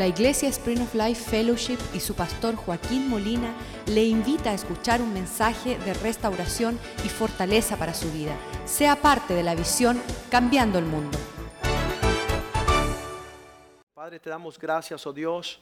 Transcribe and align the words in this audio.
La 0.00 0.06
Iglesia 0.06 0.48
Spring 0.48 0.80
of 0.80 0.94
Life 0.94 1.28
Fellowship 1.28 1.76
y 1.92 2.00
su 2.00 2.14
pastor 2.14 2.56
Joaquín 2.56 3.10
Molina 3.10 3.52
le 3.84 4.02
invita 4.02 4.48
a 4.48 4.54
escuchar 4.54 5.02
un 5.02 5.12
mensaje 5.12 5.76
de 5.76 5.92
restauración 5.92 6.78
y 7.04 7.08
fortaleza 7.10 7.76
para 7.76 7.92
su 7.92 8.10
vida. 8.10 8.34
Sea 8.64 8.96
parte 8.96 9.34
de 9.34 9.42
la 9.42 9.54
visión 9.54 10.00
Cambiando 10.30 10.78
el 10.78 10.86
Mundo. 10.86 11.18
Padre, 13.92 14.18
te 14.18 14.30
damos 14.30 14.58
gracias, 14.58 15.06
oh 15.06 15.12
Dios, 15.12 15.60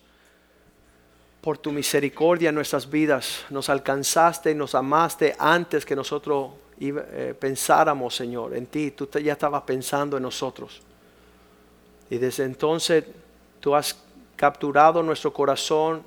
por 1.41 1.59
tu 1.59 1.73
misericordia 1.73 2.51
en 2.51 2.55
nuestras 2.55 2.89
vidas. 2.89 3.45
Nos 3.51 3.69
alcanzaste 3.69 4.53
y 4.53 4.55
nos 4.55 4.77
amaste 4.77 5.35
antes 5.37 5.85
que 5.85 5.97
nosotros 5.97 6.53
eh, 6.79 7.35
pensáramos, 7.37 8.15
Señor, 8.15 8.55
en 8.55 8.67
ti. 8.67 8.93
Tú 8.93 9.09
ya 9.19 9.33
estabas 9.33 9.63
pensando 9.63 10.17
en 10.17 10.23
nosotros. 10.23 10.81
Y 12.09 12.19
desde 12.19 12.45
entonces 12.45 13.05
tú 13.59 13.75
has 13.75 14.05
capturado 14.39 15.03
nuestro 15.03 15.33
corazón, 15.33 16.05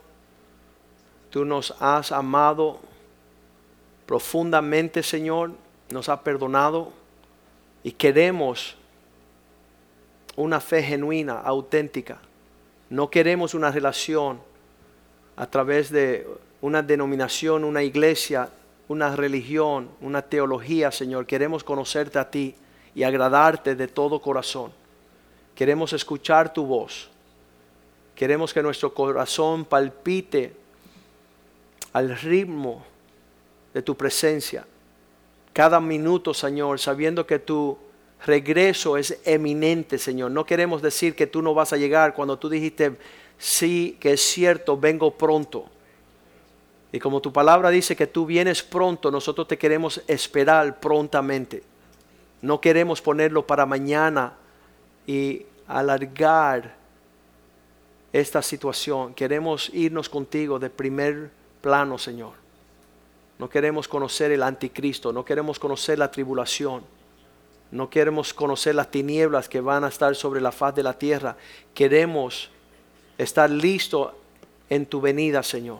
tú 1.29 1.43
nos 1.43 1.75
has 1.81 2.13
amado 2.13 2.79
profundamente, 4.05 5.03
Señor, 5.03 5.51
nos 5.89 6.07
has 6.07 6.19
perdonado 6.21 6.93
y 7.83 7.91
queremos 7.91 8.77
una 10.37 10.61
fe 10.61 10.81
genuina, 10.81 11.41
auténtica. 11.41 12.19
No 12.89 13.09
queremos 13.09 13.53
una 13.53 13.69
relación 13.69 14.39
a 15.35 15.45
través 15.47 15.91
de 15.91 16.25
una 16.61 16.81
denominación, 16.81 17.65
una 17.65 17.83
iglesia, 17.83 18.49
una 18.87 19.13
religión, 19.13 19.89
una 19.99 20.21
teología, 20.21 20.89
Señor. 20.91 21.25
Queremos 21.25 21.65
conocerte 21.65 22.17
a 22.17 22.31
ti 22.31 22.55
y 22.95 23.03
agradarte 23.03 23.75
de 23.75 23.89
todo 23.89 24.21
corazón. 24.21 24.71
Queremos 25.53 25.91
escuchar 25.91 26.53
tu 26.53 26.65
voz. 26.65 27.10
Queremos 28.21 28.53
que 28.53 28.61
nuestro 28.61 28.93
corazón 28.93 29.65
palpite 29.65 30.53
al 31.91 32.15
ritmo 32.19 32.85
de 33.73 33.81
tu 33.81 33.97
presencia. 33.97 34.63
Cada 35.51 35.79
minuto, 35.79 36.31
Señor, 36.31 36.79
sabiendo 36.79 37.25
que 37.25 37.39
tu 37.39 37.75
regreso 38.23 38.95
es 38.95 39.19
eminente, 39.25 39.97
Señor. 39.97 40.29
No 40.29 40.45
queremos 40.45 40.83
decir 40.83 41.15
que 41.15 41.25
tú 41.25 41.41
no 41.41 41.55
vas 41.55 41.73
a 41.73 41.77
llegar 41.77 42.13
cuando 42.13 42.37
tú 42.37 42.47
dijiste, 42.47 42.95
sí, 43.39 43.97
que 43.99 44.13
es 44.13 44.21
cierto, 44.21 44.77
vengo 44.77 45.17
pronto. 45.17 45.65
Y 46.91 46.99
como 46.99 47.21
tu 47.21 47.33
palabra 47.33 47.71
dice 47.71 47.95
que 47.95 48.05
tú 48.05 48.27
vienes 48.27 48.61
pronto, 48.61 49.09
nosotros 49.09 49.47
te 49.47 49.57
queremos 49.57 49.99
esperar 50.05 50.79
prontamente. 50.79 51.63
No 52.43 52.61
queremos 52.61 53.01
ponerlo 53.01 53.47
para 53.47 53.65
mañana 53.65 54.35
y 55.07 55.47
alargar 55.67 56.80
esta 58.13 58.41
situación. 58.41 59.13
Queremos 59.13 59.69
irnos 59.73 60.09
contigo 60.09 60.59
de 60.59 60.69
primer 60.69 61.31
plano, 61.61 61.97
Señor. 61.97 62.33
No 63.39 63.49
queremos 63.49 63.87
conocer 63.87 64.31
el 64.31 64.43
anticristo, 64.43 65.11
no 65.11 65.25
queremos 65.25 65.57
conocer 65.57 65.97
la 65.97 66.11
tribulación, 66.11 66.83
no 67.71 67.89
queremos 67.89 68.33
conocer 68.33 68.75
las 68.75 68.91
tinieblas 68.91 69.49
que 69.49 69.61
van 69.61 69.83
a 69.83 69.87
estar 69.87 70.15
sobre 70.15 70.41
la 70.41 70.51
faz 70.51 70.75
de 70.75 70.83
la 70.83 70.93
tierra. 70.97 71.37
Queremos 71.73 72.51
estar 73.17 73.49
listos 73.49 74.11
en 74.69 74.85
tu 74.85 75.01
venida, 75.01 75.41
Señor. 75.41 75.79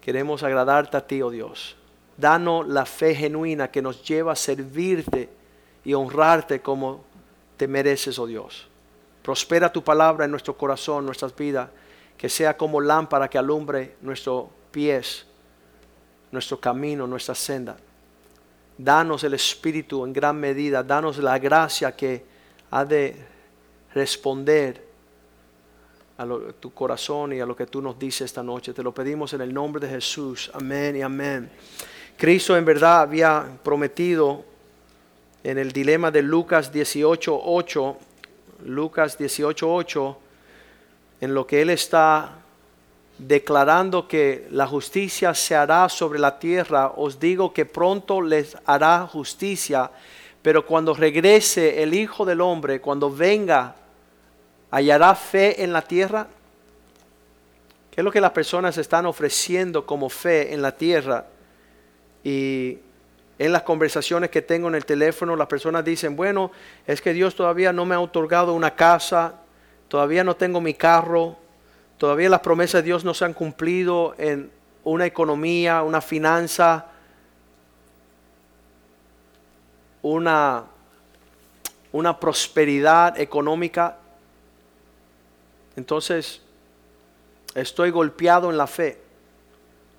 Queremos 0.00 0.42
agradarte 0.42 0.96
a 0.96 1.06
ti, 1.06 1.20
oh 1.20 1.30
Dios. 1.30 1.76
Danos 2.16 2.68
la 2.68 2.86
fe 2.86 3.14
genuina 3.14 3.70
que 3.70 3.82
nos 3.82 4.02
lleva 4.04 4.32
a 4.32 4.36
servirte 4.36 5.28
y 5.84 5.94
honrarte 5.94 6.60
como 6.60 7.02
te 7.56 7.66
mereces, 7.66 8.18
oh 8.18 8.26
Dios. 8.26 8.69
Prospera 9.22 9.72
tu 9.72 9.82
palabra 9.82 10.24
en 10.24 10.30
nuestro 10.30 10.56
corazón, 10.56 11.04
nuestras 11.04 11.34
vidas, 11.34 11.68
que 12.16 12.28
sea 12.28 12.56
como 12.56 12.80
lámpara 12.80 13.28
que 13.28 13.38
alumbre 13.38 13.96
nuestros 14.02 14.46
pies, 14.70 15.26
nuestro 16.32 16.60
camino, 16.60 17.06
nuestra 17.06 17.34
senda. 17.34 17.76
Danos 18.76 19.24
el 19.24 19.34
Espíritu 19.34 20.04
en 20.04 20.12
gran 20.12 20.38
medida, 20.38 20.82
danos 20.82 21.18
la 21.18 21.38
gracia 21.38 21.94
que 21.94 22.24
ha 22.70 22.84
de 22.84 23.16
responder 23.94 24.90
a 26.16 26.26
tu 26.58 26.72
corazón 26.72 27.32
y 27.32 27.40
a 27.40 27.46
lo 27.46 27.56
que 27.56 27.66
tú 27.66 27.80
nos 27.80 27.98
dices 27.98 28.22
esta 28.22 28.42
noche. 28.42 28.74
Te 28.74 28.82
lo 28.82 28.92
pedimos 28.92 29.32
en 29.32 29.40
el 29.40 29.52
nombre 29.52 29.86
de 29.86 29.92
Jesús. 29.92 30.50
Amén 30.52 30.96
y 30.96 31.02
amén. 31.02 31.50
Cristo 32.16 32.56
en 32.56 32.64
verdad 32.66 33.00
había 33.00 33.58
prometido 33.62 34.44
en 35.42 35.56
el 35.56 35.72
dilema 35.72 36.10
de 36.10 36.20
Lucas 36.20 36.70
18:8 36.70 37.96
Lucas 38.64 39.18
18:8, 39.18 40.16
en 41.20 41.34
lo 41.34 41.46
que 41.46 41.62
él 41.62 41.70
está 41.70 42.36
declarando 43.18 44.08
que 44.08 44.48
la 44.50 44.66
justicia 44.66 45.34
se 45.34 45.54
hará 45.54 45.88
sobre 45.88 46.18
la 46.18 46.38
tierra, 46.38 46.92
os 46.96 47.20
digo 47.20 47.52
que 47.52 47.66
pronto 47.66 48.22
les 48.22 48.56
hará 48.64 49.06
justicia, 49.06 49.90
pero 50.42 50.64
cuando 50.64 50.94
regrese 50.94 51.82
el 51.82 51.92
Hijo 51.92 52.24
del 52.24 52.40
Hombre, 52.40 52.80
cuando 52.80 53.10
venga, 53.10 53.76
hallará 54.70 55.14
fe 55.14 55.62
en 55.62 55.72
la 55.72 55.82
tierra. 55.82 56.28
¿Qué 57.90 58.00
es 58.00 58.04
lo 58.04 58.12
que 58.12 58.20
las 58.20 58.30
personas 58.30 58.78
están 58.78 59.04
ofreciendo 59.04 59.84
como 59.84 60.08
fe 60.08 60.54
en 60.54 60.62
la 60.62 60.72
tierra? 60.74 61.26
Y 62.24 62.78
en 63.40 63.52
las 63.52 63.62
conversaciones 63.62 64.28
que 64.28 64.42
tengo 64.42 64.68
en 64.68 64.74
el 64.74 64.84
teléfono, 64.84 65.34
las 65.34 65.46
personas 65.46 65.82
dicen, 65.82 66.14
bueno, 66.14 66.52
es 66.86 67.00
que 67.00 67.14
Dios 67.14 67.34
todavía 67.34 67.72
no 67.72 67.86
me 67.86 67.94
ha 67.94 68.00
otorgado 68.00 68.52
una 68.52 68.76
casa, 68.76 69.36
todavía 69.88 70.22
no 70.22 70.36
tengo 70.36 70.60
mi 70.60 70.74
carro, 70.74 71.38
todavía 71.96 72.28
las 72.28 72.40
promesas 72.40 72.82
de 72.82 72.88
Dios 72.88 73.02
no 73.02 73.14
se 73.14 73.24
han 73.24 73.32
cumplido 73.32 74.14
en 74.18 74.50
una 74.84 75.06
economía, 75.06 75.82
una 75.82 76.02
finanza, 76.02 76.88
una, 80.02 80.64
una 81.92 82.20
prosperidad 82.20 83.18
económica. 83.18 83.96
Entonces, 85.76 86.42
estoy 87.54 87.90
golpeado 87.90 88.50
en 88.50 88.58
la 88.58 88.66
fe 88.66 89.00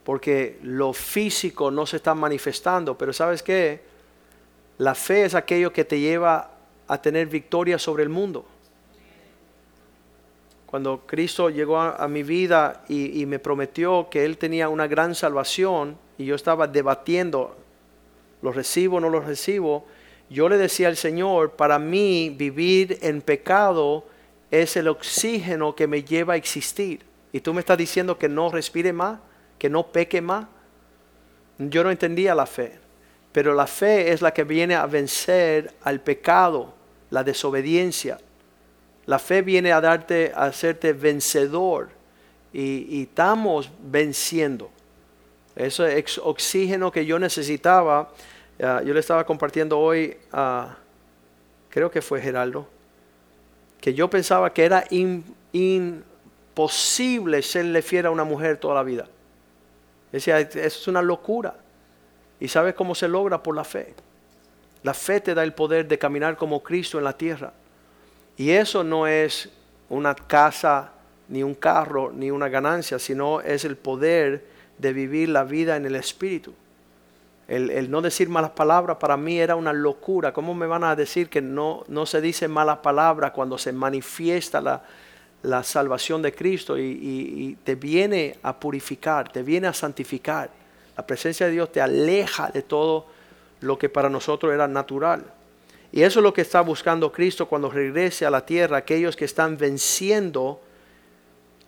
porque 0.04 0.58
lo 0.64 0.94
físico 0.94 1.70
no 1.70 1.86
se 1.86 1.98
está 1.98 2.16
manifestando, 2.16 2.98
pero 2.98 3.14
¿sabes 3.14 3.44
qué? 3.44 3.82
La 4.78 4.96
fe 4.96 5.26
es 5.26 5.36
aquello 5.36 5.72
que 5.72 5.86
te 5.86 6.00
lleva 6.00 6.52
a 6.88 7.02
tener 7.02 7.28
victoria 7.28 7.78
sobre 7.78 8.04
el 8.04 8.10
mundo. 8.10 8.46
Cuando 10.66 11.02
Cristo 11.06 11.50
llegó 11.50 11.80
a, 11.80 12.08
mi 12.08 12.24
vida 12.24 12.84
y, 12.88 13.22
y, 13.22 13.26
me 13.26 13.40
prometió 13.40 14.08
que 14.10 14.24
Él 14.24 14.38
tenía 14.38 14.70
una 14.70 14.88
gran 14.88 15.16
salvación 15.16 15.98
y 16.18 16.26
yo 16.26 16.36
estaba 16.36 16.66
debatiendo, 16.66 17.58
¿lo 18.42 18.54
recibo 18.54 18.98
o 18.98 19.00
no 19.02 19.10
lo 19.10 19.20
recibo? 19.20 19.86
Yo 20.30 20.48
le 20.48 20.58
decía 20.58 20.88
al 20.88 20.96
Señor, 20.96 21.52
para 21.52 21.78
mí 21.78 22.30
vivir 22.30 22.98
en 23.02 23.22
pecado 23.22 24.06
es 24.50 24.78
el 24.78 24.88
oxígeno 24.88 25.76
que 25.76 25.88
me 25.88 26.04
lleva 26.04 26.34
a 26.34 26.38
existir. 26.38 27.02
Y 27.34 27.42
tú 27.42 27.54
me 27.54 27.60
estás 27.60 27.78
diciendo 27.78 28.18
que 28.18 28.30
no 28.30 28.50
respire 28.50 28.94
más 28.94 29.20
que 29.62 29.70
no 29.70 29.86
peque 29.86 30.22
más. 30.24 30.48
Yo 31.60 31.84
no 31.84 31.92
entendía 31.92 32.34
la 32.34 32.48
fe, 32.48 32.80
pero 33.32 33.54
la 33.54 33.68
fe 33.68 34.12
es 34.12 34.24
la 34.24 34.34
que 34.34 34.44
viene 34.44 34.74
a 34.74 34.88
vencer 34.88 35.72
al 35.84 36.02
pecado, 36.02 36.74
la 37.12 37.24
desobediencia. 37.24 38.18
La 39.06 39.20
fe 39.20 39.44
viene 39.44 39.72
a 39.72 39.80
darte, 39.80 40.32
a 40.34 40.46
hacerte 40.46 40.94
vencedor 40.94 41.90
y, 42.52 43.04
estamos 43.04 43.70
venciendo. 43.84 44.72
Ese 45.56 46.04
oxígeno 46.24 46.92
que 46.92 47.06
yo 47.06 47.20
necesitaba, 47.20 48.10
yo 48.58 48.96
le 48.96 49.00
estaba 49.00 49.24
compartiendo 49.28 49.78
hoy 49.78 50.18
a, 50.32 50.76
creo 51.70 51.92
que 51.92 52.02
fue 52.02 52.20
Geraldo, 52.20 52.68
que 53.80 53.94
yo 53.94 54.10
pensaba 54.10 54.52
que 54.52 54.66
era 54.66 54.86
imposible 55.52 57.44
serle 57.44 57.84
fiel 57.84 58.08
a 58.08 58.10
una 58.10 58.24
mujer 58.24 58.58
toda 58.58 58.74
la 58.74 58.82
vida. 58.82 59.08
Decía, 60.12 60.40
eso 60.40 60.60
es 60.60 60.88
una 60.88 61.02
locura. 61.02 61.56
¿Y 62.40 62.48
sabes 62.48 62.74
cómo 62.74 62.96
se 62.96 63.08
logra? 63.08 63.42
Por 63.42 63.56
la 63.56 63.64
fe. 63.64 63.94
La 64.84 64.94
fe 64.94 65.22
te 65.22 65.34
da 65.34 65.44
el 65.44 65.54
poder 65.54 65.88
de 65.88 65.98
caminar 65.98 66.36
como 66.36 66.62
Cristo 66.62 66.98
en 66.98 67.04
la 67.04 67.18
tierra. 67.18 67.54
Y 68.36 68.50
eso 68.52 68.84
no 68.84 69.08
es 69.08 69.50
una 69.90 70.16
casa, 70.16 70.92
ni 71.28 71.44
un 71.44 71.54
carro, 71.54 72.12
ni 72.12 72.32
una 72.32 72.50
ganancia, 72.50 72.98
sino 72.98 73.42
es 73.42 73.64
el 73.64 73.78
poder 73.78 74.46
de 74.78 74.94
vivir 74.94 75.30
la 75.30 75.44
vida 75.44 75.76
en 75.76 75.86
el 75.86 75.96
Espíritu. 75.96 76.54
El, 77.48 77.70
el, 77.70 77.92
no 77.92 78.02
decir 78.02 78.30
malas 78.30 78.52
palabras 78.52 78.98
para 78.98 79.18
mí 79.18 79.40
era 79.40 79.56
una 79.56 79.74
locura. 79.74 80.34
¿Cómo 80.34 80.56
me 80.56 80.66
van 80.66 80.84
a 80.84 80.96
decir 80.96 81.30
que 81.30 81.42
no, 81.42 81.84
no 81.88 82.06
se 82.06 82.22
dice 82.22 82.48
malas 82.48 82.80
palabras 82.80 83.32
cuando 83.32 83.58
se 83.58 83.72
manifiesta 83.72 84.62
la, 84.62 84.82
la 85.44 85.64
salvación 85.64 86.22
de 86.22 86.34
Cristo 86.34 86.78
y, 86.78 87.58
te 87.64 87.76
viene 87.76 88.38
a 88.44 88.60
purificar, 88.60 89.32
te 89.32 89.44
viene 89.44 89.68
a 89.68 89.74
santificar. 89.74 90.50
La 90.96 91.06
presencia 91.06 91.48
de 91.48 91.54
Dios 91.54 91.72
te 91.72 91.82
aleja 91.82 92.50
de 92.50 92.62
todo 92.62 93.08
lo 93.62 93.78
que 93.78 93.90
para 93.90 94.10
nosotros 94.10 94.54
era 94.54 94.68
natural. 94.68 95.24
Y 95.92 96.04
eso 96.04 96.20
es 96.20 96.24
lo 96.24 96.34
que 96.34 96.42
está 96.42 96.62
buscando 96.62 97.12
Cristo 97.12 97.48
cuando 97.48 97.70
regrese 97.70 98.26
a 98.26 98.30
la 98.30 98.46
tierra, 98.46 98.78
aquellos 98.78 99.16
que 99.16 99.26
están 99.26 99.58
venciendo 99.58 100.62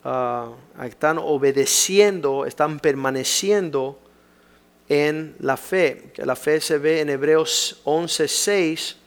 ah, 0.04 0.52
están 0.84 1.18
obedeciendo, 1.18 2.46
están 2.46 2.80
permaneciendo 2.80 4.00
en 4.88 5.36
la 5.40 5.58
fe. 5.58 6.12
Que 6.14 6.26
la 6.26 6.36
fe 6.36 6.62
se 6.62 6.78
ve 6.78 7.02
en 7.02 7.10
Hebreos 7.10 7.82
11:6 7.86 9.03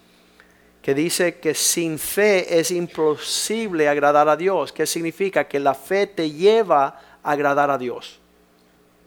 que 0.86 0.94
dice 0.94 1.40
que 1.40 1.52
sin 1.52 1.98
fe 1.98 2.60
es 2.60 2.70
imposible 2.70 3.88
agradar 3.88 4.28
a 4.28 4.36
Dios. 4.36 4.72
¿Qué 4.72 4.86
significa? 4.86 5.48
Que 5.48 5.58
la 5.58 5.74
fe 5.74 6.06
te 6.06 6.30
lleva 6.30 7.00
a 7.24 7.32
agradar 7.32 7.72
a 7.72 7.76
Dios. 7.76 8.20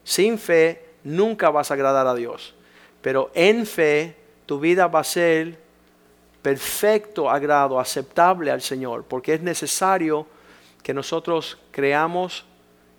Sin 0.04 0.38
fe 0.38 0.90
nunca 1.06 1.50
vas 1.50 1.72
a 1.72 1.76
agradar 1.76 2.06
a 2.06 2.16
Dios. 2.16 2.54
Pero 3.02 3.31
en 3.34 3.66
fe 3.66 4.14
tu 4.46 4.60
vida 4.60 4.88
va 4.88 5.00
a 5.00 5.04
ser 5.06 5.58
perfecto 6.42 7.30
agrado, 7.30 7.80
aceptable 7.80 8.52
al 8.52 8.62
Señor, 8.62 9.06
porque 9.06 9.36
es 9.36 9.42
necesario 9.42 10.28
que 10.84 10.94
nosotros 10.94 11.60
creamos 11.72 12.44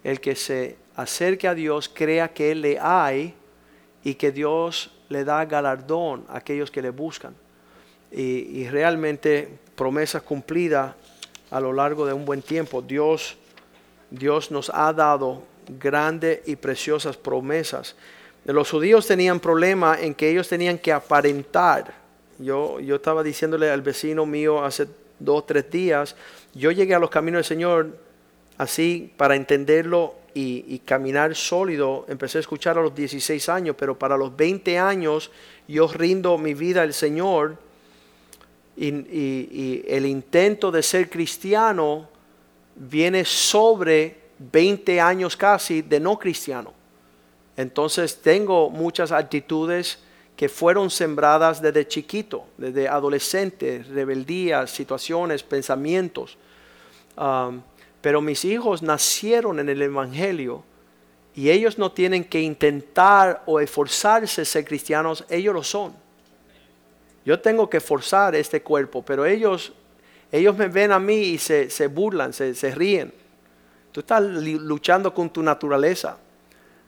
el 0.04 0.22
que 0.22 0.34
se 0.34 0.78
acerque 0.96 1.48
a 1.48 1.54
Dios, 1.54 1.90
crea 1.92 2.32
que 2.32 2.52
Él 2.52 2.62
le 2.62 2.78
hay 2.80 3.34
y 4.02 4.14
que 4.14 4.32
Dios 4.32 4.90
le 5.10 5.22
da 5.24 5.44
galardón 5.44 6.24
a 6.30 6.38
aquellos 6.38 6.70
que 6.70 6.80
le 6.80 6.88
buscan. 6.88 7.34
Y, 8.12 8.68
realmente 8.68 9.48
promesas 9.76 10.22
cumplidas 10.22 10.94
a 11.50 11.60
lo 11.60 11.72
largo 11.72 12.06
de 12.06 12.12
un 12.12 12.24
buen 12.24 12.42
tiempo. 12.42 12.82
Dios, 12.82 13.36
Dios 14.10 14.50
nos 14.50 14.70
ha 14.74 14.92
dado 14.92 15.42
grandes 15.78 16.40
y 16.46 16.56
preciosas 16.56 17.16
promesas. 17.16 17.94
Los 18.44 18.70
judíos 18.70 19.06
tenían 19.06 19.38
problema 19.38 19.96
en 20.00 20.14
que 20.14 20.28
ellos 20.28 20.48
tenían 20.48 20.78
que 20.78 20.92
aparentar. 20.92 21.94
Yo, 22.38 22.80
yo 22.80 22.96
estaba 22.96 23.22
diciéndole 23.22 23.70
al 23.70 23.82
vecino 23.82 24.26
mío 24.26 24.64
hace 24.64 24.86
dos, 25.18 25.46
tres 25.46 25.70
días, 25.70 26.16
yo 26.54 26.72
llegué 26.72 26.94
a 26.94 26.98
los 26.98 27.10
caminos 27.10 27.38
del 27.38 27.44
Señor 27.44 27.96
así 28.58 29.12
para 29.16 29.36
entenderlo 29.36 30.14
y, 30.34 30.78
caminar 30.80 31.34
sólido. 31.34 32.04
Empecé 32.08 32.38
a 32.38 32.40
escuchar 32.40 32.78
a 32.78 32.82
los 32.82 32.94
16 32.94 33.48
años, 33.48 33.76
pero 33.78 33.98
para 33.98 34.16
los 34.16 34.36
20 34.36 34.78
años 34.78 35.30
yo 35.68 35.88
rindo 35.88 36.38
mi 36.38 36.54
vida 36.54 36.82
al 36.82 36.94
Señor 36.94 37.56
y, 38.80 39.84
el 39.86 40.06
intento 40.06 40.70
de 40.70 40.82
ser 40.82 41.10
cristiano 41.10 42.08
viene 42.74 43.24
sobre 43.24 44.18
20 44.38 45.00
años 45.00 45.36
casi 45.36 45.82
de 45.82 46.00
no 46.00 46.18
cristiano. 46.18 46.72
Entonces 47.56 48.22
tengo 48.22 48.70
muchas 48.70 49.12
actitudes 49.12 49.98
que 50.34 50.48
fueron 50.48 50.88
sembradas 50.88 51.60
desde 51.60 51.86
chiquito, 51.86 52.44
desde 52.56 52.88
adolescente, 52.88 53.82
rebeldías, 53.82 54.70
situaciones, 54.70 55.42
pensamientos. 55.42 56.38
Um, 57.18 57.60
pero 58.00 58.22
mis 58.22 58.46
hijos 58.46 58.80
nacieron 58.80 59.60
en 59.60 59.68
el 59.68 59.82
Evangelio 59.82 60.64
y 61.34 61.50
ellos 61.50 61.76
no 61.76 61.92
tienen 61.92 62.24
que 62.24 62.40
intentar 62.40 63.42
o 63.44 63.60
esforzarse 63.60 64.46
ser 64.46 64.64
cristianos, 64.64 65.26
ellos 65.28 65.52
lo 65.52 65.62
son. 65.62 65.92
Yo 67.24 67.40
tengo 67.40 67.68
que 67.68 67.80
forzar 67.80 68.34
este 68.34 68.62
cuerpo, 68.62 69.02
pero 69.02 69.26
ellos, 69.26 69.72
ellos 70.32 70.56
me 70.56 70.68
ven 70.68 70.92
a 70.92 70.98
mí 70.98 71.20
y 71.20 71.38
se, 71.38 71.86
burlan, 71.86 72.32
se, 72.32 72.54
se 72.54 72.74
ríen. 72.74 73.12
Tú 73.92 74.00
estás 74.00 74.22
luchando 74.22 75.12
con 75.12 75.30
tu 75.30 75.42
naturaleza. 75.42 76.16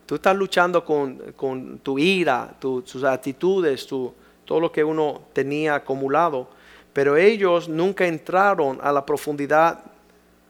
Tú 0.06 0.16
estás 0.16 0.36
luchando 0.36 0.84
con, 0.84 1.80
tu 1.82 1.98
ira, 1.98 2.54
tus 2.58 3.02
actitudes, 3.04 3.86
todo 3.86 4.60
lo 4.60 4.70
que 4.70 4.84
uno 4.84 5.22
tenía 5.32 5.76
acumulado. 5.76 6.48
Pero 6.92 7.16
ellos 7.16 7.68
nunca 7.68 8.06
entraron 8.06 8.78
a 8.82 8.92
la 8.92 9.06
profundidad 9.06 9.80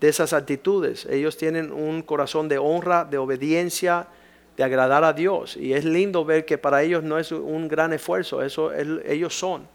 de 0.01 0.09
esas 0.09 0.33
actitudes. 0.33 1.07
Ellos 1.07 1.37
tienen 1.37 1.73
un 1.73 2.03
corazón 2.03 2.49
de 2.49 2.59
honra, 2.59 3.05
de 3.05 3.19
obediencia, 3.19 4.09
de 4.57 4.65
agradar 4.65 5.05
a 5.05 5.13
Dios. 5.13 5.57
Y 5.57 5.73
es 5.73 5.85
lindo 5.85 6.25
ver 6.25 6.45
que 6.45 6.59
para 6.59 6.83
ellos 6.83 7.03
no 7.03 7.19
es 7.19 7.33
un 7.33 7.69
gran 7.69 7.93
esfuerzo, 7.93 8.43
eso 8.43 8.73
ellos 8.73 9.39
son. 9.39 9.67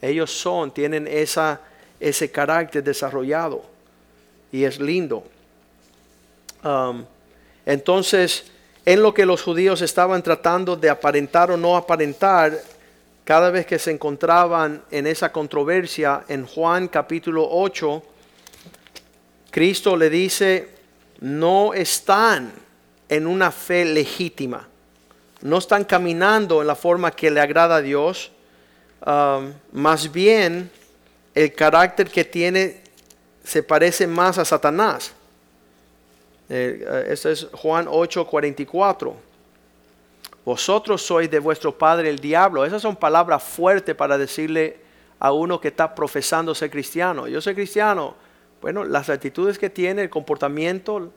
Ellos 0.00 0.30
son, 0.30 0.70
tienen 0.72 1.06
esa, 1.06 1.60
ese 2.00 2.30
carácter 2.30 2.82
desarrollado. 2.82 3.62
Y 4.52 4.64
es 4.64 4.78
lindo. 4.78 5.24
Um, 6.62 7.04
entonces, 7.66 8.50
en 8.84 9.02
lo 9.02 9.14
que 9.14 9.26
los 9.26 9.42
judíos 9.42 9.80
estaban 9.82 10.22
tratando 10.22 10.76
de 10.76 10.90
aparentar 10.90 11.50
o 11.50 11.56
no 11.56 11.76
aparentar, 11.76 12.58
cada 13.24 13.50
vez 13.50 13.64
que 13.64 13.78
se 13.78 13.90
encontraban 13.90 14.82
en 14.90 15.06
esa 15.06 15.32
controversia, 15.32 16.24
en 16.28 16.46
Juan 16.46 16.88
capítulo 16.88 17.46
8, 17.50 18.02
Cristo 19.50 19.96
le 19.96 20.10
dice, 20.10 20.68
no 21.20 21.72
están 21.72 22.52
en 23.08 23.26
una 23.26 23.50
fe 23.50 23.84
legítima, 23.84 24.68
no 25.42 25.58
están 25.58 25.84
caminando 25.84 26.60
en 26.60 26.66
la 26.66 26.74
forma 26.74 27.10
que 27.10 27.30
le 27.30 27.40
agrada 27.40 27.76
a 27.76 27.80
Dios, 27.80 28.32
más 29.72 30.10
bien 30.10 30.70
el 31.34 31.52
carácter 31.54 32.10
que 32.10 32.24
tiene 32.24 32.82
se 33.44 33.62
parece 33.62 34.06
más 34.06 34.38
a 34.38 34.44
Satanás. 34.44 35.12
Eh, 36.48 37.06
este 37.08 37.32
es 37.32 37.48
Juan 37.52 37.86
8, 37.88 38.26
44. 38.26 39.16
Vosotros 40.44 41.02
sois 41.02 41.30
de 41.30 41.38
vuestro 41.38 41.76
padre 41.76 42.08
el 42.08 42.18
diablo. 42.18 42.64
Esas 42.64 42.82
son 42.82 42.96
palabras 42.96 43.42
fuertes 43.42 43.94
para 43.94 44.18
decirle 44.18 44.78
a 45.18 45.32
uno 45.32 45.60
que 45.60 45.68
está 45.68 45.94
profesando 45.94 46.54
ser 46.54 46.70
cristiano. 46.70 47.26
Yo 47.28 47.40
soy 47.40 47.54
cristiano. 47.54 48.14
Bueno, 48.60 48.84
las 48.84 49.08
actitudes 49.10 49.58
que 49.58 49.70
tiene, 49.70 50.02
el 50.02 50.10
comportamiento, 50.10 51.10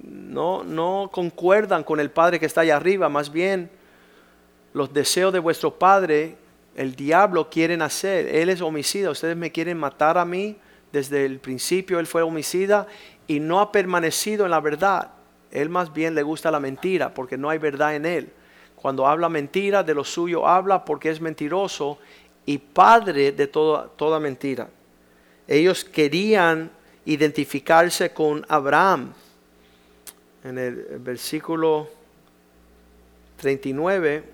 no, 0.00 0.64
no 0.64 1.10
concuerdan 1.12 1.84
con 1.84 2.00
el 2.00 2.10
Padre 2.10 2.38
que 2.38 2.46
está 2.46 2.62
allá 2.62 2.76
arriba. 2.76 3.08
Más 3.08 3.32
bien, 3.32 3.70
los 4.72 4.92
deseos 4.92 5.32
de 5.32 5.38
vuestro 5.38 5.78
Padre, 5.78 6.36
el 6.76 6.94
diablo 6.94 7.50
quieren 7.50 7.82
hacer. 7.82 8.34
Él 8.34 8.48
es 8.48 8.60
homicida. 8.60 9.10
Ustedes 9.10 9.36
me 9.36 9.52
quieren 9.52 9.78
matar 9.78 10.18
a 10.18 10.24
mí. 10.24 10.56
Desde 10.92 11.26
el 11.26 11.38
principio 11.38 11.98
Él 11.98 12.06
fue 12.06 12.22
homicida 12.22 12.86
y 13.26 13.40
no 13.40 13.60
ha 13.60 13.70
permanecido 13.70 14.44
en 14.44 14.50
la 14.50 14.60
verdad. 14.60 15.10
Él 15.50 15.68
más 15.68 15.92
bien 15.92 16.14
le 16.14 16.22
gusta 16.22 16.50
la 16.50 16.60
mentira 16.60 17.12
porque 17.12 17.36
no 17.36 17.50
hay 17.50 17.58
verdad 17.58 17.94
en 17.94 18.06
él. 18.06 18.32
Cuando 18.74 19.06
habla 19.06 19.28
mentira, 19.28 19.82
de 19.82 19.94
lo 19.94 20.04
suyo 20.04 20.46
habla 20.46 20.84
porque 20.84 21.10
es 21.10 21.20
mentiroso 21.20 21.98
y 22.46 22.58
padre 22.58 23.32
de 23.32 23.46
toda, 23.46 23.88
toda 23.96 24.20
mentira. 24.20 24.68
Ellos 25.46 25.84
querían 25.84 26.70
identificarse 27.04 28.12
con 28.12 28.44
Abraham. 28.48 29.12
En 30.44 30.58
el 30.58 30.98
versículo 30.98 31.88
39, 33.36 34.24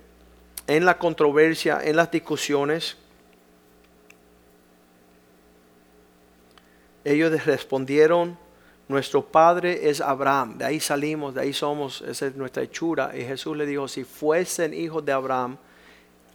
en 0.67 0.85
la 0.85 0.99
controversia, 0.99 1.81
en 1.83 1.97
las 1.97 2.11
discusiones, 2.11 2.97
ellos 7.05 7.45
respondieron 7.45 8.39
nuestro 8.87 9.25
padre 9.25 9.89
es 9.89 10.03
Abraham, 10.03 10.59
de 10.59 10.67
ahí 10.67 10.79
salimos, 10.79 11.35
de 11.35 11.41
ahí 11.41 11.53
somos, 11.55 12.03
esa 12.03 12.27
es 12.27 12.37
nuestra 12.37 12.63
hechura. 12.63 13.17
Y 13.17 13.23
Jesús 13.23 13.57
le 13.57 13.65
dijo, 13.65 13.89
si 13.89 14.05
fuesen 14.05 14.75
hijos 14.75 15.05
de 15.05 15.13
Abraham, 15.13 15.57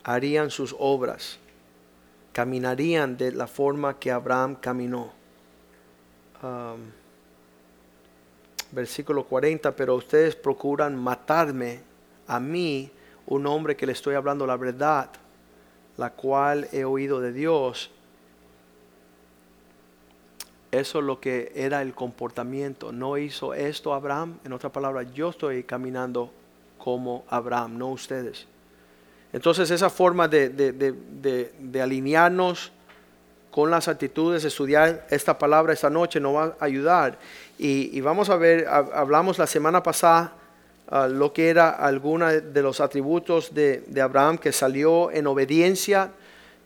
harían 0.02 0.50
sus 0.50 0.74
obras, 0.78 1.38
caminarían 2.32 3.16
de 3.16 3.32
la 3.32 3.46
forma 3.46 3.98
que 3.98 4.10
Abraham 4.10 4.56
caminó. 4.56 5.12
Um, 6.42 6.99
versículo 8.72 9.24
40, 9.24 9.74
pero 9.74 9.96
ustedes 9.96 10.36
procuran 10.36 10.96
matarme 10.96 11.80
a 12.26 12.38
mí, 12.40 12.90
un 13.26 13.46
hombre 13.46 13.76
que 13.76 13.86
le 13.86 13.92
estoy 13.92 14.14
hablando 14.14 14.46
la 14.46 14.56
verdad, 14.56 15.10
la 15.96 16.10
cual 16.10 16.68
he 16.72 16.84
oído 16.84 17.20
de 17.20 17.32
Dios 17.32 17.90
eso 20.70 21.00
es 21.00 21.04
lo 21.04 21.20
que 21.20 21.52
era 21.54 21.82
el 21.82 21.94
comportamiento. 21.94 22.92
No 22.92 23.18
hizo 23.18 23.54
esto 23.54 23.92
Abraham. 23.92 24.38
En 24.44 24.52
otra 24.52 24.70
palabra, 24.70 25.02
yo 25.02 25.30
estoy 25.30 25.64
caminando 25.64 26.30
como 26.78 27.24
Abraham, 27.28 27.76
no 27.76 27.88
ustedes. 27.88 28.46
Entonces 29.32 29.70
esa 29.70 29.90
forma 29.90 30.28
de, 30.28 31.80
alinearnos 31.82 32.72
con 33.50 33.70
las 33.70 33.88
actitudes, 33.88 34.44
estudiar 34.44 35.06
esta 35.10 35.38
palabra 35.38 35.72
esta 35.72 35.90
noche 35.90 36.20
nos 36.20 36.36
va 36.36 36.56
a 36.58 36.64
ayudar. 36.64 37.18
Y, 37.58 38.00
vamos 38.00 38.30
a 38.30 38.36
ver, 38.36 38.66
hablamos 38.68 39.38
la 39.38 39.46
semana 39.46 39.82
pasada 39.82 40.32
ah, 40.88 41.08
lo 41.08 41.32
que 41.32 41.50
era 41.50 41.70
alguna 41.70 42.32
de 42.32 42.62
los 42.62 42.80
atributos 42.80 43.52
de, 43.54 43.84
Abraham 44.00 44.38
que 44.38 44.52
salió 44.52 45.10
en 45.10 45.26
obediencia 45.26 46.12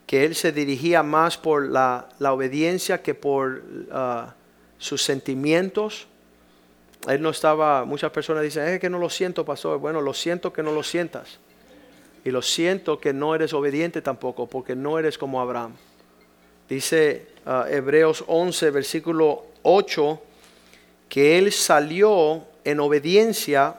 que 0.07 0.25
él 0.25 0.35
se 0.35 0.53
dirigía 0.53 1.03
más 1.03 1.39
por 1.39 1.69
la, 1.69 2.09
obediencia 2.21 3.03
que 3.03 3.15
por 3.15 3.63
ah, 3.91 4.35
sus 4.79 5.03
sentimientos. 5.03 6.07
Él 7.09 7.21
no 7.21 7.31
estaba, 7.31 7.85
muchas 7.85 8.11
personas 8.13 8.43
dicen, 8.43 8.69
es 8.69 8.81
que 8.81 8.91
no 8.91 8.99
lo 8.99 9.11
siento, 9.11 9.45
pastor. 9.45 9.79
Bueno, 9.79 10.01
lo 10.01 10.15
siento 10.15 10.53
que 10.53 10.63
no 10.63 10.73
lo 10.73 10.83
sientas. 10.83 11.39
Y 12.25 12.31
lo 12.31 12.41
siento 12.41 12.99
que 13.01 13.13
no 13.13 13.35
eres 13.35 13.53
obediente 13.53 14.01
tampoco, 14.01 14.47
porque 14.47 14.75
no 14.75 14.99
eres 14.99 15.19
como 15.19 15.41
Abraham. 15.41 15.75
Dice 16.69 17.27
ah, 17.47 17.67
Hebreos 17.69 18.25
11, 18.27 18.71
versículo 18.71 19.47
8, 19.63 20.23
que 21.09 21.39
él 21.39 21.53
salió 21.53 22.45
en 22.65 22.81
obediencia 22.81 23.77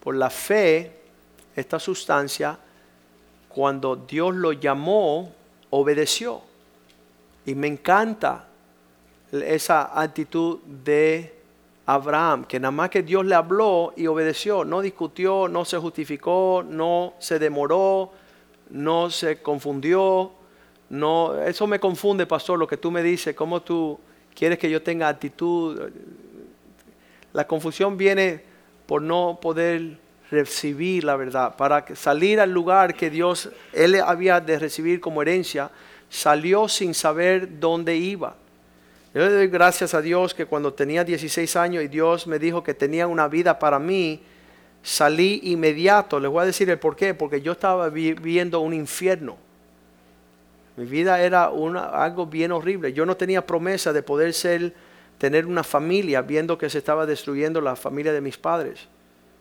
por 0.00 0.14
la 0.14 0.30
fe, 0.30 0.92
esta 1.54 1.78
sustancia, 1.78 2.58
cuando 3.48 3.96
Dios 3.96 4.34
lo 4.34 4.52
llamó, 4.52 5.32
obedeció. 5.70 6.42
Y 7.44 7.54
me 7.54 7.66
encanta 7.66 8.46
esa 9.32 10.00
actitud 10.00 10.58
de 10.62 11.34
Abraham, 11.86 12.44
que 12.44 12.58
nada 12.58 12.72
más 12.72 12.90
que 12.90 13.02
Dios 13.02 13.24
le 13.24 13.34
habló 13.34 13.92
y 13.96 14.06
obedeció, 14.06 14.64
no 14.64 14.80
discutió, 14.80 15.48
no 15.48 15.64
se 15.64 15.78
justificó, 15.78 16.64
no 16.66 17.14
se 17.18 17.38
demoró, 17.38 18.12
no 18.70 19.10
se 19.10 19.40
confundió. 19.40 20.32
No, 20.88 21.40
eso 21.42 21.66
me 21.66 21.80
confunde, 21.80 22.26
pastor, 22.26 22.58
lo 22.58 22.66
que 22.66 22.76
tú 22.76 22.90
me 22.90 23.02
dices, 23.02 23.34
cómo 23.34 23.60
tú 23.62 23.98
quieres 24.34 24.58
que 24.58 24.70
yo 24.70 24.82
tenga 24.82 25.08
actitud. 25.08 25.90
La 27.32 27.46
confusión 27.46 27.96
viene 27.96 28.42
por 28.86 29.02
no 29.02 29.38
poder 29.40 29.98
recibir 30.30 31.04
la 31.04 31.16
verdad, 31.16 31.56
para 31.56 31.84
salir 31.94 32.40
al 32.40 32.50
lugar 32.50 32.94
que 32.94 33.10
Dios, 33.10 33.50
él 33.72 34.00
había 34.00 34.40
de 34.40 34.58
recibir 34.58 35.00
como 35.00 35.22
herencia, 35.22 35.70
salió 36.08 36.68
sin 36.68 36.94
saber 36.94 37.58
dónde 37.60 37.96
iba. 37.96 38.36
Yo 39.14 39.22
le 39.22 39.32
doy 39.32 39.48
gracias 39.48 39.94
a 39.94 40.02
Dios 40.02 40.34
que 40.34 40.46
cuando 40.46 40.74
tenía 40.74 41.02
16 41.02 41.56
años 41.56 41.82
y 41.82 41.88
Dios 41.88 42.26
me 42.26 42.38
dijo 42.38 42.62
que 42.62 42.74
tenía 42.74 43.06
una 43.06 43.28
vida 43.28 43.58
para 43.58 43.78
mí, 43.78 44.20
salí 44.82 45.40
inmediato. 45.44 46.20
Les 46.20 46.30
voy 46.30 46.42
a 46.42 46.46
decir 46.46 46.68
el 46.68 46.78
por 46.78 46.96
qué, 46.96 47.14
porque 47.14 47.40
yo 47.40 47.52
estaba 47.52 47.88
viviendo 47.88 48.60
un 48.60 48.74
infierno. 48.74 49.45
Mi 50.76 50.84
vida 50.84 51.20
era 51.20 51.50
una, 51.50 51.86
algo 51.86 52.26
bien 52.26 52.52
horrible. 52.52 52.92
Yo 52.92 53.06
no 53.06 53.16
tenía 53.16 53.46
promesa 53.46 53.92
de 53.92 54.02
poder 54.02 54.34
ser, 54.34 54.74
tener 55.18 55.46
una 55.46 55.64
familia, 55.64 56.22
viendo 56.22 56.58
que 56.58 56.68
se 56.68 56.78
estaba 56.78 57.06
destruyendo 57.06 57.60
la 57.60 57.76
familia 57.76 58.12
de 58.12 58.20
mis 58.20 58.36
padres. 58.36 58.86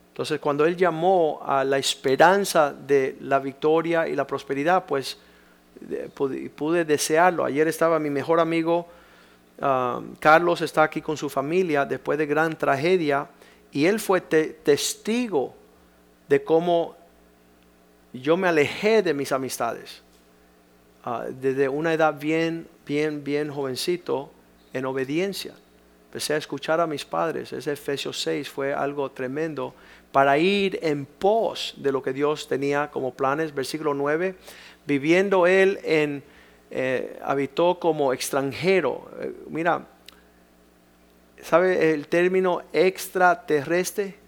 Entonces, 0.09 0.39
cuando 0.39 0.65
Él 0.65 0.77
llamó 0.77 1.41
a 1.45 1.65
la 1.65 1.77
esperanza 1.77 2.73
de 2.73 3.17
la 3.19 3.39
victoria 3.39 4.07
y 4.07 4.15
la 4.15 4.25
prosperidad, 4.25 4.85
pues 4.85 5.17
pude, 6.55 6.85
desearlo. 6.85 7.43
Ayer 7.43 7.67
estaba 7.67 7.99
mi 7.99 8.09
mejor 8.09 8.39
amigo, 8.39 8.87
ah, 9.61 10.01
Carlos 10.19 10.61
está 10.61 10.83
aquí 10.83 11.01
con 11.01 11.17
su 11.17 11.29
familia 11.29 11.83
después 11.83 12.17
de 12.17 12.25
gran 12.25 12.57
tragedia, 12.57 13.27
y 13.73 13.87
él 13.87 13.99
fue 13.99 14.21
testigo 14.21 15.53
de 16.29 16.41
cómo 16.41 16.95
yo 18.13 18.37
me 18.37 18.47
alejé 18.47 19.01
de 19.01 19.13
mis 19.13 19.33
amistades. 19.33 20.04
Ah, 21.07 21.25
desde 21.29 21.69
una 21.69 21.93
edad 21.93 22.19
bien, 22.19 22.67
bien, 22.83 23.23
bien 23.23 23.51
jovencito, 23.51 24.31
en 24.73 24.85
obediencia. 24.85 25.53
Empecé 26.07 26.33
a 26.33 26.37
escuchar 26.37 26.81
a 26.81 26.87
mis 26.87 27.05
padres. 27.05 27.53
Ese 27.53 27.73
Efesios 27.73 28.19
6 28.21 28.49
fue 28.49 28.73
algo 28.73 29.11
tremendo 29.11 29.75
para 30.11 30.39
ir 30.39 30.79
en 30.81 31.05
pos 31.05 31.75
de 31.77 31.91
lo 31.91 32.01
que 32.01 32.11
Dios 32.11 32.47
tenía 32.47 32.89
como 32.89 33.13
planes. 33.13 33.53
Versículo 33.53 33.93
9, 33.93 34.35
viviendo 34.87 35.45
él 35.45 35.79
en, 35.83 36.23
eh, 36.71 37.19
habitó 37.23 37.77
como 37.79 38.11
extranjero. 38.11 39.07
Eh, 39.19 39.31
mira, 39.47 39.85
¿sabe 41.39 41.93
el 41.93 42.07
término 42.07 42.63
extraterrestre? 42.73 44.24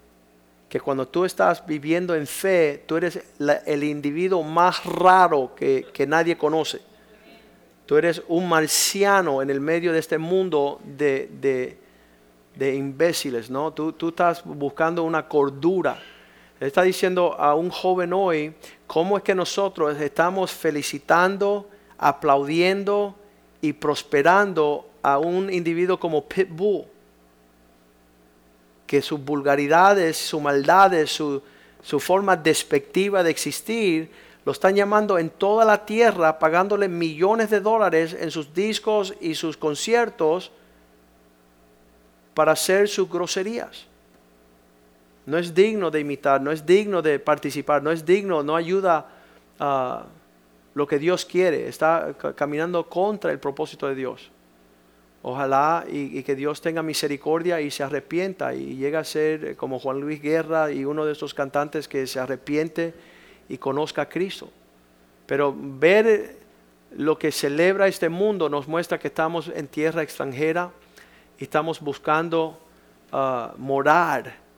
Que 0.68 0.80
cuando 0.80 1.08
tú 1.08 1.24
estás 1.24 1.64
viviendo 1.66 2.14
en 2.14 2.26
fe, 2.26 2.84
tú 2.86 2.96
eres 2.96 3.20
el 3.66 3.84
individuo 3.84 4.42
más 4.42 4.84
raro 4.84 5.54
que, 5.54 6.06
nadie 6.06 6.36
conoce. 6.36 6.80
Tú 7.86 7.96
eres 7.96 8.22
un 8.28 8.48
marciano 8.48 9.40
en 9.40 9.48
el 9.48 9.60
medio 9.60 9.92
de 9.92 9.98
este 9.98 10.18
mundo 10.18 10.80
de 10.84 11.78
de 12.58 12.74
imbéciles, 12.74 13.48
¿no? 13.50 13.72
Tú, 13.72 13.92
tú 13.92 14.08
estás 14.08 14.42
buscando 14.44 15.04
una 15.04 15.28
cordura. 15.28 16.02
está 16.58 16.82
diciendo 16.82 17.36
a 17.38 17.54
un 17.54 17.70
joven 17.70 18.12
hoy, 18.12 18.52
¿cómo 18.86 19.16
es 19.16 19.22
que 19.22 19.34
nosotros 19.34 19.98
estamos 20.00 20.50
felicitando, 20.50 21.68
aplaudiendo 21.96 23.14
y 23.60 23.72
prosperando 23.74 24.90
a 25.02 25.18
un 25.18 25.52
individuo 25.52 26.00
como 26.00 26.24
Pitbull? 26.24 26.84
Que 28.88 29.00
sus 29.02 29.24
vulgaridades, 29.24 30.16
sus 30.16 30.42
maldades, 30.42 31.10
su, 31.10 31.40
su 31.80 32.00
forma 32.00 32.34
despectiva 32.34 33.22
de 33.22 33.30
existir, 33.30 34.10
lo 34.44 34.52
están 34.52 34.74
llamando 34.74 35.18
en 35.18 35.30
toda 35.30 35.64
la 35.64 35.84
tierra, 35.84 36.38
pagándole 36.38 36.88
millones 36.88 37.50
de 37.50 37.60
dólares 37.60 38.16
en 38.18 38.30
sus 38.30 38.52
discos 38.52 39.14
y 39.20 39.36
sus 39.36 39.56
conciertos 39.56 40.50
para 42.32 42.52
hacer 42.52 42.88
sus 42.88 43.10
groserías. 43.10 43.84
No 45.26 45.36
es 45.36 45.54
digno 45.54 45.90
de 45.90 46.00
imitar, 46.00 46.40
no 46.40 46.50
es 46.50 46.64
digno 46.64 47.02
de 47.02 47.18
participar, 47.18 47.82
no 47.82 47.90
es 47.90 48.06
digno, 48.06 48.42
no 48.42 48.56
ayuda 48.56 49.06
a 49.58 50.06
lo 50.72 50.86
que 50.86 50.98
Dios 50.98 51.26
quiere. 51.26 51.68
Está 51.68 52.14
caminando 52.34 52.88
contra 52.88 53.30
el 53.30 53.38
propósito 53.38 53.86
de 53.88 53.94
Dios. 53.94 54.30
Ojalá 55.22 55.84
y, 55.88 56.22
que 56.22 56.34
Dios 56.36 56.60
tenga 56.60 56.82
misericordia 56.82 57.60
y 57.60 57.70
se 57.70 57.82
arrepienta 57.82 58.54
y 58.54 58.76
llegue 58.76 58.96
a 58.96 59.04
ser 59.04 59.44
eh, 59.44 59.56
como 59.56 59.78
Juan 59.78 60.00
Luis 60.00 60.22
Guerra 60.22 60.70
y 60.70 60.84
uno 60.84 61.04
de 61.04 61.12
estos 61.12 61.34
cantantes 61.34 61.88
que 61.88 62.06
se 62.06 62.20
arrepiente 62.20 62.94
y 63.48 63.58
conozca 63.58 64.02
a 64.02 64.08
Cristo. 64.08 64.50
Pero 65.26 65.54
ver 65.56 66.36
lo 66.96 67.18
que 67.18 67.32
celebra 67.32 67.88
este 67.88 68.08
mundo 68.08 68.48
nos 68.48 68.68
muestra 68.68 68.98
que 68.98 69.08
estamos 69.08 69.50
en 69.54 69.66
tierra 69.66 70.02
extranjera 70.02 70.70
estamos 71.44 71.80
buscando 71.80 72.58
ah, 73.12 73.54
morar 73.56 74.48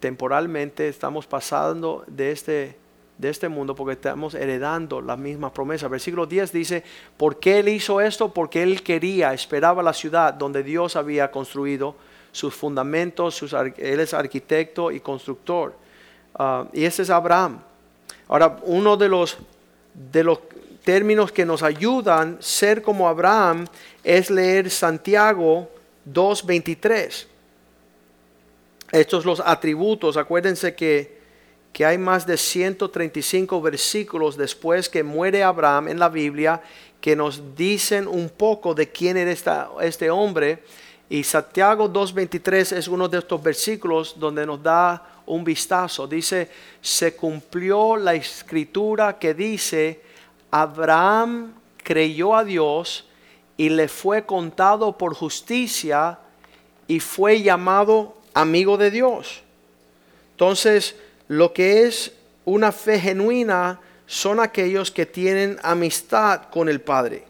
temporalmente, 0.00 0.88
estamos 0.88 1.26
pasando 1.26 2.02
de 2.06 2.32
este, 2.32 2.78
de 3.18 3.30
este 3.30 3.48
mundo 3.48 3.74
porque 3.74 3.92
estamos 3.92 4.34
heredando 4.34 5.00
la 5.00 5.16
misma 5.16 5.52
promesa. 5.52 5.88
Versículo 5.88 6.26
10 6.26 6.52
dice, 6.52 6.82
¿por 7.16 7.38
qué 7.38 7.60
él 7.60 7.68
hizo 7.68 8.00
esto? 8.00 8.32
Porque 8.32 8.62
él 8.62 8.82
quería, 8.82 9.32
esperaba 9.32 9.82
la 9.82 9.92
ciudad 9.92 10.34
donde 10.34 10.62
Dios 10.62 10.96
había 10.96 11.30
construido 11.30 11.94
sus 12.32 12.54
fundamentos, 12.54 13.36
sus, 13.36 13.52
él 13.52 14.00
es 14.00 14.12
arquitecto 14.12 14.90
y 14.90 15.00
constructor. 15.00 15.74
Ah, 16.34 16.66
y 16.72 16.84
ese 16.84 17.02
es 17.02 17.10
Abraham. 17.10 17.60
Ahora, 18.26 18.58
uno 18.64 18.96
de 18.96 19.08
los, 19.08 19.38
de 19.94 20.24
los 20.24 20.40
términos 20.82 21.30
que 21.30 21.46
nos 21.46 21.62
ayudan 21.62 22.38
ser 22.40 22.82
como 22.82 23.08
Abraham 23.08 23.66
es 24.02 24.30
leer 24.30 24.70
Santiago 24.70 25.70
2.23. 26.10 27.26
Estos 28.92 29.22
son 29.22 29.30
los 29.30 29.40
atributos. 29.40 30.16
Acuérdense 30.16 30.74
que, 30.74 31.23
que 31.74 31.84
hay 31.84 31.98
más 31.98 32.24
de 32.24 32.36
135 32.38 33.60
versículos 33.60 34.36
después 34.36 34.88
que 34.88 35.02
muere 35.02 35.42
Abraham 35.42 35.88
en 35.88 35.98
la 35.98 36.08
Biblia 36.08 36.62
que 37.00 37.16
nos 37.16 37.56
dicen 37.56 38.06
un 38.06 38.30
poco 38.30 38.74
de 38.74 38.90
quién 38.90 39.16
era 39.16 39.32
esta, 39.32 39.68
este 39.82 40.08
hombre. 40.08 40.62
Y 41.10 41.24
Santiago 41.24 41.92
2.23 41.92 42.76
es 42.76 42.86
uno 42.86 43.08
de 43.08 43.18
estos 43.18 43.42
versículos 43.42 44.14
donde 44.16 44.46
nos 44.46 44.62
da 44.62 45.20
un 45.26 45.42
vistazo. 45.42 46.06
Dice, 46.06 46.48
se 46.80 47.16
cumplió 47.16 47.96
la 47.96 48.14
escritura 48.14 49.18
que 49.18 49.34
dice, 49.34 50.00
Abraham 50.52 51.54
creyó 51.82 52.36
a 52.36 52.44
Dios 52.44 53.04
y 53.56 53.68
le 53.68 53.88
fue 53.88 54.24
contado 54.24 54.96
por 54.96 55.12
justicia 55.12 56.20
y 56.86 57.00
fue 57.00 57.42
llamado 57.42 58.16
amigo 58.32 58.76
de 58.76 58.92
Dios. 58.92 59.42
Entonces, 60.30 60.94
lo 61.28 61.52
que 61.52 61.86
es 61.86 62.12
una 62.44 62.72
fe 62.72 63.00
genuina 63.00 63.80
son 64.06 64.40
aquellos 64.40 64.90
que 64.90 65.06
tienen 65.06 65.58
amistad 65.62 66.50
con 66.50 66.68
el 66.68 66.80
Padre. 66.80 67.24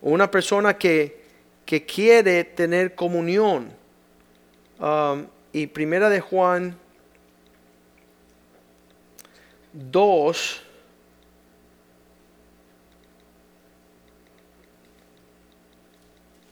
Una 0.00 0.30
persona 0.30 0.78
que, 0.78 1.22
que 1.66 1.84
quiere 1.84 2.44
tener 2.44 2.94
comunión. 2.94 3.70
Um, 4.78 5.26
y 5.52 5.66
primera 5.66 6.08
de 6.08 6.20
Juan 6.20 6.74
2, 9.72 10.62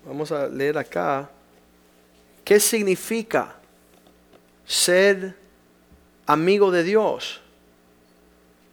Vamos 0.09 0.33
a 0.33 0.49
leer 0.49 0.79
acá. 0.79 1.29
¿Qué 2.43 2.59
significa 2.59 3.55
ser 4.65 5.37
amigo 6.29 6.71
de 6.71 6.85
Dios? 6.85 7.41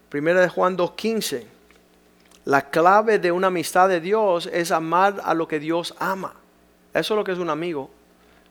Primera 0.09 0.41
de 0.41 0.49
Juan 0.49 0.77
2.15. 0.77 1.45
La 2.43 2.69
clave 2.69 3.17
de 3.17 3.31
una 3.31 3.47
amistad 3.47 3.89
de 3.89 3.99
Dios 3.99 4.47
es 4.51 4.71
amar 4.71 5.19
a 5.23 5.33
lo 5.33 5.47
que 5.47 5.59
Dios 5.59 5.95
ama. 5.97 6.35
Eso 6.93 7.13
es 7.13 7.17
lo 7.17 7.23
que 7.23 7.31
es 7.31 7.39
un 7.39 7.49
amigo. 7.49 7.89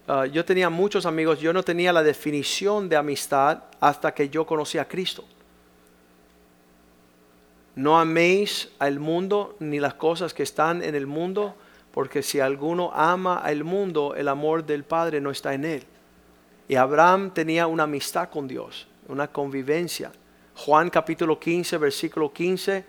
Ah, 0.08 0.26
yo 0.26 0.44
tenía 0.44 0.68
muchos 0.68 1.06
amigos, 1.06 1.38
yo 1.38 1.52
no 1.52 1.62
tenía 1.62 1.92
la 1.92 2.02
definición 2.02 2.88
de 2.88 2.96
amistad 2.96 3.62
hasta 3.78 4.12
que 4.12 4.28
yo 4.28 4.44
conocí 4.44 4.78
a 4.78 4.88
Cristo. 4.88 5.24
No 7.76 7.98
améis 7.98 8.70
al 8.78 8.98
mundo 8.98 9.56
ni 9.60 9.80
las 9.80 9.94
cosas 9.94 10.32
que 10.32 10.42
están 10.42 10.82
en 10.82 10.94
el 10.94 11.06
mundo, 11.06 11.54
porque 11.92 12.22
si 12.22 12.40
alguno 12.40 12.90
ama 12.94 13.38
al 13.38 13.64
mundo, 13.64 14.14
el 14.16 14.28
amor 14.28 14.64
del 14.64 14.84
Padre 14.84 15.20
no 15.20 15.30
está 15.30 15.54
en 15.54 15.64
él. 15.64 15.84
Y 16.68 16.76
Abraham 16.76 17.30
tenía 17.32 17.66
una 17.66 17.82
amistad 17.84 18.30
con 18.30 18.48
Dios, 18.48 18.86
una 19.08 19.28
convivencia. 19.28 20.12
Juan 20.56 20.90
capítulo 20.90 21.38
15, 21.38 21.78
versículo 21.78 22.32
15, 22.32 22.84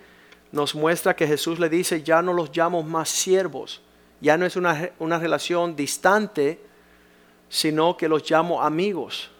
nos 0.51 0.75
muestra 0.75 1.15
que 1.15 1.27
Jesús 1.27 1.59
le 1.59 1.69
dice, 1.69 2.03
ya 2.03 2.21
no 2.21 2.33
los 2.33 2.55
llamo 2.55 2.83
más 2.83 3.09
siervos, 3.09 3.81
ya 4.21 4.37
no 4.37 4.45
es 4.45 4.55
una, 4.55 4.91
una 4.99 5.19
relación 5.19 5.75
distante, 5.75 6.59
sino 7.49 7.97
que 7.97 8.07
los 8.07 8.29
llamo 8.29 8.61
amigos. 8.61 9.31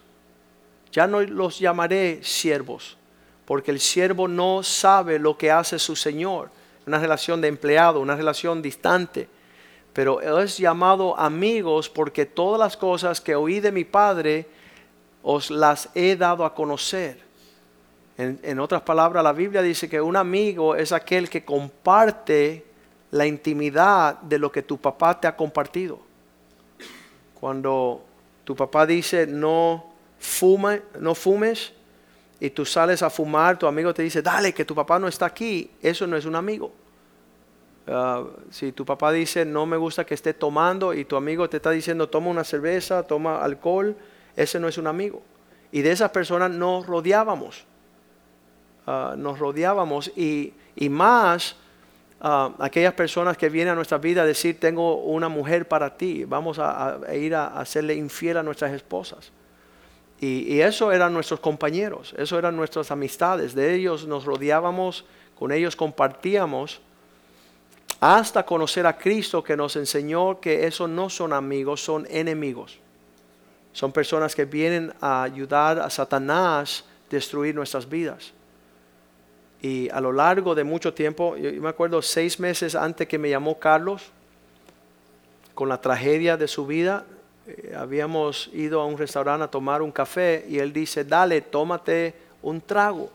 Ya 0.91 1.07
no 1.07 1.21
los 1.21 1.59
llamaré 1.59 2.19
siervos, 2.23 2.97
porque 3.45 3.71
el 3.71 3.79
siervo 3.79 4.27
no 4.27 4.63
sabe 4.63 5.19
lo 5.19 5.37
que 5.37 5.51
hace 5.51 5.79
su 5.79 5.95
Señor. 5.95 6.49
Una 6.87 6.99
relación 6.99 7.41
de 7.41 7.47
empleado, 7.47 7.99
una 7.99 8.15
relación 8.15 8.61
distante. 8.61 9.27
Pero 9.91 10.21
es 10.21 10.57
llamado 10.57 11.17
amigos 11.17 11.89
porque 11.89 12.25
todas 12.25 12.59
las 12.59 12.77
cosas 12.77 13.21
que 13.21 13.35
oí 13.35 13.59
de 13.59 13.71
mi 13.71 13.85
Padre 13.85 14.47
os 15.27 15.49
las 15.49 15.89
he 15.95 16.15
dado 16.15 16.45
a 16.45 16.53
conocer. 16.53 17.19
En, 18.15 18.39
en, 18.43 18.59
otras 18.59 18.83
palabras, 18.83 19.23
la 19.23 19.33
Biblia 19.33 19.63
dice 19.63 19.89
que 19.89 19.99
un 19.99 20.15
amigo 20.15 20.75
es 20.75 20.91
aquel 20.91 21.29
que 21.29 21.43
comparte 21.43 22.63
la 23.09 23.25
intimidad 23.25 24.21
de 24.21 24.37
lo 24.37 24.51
que 24.51 24.61
tu 24.61 24.77
papá 24.77 25.19
te 25.19 25.27
ha 25.27 25.35
compartido. 25.35 25.99
Cuando 27.33 28.03
tu 28.43 28.55
papá 28.55 28.85
dice 28.85 29.25
no 29.25 29.93
fume, 30.19 30.83
no 30.99 31.15
fumes 31.15 31.73
y 32.39 32.51
tú 32.51 32.63
sales 32.63 33.01
a 33.01 33.09
fumar, 33.09 33.57
tu 33.57 33.65
amigo 33.65 33.93
te 33.93 34.03
dice, 34.03 34.21
dale, 34.21 34.53
que 34.53 34.63
tu 34.63 34.75
papá 34.75 34.99
no 34.99 35.07
está 35.07 35.25
aquí, 35.25 35.71
eso 35.81 36.05
no 36.05 36.15
es 36.15 36.25
un 36.25 36.35
amigo. 36.35 36.71
Ah, 37.87 38.23
si 38.51 38.71
tu 38.71 38.85
papá 38.85 39.11
dice, 39.11 39.43
no 39.43 39.65
me 39.65 39.77
gusta 39.77 40.05
que 40.05 40.13
esté 40.13 40.35
tomando 40.35 40.93
y 40.93 41.05
tu 41.05 41.15
amigo 41.15 41.49
te 41.49 41.57
está 41.57 41.71
diciendo, 41.71 42.09
toma 42.09 42.29
una 42.29 42.43
cerveza, 42.43 43.03
toma 43.03 43.43
alcohol, 43.43 43.95
ese 44.35 44.59
no 44.59 44.67
es 44.67 44.77
un 44.77 44.87
amigo. 44.87 45.21
Y 45.71 45.81
de 45.81 45.91
esas 45.91 46.11
personas 46.11 46.51
nos 46.51 46.85
rodeábamos. 46.85 47.65
Ah, 48.87 49.15
nos 49.17 49.39
rodeábamos 49.39 50.11
y, 50.15 50.53
y 50.75 50.89
más 50.89 51.55
aquellas 52.19 52.93
personas 52.93 53.37
que 53.37 53.49
vienen 53.49 53.73
a 53.73 53.75
nuestra 53.75 53.97
vida 53.97 54.23
a 54.23 54.25
decir, 54.25 54.59
tengo 54.59 54.95
una 54.97 55.29
mujer 55.29 55.67
para 55.67 55.95
ti, 55.95 56.23
vamos 56.23 56.57
a, 56.59 56.99
ir 57.13 57.35
a, 57.35 57.47
hacerle 57.59 57.93
infiel 57.95 58.37
a 58.37 58.43
nuestras 58.43 58.71
esposas. 58.71 59.31
Y, 60.19 60.53
y, 60.53 60.61
eso 60.61 60.91
eran 60.91 61.13
nuestros 61.13 61.39
compañeros, 61.39 62.15
eso 62.17 62.39
eran 62.39 62.55
nuestras 62.55 62.89
amistades, 62.89 63.53
de 63.53 63.75
ellos 63.75 64.07
nos 64.07 64.25
rodeábamos, 64.25 65.05
con 65.37 65.51
ellos 65.51 65.75
compartíamos, 65.75 66.81
hasta 67.99 68.43
conocer 68.45 68.87
a 68.87 68.97
Cristo 68.97 69.43
que 69.43 69.57
nos 69.57 69.75
enseñó 69.75 70.39
que 70.39 70.65
esos 70.65 70.89
no 70.89 71.09
son 71.09 71.33
amigos, 71.33 71.83
son 71.83 72.07
enemigos. 72.09 72.79
Son 73.75 73.91
personas 73.91 74.33
que 74.33 74.45
vienen 74.45 74.93
a 75.01 75.23
ayudar 75.23 75.79
a 75.79 75.89
Satanás 75.89 76.85
a 76.87 77.11
destruir 77.11 77.53
nuestras 77.53 77.89
vidas. 77.89 78.31
Y 79.61 79.89
a 79.89 79.99
lo 79.99 80.13
largo 80.13 80.55
de 80.55 80.63
mucho 80.63 80.93
tiempo, 80.93 81.35
yo 81.35 81.51
me 81.61 81.67
acuerdo 81.67 82.01
seis 82.01 82.39
meses 82.39 82.73
antes 82.73 83.05
que 83.05 83.17
me 83.17 83.29
llamó 83.29 83.59
Carlos, 83.59 84.13
con 85.53 85.67
la 85.67 85.81
tragedia 85.81 86.37
de 86.37 86.47
su 86.47 86.65
vida, 86.65 87.03
eh, 87.47 87.75
habíamos 87.77 88.49
ido 88.53 88.79
a 88.79 88.85
un 88.85 88.97
restaurante 88.97 89.43
a 89.43 89.51
tomar 89.51 89.81
un 89.81 89.91
café 89.91 90.45
y 90.47 90.57
él 90.57 90.71
dice, 90.71 91.03
dale, 91.03 91.41
tómate 91.41 92.13
un 92.43 92.61
trago. 92.61 93.09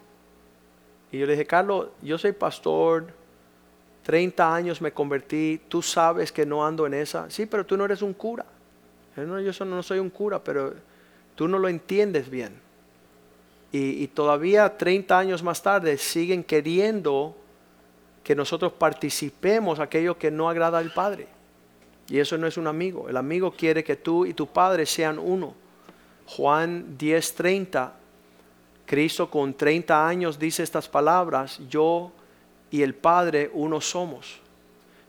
Y 1.11 1.21
yo 1.21 1.25
le 1.25 1.33
dije, 1.33 1.47
Carlos, 1.47 1.89
yo 2.03 2.19
soy 2.19 2.33
pastor, 2.33 3.07
30 4.03 4.55
años 4.55 4.83
me 4.83 4.93
convertí, 4.93 5.59
tú 5.69 5.81
sabes 5.81 6.31
que 6.31 6.45
no 6.45 6.67
ando 6.67 6.87
en 6.87 6.93
esa. 6.93 7.31
Sí, 7.31 7.47
pero 7.47 7.65
tú 7.65 7.79
no 7.79 7.87
eres 7.87 8.03
un 8.03 8.13
cura. 8.13 8.45
No, 9.17 9.41
yo 9.41 9.65
no 9.65 9.83
soy 9.83 9.99
un 9.99 10.11
cura, 10.11 10.43
pero 10.43 10.75
tú 11.35 11.49
no 11.49 11.59
lo 11.59 11.69
entiendes 11.69 12.31
bien 12.31 12.71
y, 13.73 14.09
todavía 14.09 14.77
30 14.77 15.17
años 15.17 15.43
más 15.43 15.63
tarde 15.63 15.97
siguen 15.97 16.43
queriendo 16.43 17.37
que 18.25 18.35
nosotros 18.35 18.73
participemos 18.73 19.79
aquello 19.79 20.19
que 20.19 20.31
no 20.31 20.49
agrada 20.49 20.79
al 20.79 20.93
Padre. 20.93 21.29
Y 22.09 22.19
eso 22.19 22.37
no 22.37 22.49
es 22.49 22.57
un 22.57 22.67
amigo. 22.67 23.09
El 23.09 23.17
amigo 23.17 23.53
quiere 23.53 23.85
que 23.85 23.95
tú 23.95 24.27
y 24.27 24.35
tu 24.35 24.49
Padre 24.49 24.87
sean 24.87 25.21
uno. 25.21 25.55
Juan 26.27 26.99
10:30, 26.99 27.93
Cristo 28.87 29.31
con 29.31 29.55
30 29.55 30.07
años 30.07 30.37
dice 30.37 30.65
estas 30.65 30.89
palabras, 30.89 31.61
yo 31.69 32.11
y 32.73 32.83
el 32.83 32.95
Padre 32.97 33.51
uno 33.55 33.81
somos. 33.81 34.40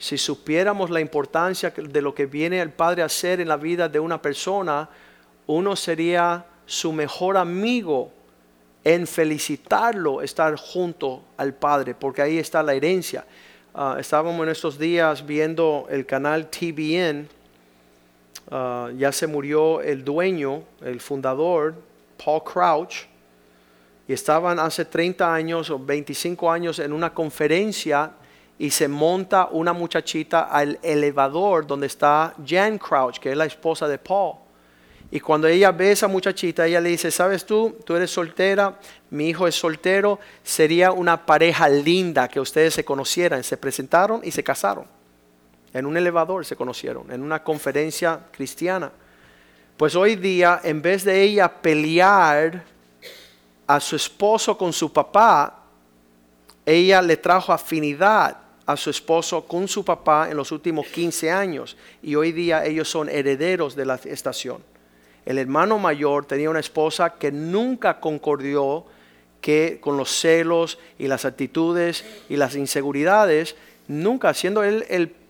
Si 0.01 0.17
supiéramos 0.17 0.89
la 0.89 0.99
importancia 0.99 1.69
de 1.69 2.01
lo 2.01 2.15
que 2.15 2.25
viene 2.25 2.59
el 2.59 2.71
Padre 2.71 3.03
a 3.03 3.05
hacer 3.05 3.39
en 3.39 3.47
la 3.47 3.55
vida 3.55 3.87
de 3.87 3.99
una 3.99 4.19
persona, 4.19 4.89
uno 5.45 5.75
sería 5.75 6.43
su 6.65 6.91
mejor 6.91 7.37
amigo 7.37 8.11
en 8.83 9.05
felicitarlo, 9.05 10.23
estar 10.23 10.55
junto 10.55 11.21
al 11.37 11.53
Padre, 11.53 11.93
porque 11.93 12.23
ahí 12.23 12.39
está 12.39 12.63
la 12.63 12.73
herencia. 12.73 13.25
Ah, 13.75 13.97
estábamos 13.99 14.41
en 14.41 14.49
estos 14.49 14.79
días 14.79 15.23
viendo 15.23 15.85
el 15.87 16.07
canal 16.07 16.49
TBN, 16.49 17.27
ah, 18.49 18.89
ya 18.97 19.11
se 19.11 19.27
murió 19.27 19.81
el 19.81 20.03
dueño, 20.03 20.63
el 20.81 20.99
fundador, 20.99 21.75
Paul 22.25 22.43
Crouch, 22.43 23.05
y 24.07 24.13
estaban 24.13 24.57
hace 24.57 24.83
30 24.83 25.31
años 25.31 25.69
o 25.69 25.77
25 25.77 26.51
años 26.51 26.79
en 26.79 26.91
una 26.91 27.13
conferencia 27.13 28.13
y 28.61 28.69
se 28.69 28.87
monta 28.87 29.47
una 29.49 29.73
muchachita 29.73 30.41
al 30.41 30.77
elevador 30.83 31.65
donde 31.65 31.87
está 31.87 32.35
Jan 32.45 32.77
Crouch, 32.77 33.17
que 33.17 33.31
es 33.31 33.35
la 33.35 33.45
esposa 33.45 33.87
de 33.87 33.97
Paul. 33.97 34.35
Y 35.09 35.19
cuando 35.19 35.47
ella 35.47 35.71
ve 35.71 35.87
a 35.87 35.91
esa 35.93 36.07
muchachita, 36.07 36.67
ella 36.67 36.79
le 36.79 36.89
dice, 36.89 37.09
¿sabes 37.09 37.43
tú? 37.43 37.75
Tú 37.83 37.95
eres 37.95 38.11
soltera, 38.11 38.77
mi 39.09 39.29
hijo 39.29 39.47
es 39.47 39.55
soltero, 39.55 40.19
sería 40.43 40.91
una 40.91 41.25
pareja 41.25 41.67
linda 41.67 42.27
que 42.27 42.39
ustedes 42.39 42.75
se 42.75 42.85
conocieran. 42.85 43.43
Se 43.43 43.57
presentaron 43.57 44.21
y 44.23 44.29
se 44.29 44.43
casaron. 44.43 44.85
En 45.73 45.87
un 45.87 45.97
elevador 45.97 46.45
se 46.45 46.55
conocieron, 46.55 47.11
en 47.11 47.23
una 47.23 47.43
conferencia 47.43 48.19
cristiana. 48.31 48.91
Pues 49.75 49.95
hoy 49.95 50.17
día, 50.17 50.61
en 50.63 50.83
vez 50.83 51.03
de 51.03 51.19
ella 51.19 51.51
pelear 51.51 52.63
a 53.65 53.79
su 53.79 53.95
esposo 53.95 54.55
con 54.55 54.71
su 54.71 54.93
papá, 54.93 55.63
ella 56.63 57.01
le 57.01 57.17
trajo 57.17 57.51
afinidad 57.51 58.37
a 58.65 58.77
su 58.77 58.89
esposo 58.89 59.45
con 59.45 59.67
su 59.67 59.83
papá 59.83 60.29
en 60.29 60.37
los 60.37 60.51
últimos 60.51 60.87
15 60.87 61.31
años. 61.31 61.77
Y 62.01 62.15
hoy 62.15 62.31
día 62.31 62.65
ellos 62.65 62.89
son 62.89 63.09
herederos 63.09 63.75
de 63.75 63.85
la 63.85 63.95
estación 63.95 64.63
el 65.25 65.37
hermano 65.37 65.77
mayor 65.77 66.25
tenía 66.25 66.49
una 66.49 66.59
esposa 66.59 67.11
que 67.11 67.31
nunca 67.31 67.99
concordió 67.99 68.85
que 69.39 69.79
con 69.79 69.97
los 69.97 70.09
celos 70.11 70.79
y 70.97 71.07
las 71.07 71.25
actitudes 71.25 72.05
y 72.29 72.37
las 72.37 72.55
inseguridades, 72.55 73.55
nunca 73.87 74.33
siendo 74.33 74.63
él 74.63 74.85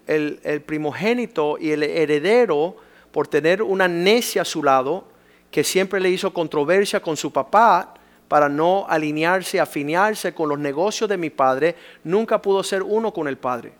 el, 0.07 0.61
primogénito 0.65 1.57
y 1.57 1.71
el 1.71 1.83
heredero 1.83 2.75
por 3.11 3.27
tener 3.27 3.61
una 3.61 3.87
necia 3.87 4.41
a 4.41 4.45
su 4.45 4.63
lado, 4.63 5.05
que 5.49 5.63
siempre 5.63 5.99
le 5.99 6.09
hizo 6.09 6.33
controversia 6.33 7.01
con 7.01 7.15
su 7.17 7.31
papá 7.31 7.93
para 8.31 8.47
no 8.47 8.85
alinearse, 8.87 9.59
afinearse 9.59 10.33
con 10.33 10.47
los 10.47 10.57
negocios 10.57 11.09
de 11.09 11.17
mi 11.17 11.29
padre, 11.29 11.75
nunca 12.05 12.41
pudo 12.41 12.63
ser 12.63 12.81
uno 12.81 13.11
con 13.11 13.27
el 13.27 13.37
padre. 13.37 13.73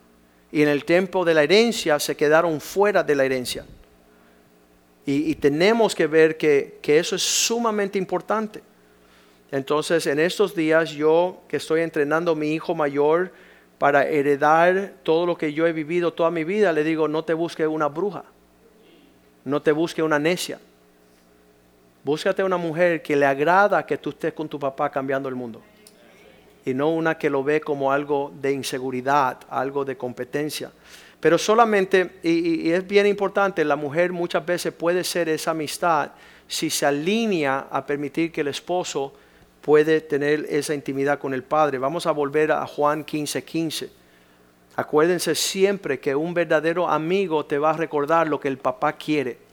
Y 0.52 0.62
en 0.62 0.68
el 0.68 0.84
tiempo 0.84 1.24
de 1.24 1.34
la 1.34 1.44
herencia 1.44 1.98
se 2.02 2.18
quedaron 2.18 2.60
fuera 2.60 3.02
de 3.02 3.16
la 3.16 3.24
herencia. 3.24 3.66
Y, 5.06 5.36
tenemos 5.36 5.96
que 5.96 6.06
ver 6.06 6.36
que, 6.36 6.82
eso 6.84 7.16
es 7.16 7.22
sumamente 7.22 7.98
importante. 7.98 8.62
Entonces, 9.52 10.06
en 10.06 10.20
estos 10.20 10.54
días 10.54 10.90
yo 10.92 11.44
que 11.48 11.56
estoy 11.56 11.80
entrenando 11.80 12.34
a 12.34 12.36
mi 12.36 12.52
hijo 12.52 12.76
mayor 12.76 13.32
para 13.78 14.06
heredar 14.06 14.96
todo 15.04 15.26
lo 15.26 15.38
que 15.38 15.54
yo 15.54 15.66
he 15.66 15.72
vivido 15.72 16.12
toda 16.12 16.30
mi 16.30 16.44
vida, 16.44 16.74
le 16.74 16.84
digo, 16.84 17.08
no 17.08 17.24
te 17.24 17.34
busque 17.34 17.66
una 17.68 17.88
bruja, 17.88 18.26
no 19.46 19.62
te 19.62 19.72
busque 19.72 20.04
una 20.04 20.20
necia. 20.20 20.60
Búscate 22.04 22.44
una 22.44 22.58
mujer 22.58 23.02
que 23.04 23.16
le 23.16 23.26
agrada 23.26 23.86
que 23.86 23.98
tú 23.98 24.10
estés 24.10 24.34
con 24.34 24.50
tu 24.50 24.60
papá 24.60 24.90
cambiando 24.90 25.30
el 25.30 25.36
mundo. 25.36 25.62
Y 26.66 26.74
no 26.74 26.90
una 26.90 27.18
que 27.18 27.30
lo 27.30 27.44
ve 27.44 27.62
como 27.62 27.92
algo 27.92 28.32
de 28.42 28.52
inseguridad, 28.52 29.38
algo 29.50 29.86
de 29.86 29.98
competencia. 29.98 30.72
Pero 31.20 31.38
solamente, 31.38 32.20
y, 32.24 32.72
es 32.72 32.88
bien 32.88 33.06
importante, 33.06 33.64
la 33.64 33.76
mujer 33.76 34.12
muchas 34.12 34.44
veces 34.44 34.74
puede 34.74 35.04
ser 35.04 35.30
esa 35.30 35.52
amistad 35.52 36.12
si 36.48 36.70
se 36.70 36.86
alinea 36.86 37.68
a 37.72 37.86
permitir 37.86 38.32
que 38.32 38.42
el 38.42 38.48
esposo 38.48 39.14
puede 39.62 40.02
tener 40.02 40.46
esa 40.50 40.74
intimidad 40.74 41.20
con 41.20 41.36
el 41.36 41.44
Padre. 41.44 41.78
Vamos 41.78 42.08
a 42.08 42.12
volver 42.12 42.52
a 42.52 42.66
Juan 42.66 43.06
15:15. 43.06 43.44
15. 43.44 43.90
Acuérdense 44.76 45.36
siempre 45.36 46.00
que 46.00 46.16
un 46.16 46.34
verdadero 46.34 46.90
amigo 46.90 47.46
te 47.46 47.60
va 47.60 47.72
a 47.72 47.78
recordar 47.78 48.28
lo 48.28 48.40
que 48.40 48.48
el 48.48 48.58
papá 48.58 48.94
quiere. 48.94 49.51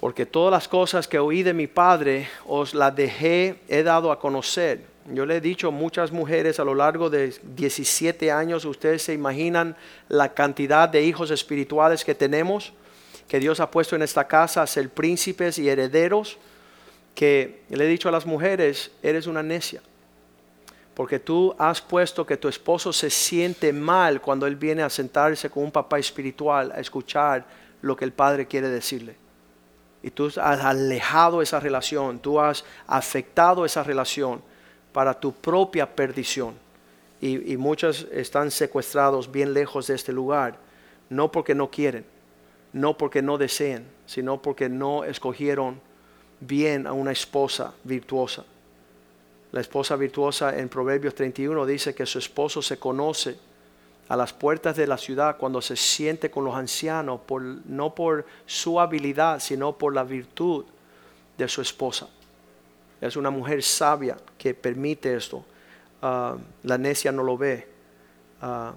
Porque 0.00 0.26
todas 0.26 0.52
las 0.52 0.68
cosas 0.68 1.08
que 1.08 1.18
oí 1.18 1.42
de 1.42 1.52
mi 1.52 1.66
Padre 1.66 2.28
os 2.46 2.72
las 2.72 2.94
dejé, 2.94 3.60
he 3.68 3.82
dado 3.82 4.12
a 4.12 4.20
conocer. 4.20 4.84
Yo 5.12 5.26
le 5.26 5.36
he 5.36 5.40
dicho 5.40 5.68
a 5.68 5.72
muchas 5.72 6.12
mujeres 6.12 6.60
a 6.60 6.64
lo 6.64 6.74
largo 6.74 7.10
de 7.10 7.34
17 7.42 8.30
años, 8.30 8.64
ustedes 8.64 9.02
se 9.02 9.14
imaginan 9.14 9.74
la 10.08 10.34
cantidad 10.34 10.88
de 10.88 11.02
hijos 11.02 11.30
espirituales 11.30 12.04
que 12.04 12.14
tenemos, 12.14 12.72
que 13.26 13.40
Dios 13.40 13.58
ha 13.58 13.70
puesto 13.70 13.96
en 13.96 14.02
esta 14.02 14.28
casa 14.28 14.62
a 14.62 14.66
ser 14.66 14.90
príncipes 14.90 15.58
y 15.58 15.68
herederos, 15.68 16.38
que 17.14 17.62
le 17.70 17.84
he 17.84 17.88
dicho 17.88 18.08
a 18.08 18.12
las 18.12 18.26
mujeres, 18.26 18.92
eres 19.02 19.26
una 19.26 19.42
necia. 19.42 19.82
Porque 20.94 21.18
tú 21.18 21.54
has 21.58 21.80
puesto 21.80 22.24
que 22.24 22.36
tu 22.36 22.48
esposo 22.48 22.92
se 22.92 23.10
siente 23.10 23.72
mal 23.72 24.20
cuando 24.20 24.46
él 24.46 24.56
viene 24.56 24.82
a 24.82 24.90
sentarse 24.90 25.50
con 25.50 25.64
un 25.64 25.72
papá 25.72 25.98
espiritual 25.98 26.70
a 26.70 26.80
escuchar 26.80 27.44
lo 27.82 27.96
que 27.96 28.04
el 28.04 28.12
padre 28.12 28.46
quiere 28.46 28.68
decirle. 28.68 29.27
Y 30.02 30.10
tú 30.10 30.26
has 30.26 30.38
alejado 30.38 31.42
esa 31.42 31.58
relación, 31.60 32.18
tú 32.18 32.40
has 32.40 32.64
afectado 32.86 33.64
esa 33.64 33.82
relación 33.82 34.40
para 34.92 35.18
tu 35.18 35.32
propia 35.32 35.94
perdición. 35.94 36.54
Y, 37.20 37.56
muchos 37.56 38.06
están 38.12 38.52
secuestrados 38.52 39.30
bien 39.30 39.52
lejos 39.52 39.88
de 39.88 39.96
este 39.96 40.12
lugar, 40.12 40.56
no 41.10 41.32
porque 41.32 41.54
no 41.54 41.68
quieren, 41.68 42.04
no 42.72 42.96
porque 42.96 43.22
no 43.22 43.38
deseen, 43.38 43.84
sino 44.06 44.40
porque 44.40 44.68
no 44.68 45.02
escogieron 45.02 45.80
bien 46.38 46.86
a 46.86 46.92
una 46.92 47.10
esposa 47.10 47.74
virtuosa. 47.82 48.44
La 49.50 49.60
esposa 49.60 49.96
virtuosa 49.96 50.56
en 50.56 50.68
Proverbios 50.68 51.14
31 51.14 51.66
dice 51.66 51.92
que 51.92 52.06
su 52.06 52.20
esposo 52.20 52.62
se 52.62 52.78
conoce 52.78 53.36
a 54.08 54.16
las 54.16 54.32
puertas 54.32 54.76
de 54.76 54.86
la 54.86 54.96
ciudad 54.96 55.36
cuando 55.36 55.60
se 55.60 55.76
siente 55.76 56.30
con 56.30 56.44
los 56.44 56.54
ancianos, 56.54 57.20
por, 57.26 57.42
no 57.42 57.94
por 57.94 58.24
su 58.46 58.80
habilidad, 58.80 59.38
sino 59.40 59.76
por 59.76 59.94
la 59.94 60.04
virtud 60.04 60.64
de 61.36 61.48
su 61.48 61.60
esposa. 61.60 62.08
Es 63.00 63.16
una 63.16 63.30
mujer 63.30 63.62
sabia 63.62 64.16
que 64.36 64.54
permite 64.54 65.14
esto. 65.14 65.44
Ah, 66.00 66.36
la 66.62 66.78
necia 66.78 67.12
no 67.12 67.22
lo 67.22 67.36
ve. 67.36 67.68
Uh, 68.40 68.72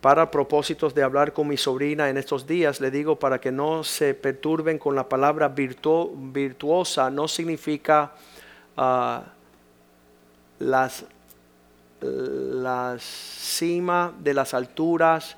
para 0.00 0.30
propósitos 0.30 0.94
de 0.94 1.02
hablar 1.02 1.32
con 1.32 1.48
mi 1.48 1.56
sobrina 1.56 2.10
en 2.10 2.18
estos 2.18 2.46
días, 2.46 2.80
le 2.80 2.90
digo 2.90 3.18
para 3.18 3.40
que 3.40 3.50
no 3.50 3.84
se 3.84 4.12
perturben 4.12 4.78
con 4.78 4.94
la 4.94 5.08
palabra 5.08 5.48
virtuosa, 5.48 7.10
no 7.10 7.26
significa 7.26 8.12
uh, 8.76 9.20
las 10.58 11.06
la 12.04 12.96
cima 12.98 14.12
de 14.18 14.34
las 14.34 14.54
alturas 14.54 15.36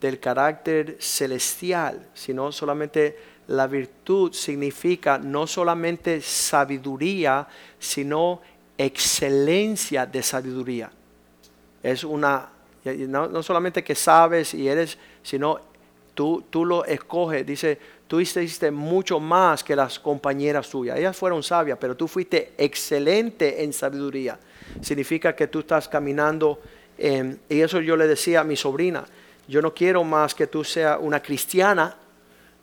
del 0.00 0.18
carácter 0.18 0.96
celestial, 0.98 2.08
sino 2.12 2.50
solamente 2.52 3.16
la 3.48 3.66
virtud 3.66 4.32
significa 4.32 5.18
no 5.18 5.46
solamente 5.46 6.20
sabiduría, 6.20 7.46
sino 7.78 8.40
excelencia 8.76 10.06
de 10.06 10.22
sabiduría. 10.22 10.90
Es 11.82 12.04
una, 12.04 12.48
no, 12.84 13.42
solamente 13.42 13.84
que 13.84 13.94
sabes 13.94 14.54
y 14.54 14.68
eres, 14.68 14.98
sino 15.22 15.60
tú, 16.14 16.44
tú 16.50 16.64
lo 16.64 16.84
escoges. 16.84 17.46
Dice, 17.46 17.78
tú 18.08 18.20
hiciste 18.20 18.70
mucho 18.70 19.20
más 19.20 19.62
que 19.62 19.76
las 19.76 19.98
compañeras 19.98 20.68
tuyas. 20.68 20.98
Ellas 20.98 21.16
fueron 21.16 21.42
sabias, 21.42 21.78
pero 21.80 21.96
tú 21.96 22.08
fuiste 22.08 22.54
excelente 22.56 23.62
en 23.62 23.72
sabiduría 23.72 24.38
significa 24.80 25.34
que 25.34 25.46
tú 25.46 25.60
estás 25.60 25.88
caminando. 25.88 26.60
y 26.98 27.60
eso 27.60 27.80
yo 27.80 27.96
le 27.96 28.06
decía 28.06 28.40
a 28.40 28.44
mi 28.44 28.56
sobrina, 28.56 29.04
yo 29.48 29.60
no 29.60 29.74
quiero 29.74 30.04
más 30.04 30.34
que 30.34 30.46
tú 30.46 30.64
seas 30.64 30.98
una 31.00 31.20
cristiana, 31.20 31.96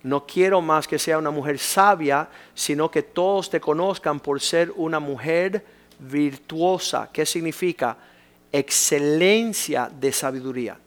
no 0.04 0.26
quiero 0.26 0.62
más 0.62 0.88
que 0.88 0.98
sea 0.98 1.18
una 1.18 1.32
mujer 1.32 1.60
sabia, 1.60 2.30
sino 2.54 2.90
que 2.90 3.04
todos 3.04 3.50
te 3.50 3.60
conozcan 3.60 4.20
por 4.20 4.40
ser 4.40 4.72
una 4.76 5.00
mujer 5.00 5.64
virtuosa. 6.00 7.10
¿Qué 7.12 7.26
significa? 7.26 7.98
Excelencia 8.52 9.92
de 10.00 10.12
sabiduría. 10.14 10.78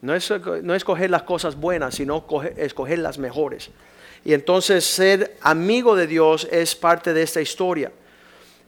No 0.00 0.14
es, 0.14 0.32
no 0.62 0.74
escoger 0.74 1.10
las 1.10 1.22
cosas 1.24 1.56
buenas, 1.56 1.96
sino 1.96 2.24
escoger 2.56 2.98
las 3.00 3.18
mejores. 3.18 3.70
Y 4.24 4.34
entonces 4.34 4.84
ser 4.84 5.36
amigo 5.40 5.96
de 5.96 6.06
Dios 6.06 6.46
es 6.50 6.76
parte 6.76 7.12
de 7.12 7.22
esta 7.22 7.40
historia 7.40 7.90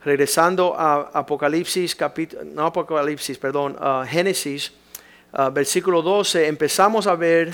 regresando 0.05 0.75
a 0.77 1.11
Apocalipsis, 1.13 1.97
capítulo, 1.97 2.45
no 2.45 2.67
Apocalipsis, 2.67 3.39
perdón, 3.39 3.77
Génesis, 4.07 4.73
versículo 5.53 6.03
12, 6.03 6.47
empezamos 6.47 7.07
a 7.07 7.15
ver 7.15 7.51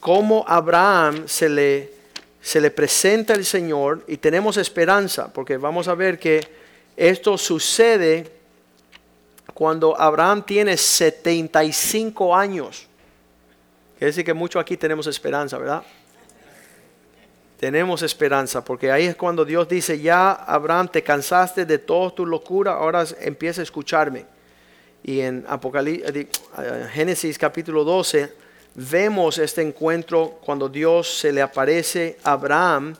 cómo 0.00 0.44
Abraham 0.46 1.26
se 1.26 1.48
le, 1.48 1.92
se 2.40 2.60
le 2.60 2.70
presenta 2.70 3.32
el 3.32 3.44
Señor 3.44 4.04
y 4.06 4.18
tenemos 4.18 4.58
esperanza, 4.58 5.32
porque 5.32 5.56
vamos 5.56 5.88
a 5.88 5.94
ver 5.94 6.18
que 6.18 6.46
esto 6.96 7.38
sucede 7.38 8.30
cuando 9.54 9.98
Abraham 9.98 10.44
tiene 10.44 10.76
75 10.76 12.36
años. 12.36 12.86
Quiere 13.98 14.06
decir 14.06 14.24
que 14.24 14.34
mucho 14.34 14.60
aquí 14.60 14.76
tenemos 14.76 15.06
esperanza, 15.06 15.56
¿verdad? 15.56 15.82
Tenemos 17.64 18.02
esperanza, 18.02 18.62
porque 18.62 18.92
ahí 18.92 19.06
es 19.06 19.16
cuando 19.16 19.42
Dios 19.42 19.66
dice, 19.66 19.98
ya 19.98 20.32
Abraham, 20.32 20.86
te 20.86 21.02
cansaste 21.02 21.64
de 21.64 21.78
toda 21.78 22.14
tu 22.14 22.26
locura, 22.26 22.72
ahora 22.72 23.06
empieza 23.22 23.62
a 23.62 23.64
escucharme. 23.64 24.26
Y 25.02 25.20
en 25.20 25.46
eh, 25.48 26.26
Génesis 26.92 27.38
capítulo 27.38 27.82
12 27.82 28.30
vemos 28.74 29.38
este 29.38 29.62
encuentro 29.62 30.40
cuando 30.44 30.68
Dios 30.68 31.08
se 31.08 31.32
le 31.32 31.40
aparece 31.40 32.18
a 32.22 32.32
Abraham 32.32 32.96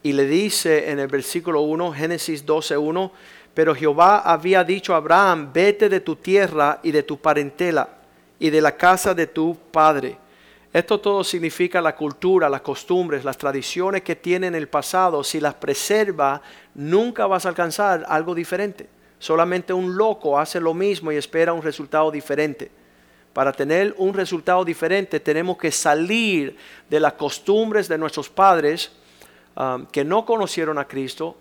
y 0.00 0.12
le 0.12 0.26
dice 0.26 0.88
en 0.88 1.00
el 1.00 1.08
versículo 1.08 1.62
1, 1.62 1.92
Génesis 1.92 2.46
12, 2.46 2.76
1, 2.76 3.12
pero 3.52 3.74
Jehová 3.74 4.20
había 4.20 4.62
dicho 4.62 4.94
a 4.94 4.98
Abraham, 4.98 5.50
vete 5.52 5.88
de 5.88 5.98
tu 5.98 6.14
tierra 6.14 6.78
y 6.84 6.92
de 6.92 7.02
tu 7.02 7.20
parentela 7.20 7.88
y 8.38 8.48
de 8.48 8.60
la 8.60 8.76
casa 8.76 9.12
de 9.12 9.26
tu 9.26 9.58
padre 9.72 10.21
esto 10.72 11.00
todo 11.00 11.22
significa 11.22 11.82
la 11.82 11.94
cultura, 11.94 12.48
las 12.48 12.62
costumbres, 12.62 13.24
las 13.24 13.36
tradiciones 13.36 14.02
que 14.02 14.16
tiene 14.16 14.46
en 14.46 14.54
el 14.54 14.68
pasado. 14.68 15.22
Si 15.22 15.38
las 15.38 15.54
preserva, 15.54 16.40
nunca 16.74 17.26
vas 17.26 17.44
a 17.44 17.50
alcanzar 17.50 18.06
algo 18.08 18.34
diferente. 18.34 18.88
Solamente 19.18 19.74
un 19.74 19.96
loco 19.96 20.38
hace 20.38 20.60
lo 20.60 20.72
mismo 20.72 21.12
y 21.12 21.16
espera 21.16 21.52
un 21.52 21.62
resultado 21.62 22.10
diferente. 22.10 22.70
Para 23.34 23.52
tener 23.52 23.94
un 23.98 24.14
resultado 24.14 24.64
diferente 24.64 25.20
tenemos 25.20 25.58
que 25.58 25.70
salir 25.70 26.56
de 26.88 27.00
las 27.00 27.14
costumbres 27.14 27.86
de 27.86 27.98
nuestros 27.98 28.28
padres 28.28 28.92
um, 29.56 29.86
que 29.86 30.04
no 30.04 30.24
conocieron 30.24 30.78
a 30.78 30.88
Cristo. 30.88 31.36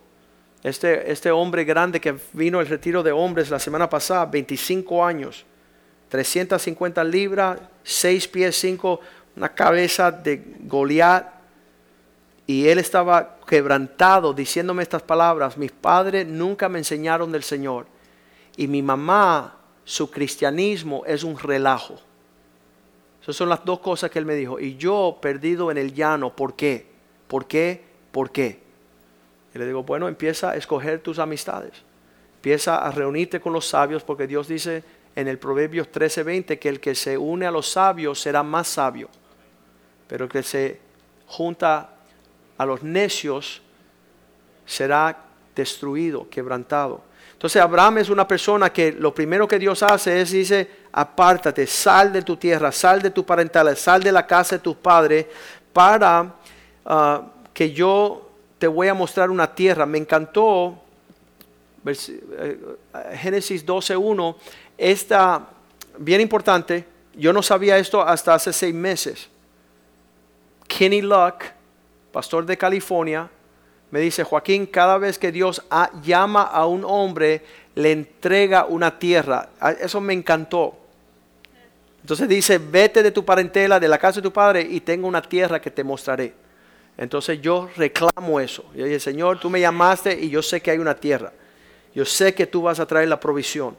Este, 0.61 1.11
este 1.11 1.31
hombre 1.31 1.63
grande 1.63 1.99
que 1.99 2.15
vino 2.33 2.59
al 2.59 2.67
retiro 2.67 3.01
de 3.01 3.11
hombres 3.11 3.49
la 3.49 3.59
semana 3.59 3.89
pasada, 3.89 4.25
25 4.25 5.03
años, 5.03 5.45
350 6.09 7.03
libras, 7.03 7.59
6 7.83 8.27
pies 8.27 8.55
5 8.57 8.99
una 9.35 9.49
cabeza 9.49 10.11
de 10.11 10.43
Goliat. 10.61 11.27
Y 12.47 12.67
él 12.67 12.79
estaba 12.79 13.37
quebrantado 13.47 14.33
diciéndome 14.33 14.83
estas 14.83 15.01
palabras. 15.01 15.57
Mis 15.57 15.71
padres 15.71 16.27
nunca 16.27 16.67
me 16.67 16.79
enseñaron 16.79 17.31
del 17.31 17.43
Señor. 17.43 17.85
Y 18.57 18.67
mi 18.67 18.81
mamá, 18.81 19.57
su 19.85 20.11
cristianismo 20.11 21.03
es 21.05 21.23
un 21.23 21.37
relajo. 21.37 21.99
Esas 23.21 23.35
son 23.35 23.49
las 23.49 23.63
dos 23.63 23.79
cosas 23.79 24.09
que 24.09 24.19
él 24.19 24.25
me 24.25 24.35
dijo. 24.35 24.59
Y 24.59 24.75
yo 24.75 25.17
perdido 25.21 25.71
en 25.71 25.77
el 25.77 25.93
llano, 25.93 26.35
¿por 26.35 26.55
qué? 26.55 26.87
¿Por 27.27 27.45
qué? 27.47 27.83
¿Por 28.11 28.31
qué? 28.31 28.59
Y 29.53 29.59
le 29.59 29.65
digo, 29.65 29.83
bueno, 29.83 30.07
empieza 30.07 30.51
a 30.51 30.55
escoger 30.55 30.99
tus 30.99 31.19
amistades. 31.19 31.71
Empieza 32.37 32.77
a 32.77 32.91
reunirte 32.91 33.39
con 33.39 33.53
los 33.53 33.67
sabios 33.67 34.03
porque 34.03 34.27
Dios 34.27 34.47
dice 34.47 34.83
en 35.15 35.27
el 35.27 35.37
Proverbios 35.37 35.89
13:20 35.91 36.57
que 36.57 36.69
el 36.69 36.79
que 36.79 36.95
se 36.95 37.17
une 37.17 37.45
a 37.45 37.51
los 37.51 37.69
sabios 37.69 38.19
será 38.19 38.43
más 38.43 38.67
sabio 38.67 39.09
pero 40.11 40.27
que 40.27 40.43
se 40.43 40.77
junta 41.25 41.89
a 42.57 42.65
los 42.65 42.83
necios 42.83 43.61
será 44.65 45.17
destruido, 45.55 46.29
quebrantado. 46.29 47.01
Entonces 47.31 47.61
Abraham 47.61 47.99
es 47.99 48.09
una 48.09 48.27
persona 48.27 48.73
que 48.73 48.91
lo 48.91 49.15
primero 49.15 49.47
que 49.47 49.57
Dios 49.57 49.81
hace 49.83 50.19
es 50.19 50.31
dice, 50.31 50.69
apártate, 50.91 51.65
sal 51.65 52.11
de 52.11 52.23
tu 52.23 52.35
tierra, 52.35 52.73
sal 52.73 53.01
de 53.01 53.11
tu 53.11 53.25
parentela, 53.25 53.73
sal 53.73 54.03
de 54.03 54.11
la 54.11 54.27
casa 54.27 54.57
de 54.57 54.59
tus 54.59 54.75
padres 54.75 55.27
para 55.71 56.35
ah, 56.85 57.21
que 57.53 57.71
yo 57.71 58.31
te 58.59 58.67
voy 58.67 58.89
a 58.89 58.93
mostrar 58.93 59.29
una 59.29 59.55
tierra. 59.55 59.85
Me 59.85 59.97
encantó 59.97 60.77
eh, 61.85 62.59
Génesis 63.13 63.65
12.1, 63.65 64.35
esta, 64.77 65.47
bien 65.97 66.19
importante, 66.19 66.85
yo 67.13 67.31
no 67.31 67.41
sabía 67.41 67.77
esto 67.77 68.01
hasta 68.01 68.33
hace 68.33 68.51
seis 68.51 68.75
meses. 68.75 69.30
Kenny 70.77 71.01
Luck, 71.01 71.43
pastor 72.13 72.45
de 72.45 72.57
California, 72.57 73.29
me 73.91 73.99
dice, 73.99 74.23
Joaquín, 74.23 74.65
cada 74.65 74.97
vez 74.97 75.19
que 75.19 75.31
Dios 75.31 75.61
llama 76.01 76.43
a 76.43 76.65
un 76.65 76.85
hombre, 76.85 77.43
le 77.75 77.91
entrega 77.91 78.65
una 78.65 78.97
tierra. 78.97 79.49
Eso 79.81 79.99
me 79.99 80.13
encantó. 80.13 80.77
Entonces 81.99 82.27
dice, 82.29 82.57
vete 82.57 83.03
de 83.03 83.11
tu 83.11 83.25
parentela, 83.25 83.81
de 83.81 83.87
la 83.89 83.97
casa 83.97 84.21
de 84.21 84.23
tu 84.23 84.31
padre, 84.31 84.61
y 84.61 84.79
tengo 84.79 85.07
una 85.07 85.21
tierra 85.21 85.59
que 85.59 85.71
te 85.71 85.83
mostraré. 85.83 86.33
Entonces 86.97 87.41
yo 87.41 87.69
reclamo 87.75 88.39
eso. 88.39 88.63
Yo 88.73 88.85
dije, 88.85 88.99
Señor, 88.99 89.39
tú 89.39 89.49
me 89.49 89.59
llamaste 89.59 90.17
y 90.17 90.29
yo 90.29 90.41
sé 90.41 90.61
que 90.61 90.71
hay 90.71 90.77
una 90.77 90.95
tierra. 90.95 91.33
Yo 91.93 92.05
sé 92.05 92.33
que 92.33 92.47
tú 92.47 92.61
vas 92.61 92.79
a 92.79 92.85
traer 92.85 93.09
la 93.09 93.19
provisión 93.19 93.75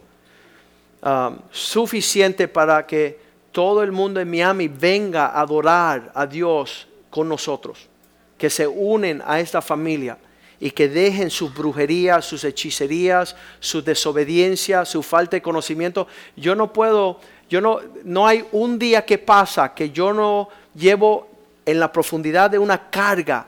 um, 1.03 1.39
suficiente 1.51 2.49
para 2.49 2.87
que 2.87 3.32
todo 3.53 3.83
el 3.83 3.93
mundo 3.93 4.19
en 4.21 4.31
Miami 4.31 4.69
venga 4.69 5.27
a 5.27 5.41
adorar 5.41 6.11
a 6.15 6.27
Dios 6.27 6.89
con 7.11 7.29
nosotros, 7.29 7.89
que 8.37 8.51
se 8.51 8.67
unen 8.67 9.23
a 9.25 9.39
esta 9.39 9.63
familia 9.63 10.19
y 10.59 10.71
que 10.71 10.89
dejen 10.89 11.31
sus 11.31 11.55
brujerías, 11.55 12.25
sus 12.25 12.45
hechicerías, 12.45 13.37
su 13.61 13.83
desobediencia, 13.83 14.85
su 14.85 15.03
falta 15.03 15.37
de 15.37 15.43
conocimiento. 15.43 16.07
Yo 16.37 16.55
no 16.55 16.73
puedo, 16.73 17.21
yo 17.49 17.61
no, 17.61 17.81
no 18.05 18.27
hay 18.27 18.45
un 18.53 18.79
día 18.79 19.05
que 19.05 19.19
pasa 19.19 19.75
que 19.75 19.91
yo 19.91 20.13
no 20.13 20.49
llevo 20.75 21.29
en 21.67 21.79
la 21.79 21.93
profundidad 21.93 22.51
de 22.51 22.59
una 22.59 22.91
carga 22.91 23.47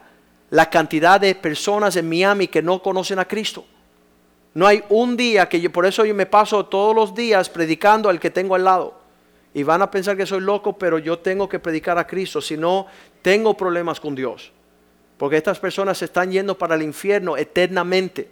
la 0.51 0.71
cantidad 0.71 1.21
de 1.21 1.35
personas 1.35 1.97
en 1.97 2.09
Miami 2.09 2.47
que 2.47 2.63
no 2.63 2.81
conocen 2.81 3.19
a 3.19 3.25
Cristo. 3.25 3.65
No 4.53 4.67
hay 4.67 4.85
un 4.89 5.17
día 5.17 5.49
que 5.49 5.61
yo, 5.61 5.73
por 5.73 5.85
eso 5.85 6.05
yo 6.05 6.15
me 6.15 6.27
paso 6.27 6.67
todos 6.67 6.95
los 6.95 7.15
días 7.15 7.49
predicando 7.49 8.09
al 8.09 8.21
que 8.21 8.31
tengo 8.31 8.55
al 8.55 8.63
lado. 8.63 9.04
Y 9.55 9.63
van 9.63 9.81
a 9.83 9.91
pensar 9.91 10.17
que 10.17 10.27
soy 10.27 10.41
loco, 10.41 10.77
pero 10.77 10.99
yo 10.99 11.21
tengo 11.21 11.49
que 11.49 11.61
predicar 11.61 11.97
a 11.97 12.07
Cristo, 12.07 12.41
si 12.41 12.57
no 12.57 12.87
tengo 13.23 13.57
problemas 13.57 14.01
con 14.01 14.17
Dios. 14.17 14.53
Porque 15.17 15.37
estas 15.37 15.61
personas 15.61 15.97
se 15.99 16.07
están 16.07 16.33
yendo 16.33 16.59
para 16.59 16.75
el 16.75 16.83
infierno 16.83 17.37
eternamente. 17.37 18.29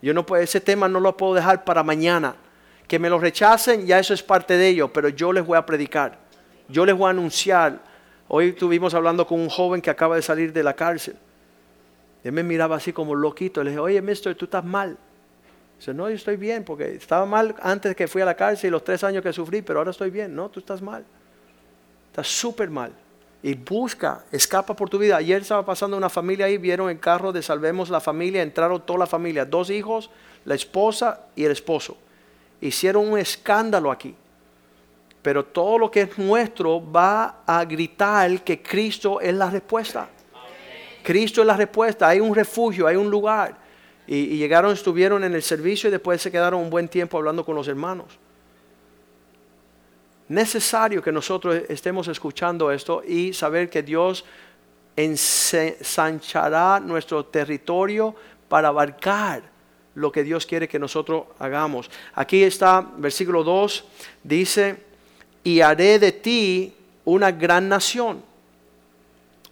Yo 0.00 0.14
no 0.14 0.24
puedo, 0.24 0.42
ese 0.42 0.62
tema 0.62 0.88
no 0.88 0.98
lo 0.98 1.14
puedo 1.14 1.34
dejar 1.34 1.62
para 1.64 1.82
mañana. 1.82 2.34
Que 2.88 2.98
me 2.98 3.10
lo 3.10 3.18
rechacen, 3.18 3.86
ya 3.86 3.98
eso 3.98 4.14
es 4.14 4.22
parte 4.22 4.56
de 4.56 4.68
ellos, 4.68 4.90
pero 4.92 5.10
yo 5.10 5.32
les 5.32 5.44
voy 5.44 5.58
a 5.58 5.66
predicar. 5.66 6.18
Yo 6.68 6.86
les 6.86 6.96
voy 6.96 7.06
a 7.06 7.10
anunciar. 7.10 7.80
Hoy 8.28 8.48
estuvimos 8.48 8.94
hablando 8.94 9.26
con 9.26 9.40
un 9.40 9.50
joven 9.50 9.82
que 9.82 9.90
acaba 9.90 10.16
de 10.16 10.22
salir 10.22 10.54
de 10.54 10.62
la 10.62 10.74
cárcel. 10.74 11.16
Él 12.24 12.32
me 12.32 12.42
miraba 12.42 12.76
así 12.76 12.94
como 12.94 13.14
loquito. 13.14 13.62
Le 13.62 13.70
dije, 13.70 13.80
oye, 13.80 14.00
mister, 14.00 14.34
tú 14.34 14.46
estás 14.46 14.64
mal. 14.64 14.96
Dice, 15.82 15.94
no, 15.94 16.08
yo 16.08 16.14
estoy 16.14 16.36
bien, 16.36 16.62
porque 16.62 16.94
estaba 16.94 17.26
mal 17.26 17.56
antes 17.60 17.96
que 17.96 18.06
fui 18.06 18.22
a 18.22 18.24
la 18.24 18.36
cárcel 18.36 18.68
y 18.68 18.70
los 18.70 18.84
tres 18.84 19.02
años 19.02 19.20
que 19.20 19.32
sufrí, 19.32 19.62
pero 19.62 19.80
ahora 19.80 19.90
estoy 19.90 20.10
bien. 20.10 20.32
No, 20.32 20.48
tú 20.48 20.60
estás 20.60 20.80
mal. 20.80 21.04
Estás 22.06 22.28
súper 22.28 22.70
mal. 22.70 22.92
Y 23.42 23.54
busca, 23.54 24.24
escapa 24.30 24.76
por 24.76 24.88
tu 24.88 24.96
vida. 24.96 25.16
Ayer 25.16 25.42
estaba 25.42 25.66
pasando 25.66 25.96
una 25.96 26.08
familia 26.08 26.46
ahí, 26.46 26.56
vieron 26.56 26.88
el 26.88 27.00
carro 27.00 27.32
de 27.32 27.42
Salvemos 27.42 27.90
la 27.90 27.98
Familia, 27.98 28.42
entraron 28.42 28.80
toda 28.86 29.00
la 29.00 29.06
familia, 29.08 29.44
dos 29.44 29.70
hijos, 29.70 30.08
la 30.44 30.54
esposa 30.54 31.22
y 31.34 31.42
el 31.42 31.50
esposo. 31.50 31.96
Hicieron 32.60 33.08
un 33.08 33.18
escándalo 33.18 33.90
aquí. 33.90 34.14
Pero 35.20 35.44
todo 35.44 35.78
lo 35.78 35.90
que 35.90 36.02
es 36.02 36.16
nuestro 36.16 36.92
va 36.92 37.42
a 37.44 37.64
gritar 37.64 38.44
que 38.44 38.62
Cristo 38.62 39.20
es 39.20 39.34
la 39.34 39.50
respuesta. 39.50 40.08
Cristo 41.02 41.40
es 41.40 41.46
la 41.48 41.56
respuesta, 41.56 42.06
hay 42.06 42.20
un 42.20 42.32
refugio, 42.36 42.86
hay 42.86 42.94
un 42.94 43.10
lugar. 43.10 43.61
Y, 44.14 44.36
llegaron, 44.36 44.74
estuvieron 44.74 45.24
en 45.24 45.32
el 45.34 45.42
servicio 45.42 45.88
y 45.88 45.90
después 45.90 46.20
se 46.20 46.30
quedaron 46.30 46.60
un 46.60 46.68
buen 46.68 46.86
tiempo 46.86 47.16
hablando 47.16 47.46
con 47.46 47.56
los 47.56 47.66
hermanos. 47.66 48.18
Necesario 50.28 51.02
que 51.02 51.10
nosotros 51.10 51.62
estemos 51.70 52.08
escuchando 52.08 52.70
esto 52.70 53.02
y 53.08 53.32
saber 53.32 53.70
que 53.70 53.82
Dios 53.82 54.26
ensanchará 54.94 56.78
nuestro 56.78 57.24
territorio 57.24 58.14
para 58.50 58.68
abarcar 58.68 59.44
lo 59.94 60.12
que 60.12 60.22
Dios 60.22 60.44
quiere 60.44 60.68
que 60.68 60.78
nosotros 60.78 61.24
hagamos. 61.38 61.90
Aquí 62.14 62.42
está, 62.42 62.86
versículo 62.98 63.42
2, 63.42 63.84
dice, 64.24 64.76
y 65.42 65.62
haré 65.62 65.98
de 65.98 66.12
ti 66.12 66.74
una 67.06 67.32
gran 67.32 67.66
nación 67.66 68.22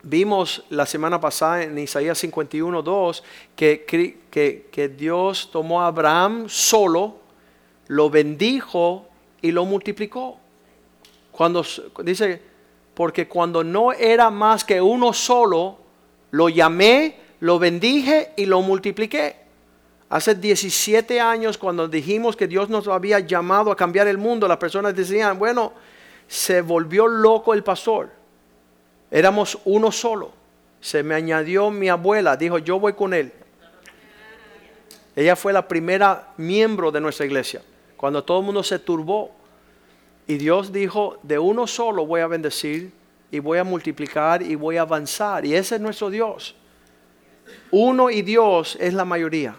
Vimos 0.03 0.65
la 0.71 0.87
semana 0.87 1.21
pasada 1.21 1.63
en 1.63 1.77
Isaías 1.79 2.17
51, 2.19 2.83
2 2.83 3.25
que, 3.55 3.85
que, 3.85 4.69
que 4.71 4.89
Dios 4.89 5.51
tomó 5.53 5.83
a 5.83 5.89
Abraham 5.89 6.49
solo, 6.49 7.17
lo 7.89 8.09
bendijo 8.09 9.07
y 9.43 9.51
lo 9.51 9.67
multiplicó. 9.67 10.39
Cuando 11.31 11.65
dice, 12.03 12.43
porque 12.95 13.29
cuando 13.29 13.63
no 13.63 13.93
era 13.93 14.31
más 14.31 14.65
que 14.65 14.81
uno 14.81 15.13
solo, 15.13 15.79
lo 16.31 16.49
llamé, 16.49 17.17
lo 17.41 17.59
bendije 17.59 18.33
y 18.37 18.47
lo 18.47 18.63
multipliqué. 18.63 19.37
Hace 20.09 20.35
17 20.35 21.21
años 21.21 21.57
cuando 21.57 21.89
dijimos 21.89 22.37
que 22.37 22.49
Dios 22.49 22.69
nos 22.69 22.89
había 22.89 23.21
llamado 23.21 23.71
a 23.71 23.77
cambiar 23.77 24.09
el 24.09 24.19
mundo, 24.19 24.49
las 24.49 24.57
personas 24.57 24.97
decían, 24.97 25.39
bueno, 25.39 25.73
se 26.27 26.63
volvió 26.63 27.07
loco 27.07 27.55
el 27.55 27.63
pastor. 27.63 28.20
Éramos 29.11 29.59
uno 29.65 29.91
solo. 29.91 30.33
Se 30.81 31.03
me 31.03 31.15
añadió 31.15 31.71
mi 31.71 31.89
abuela, 31.89 32.37
dijo, 32.37 32.59
yo 32.59 32.79
voy 32.79 32.95
con 32.95 33.13
él. 33.13 33.33
Ella 35.17 35.37
fue 35.37 35.53
la 35.53 35.67
primera 35.67 36.33
miembro 36.37 36.91
de 36.91 37.01
nuestra 37.01 37.27
iglesia, 37.27 37.61
cuando 37.97 38.25
todo 38.25 38.41
el 38.41 38.47
mundo 38.47 38.63
se 38.63 38.79
turbó. 38.79 39.33
Y 40.27 40.37
Dios 40.39 40.73
dijo, 40.73 41.19
de 41.23 41.39
uno 41.39 41.67
solo 41.67 42.07
voy 42.07 42.21
a 42.21 42.27
bendecir 42.27 42.93
y 43.31 43.39
voy 43.41 43.59
a 43.59 43.65
multiplicar 43.65 44.43
y 44.43 44.55
voy 44.55 44.77
a 44.77 44.83
avanzar. 44.83 45.45
Y 45.45 45.55
ese 45.55 45.75
es 45.75 45.81
nuestro 45.81 46.09
Dios. 46.09 46.55
Uno 47.71 48.11
y 48.11 48.23
Dios 48.23 48.77
es 48.81 48.95
la 48.95 49.05
mayoría. 49.05 49.57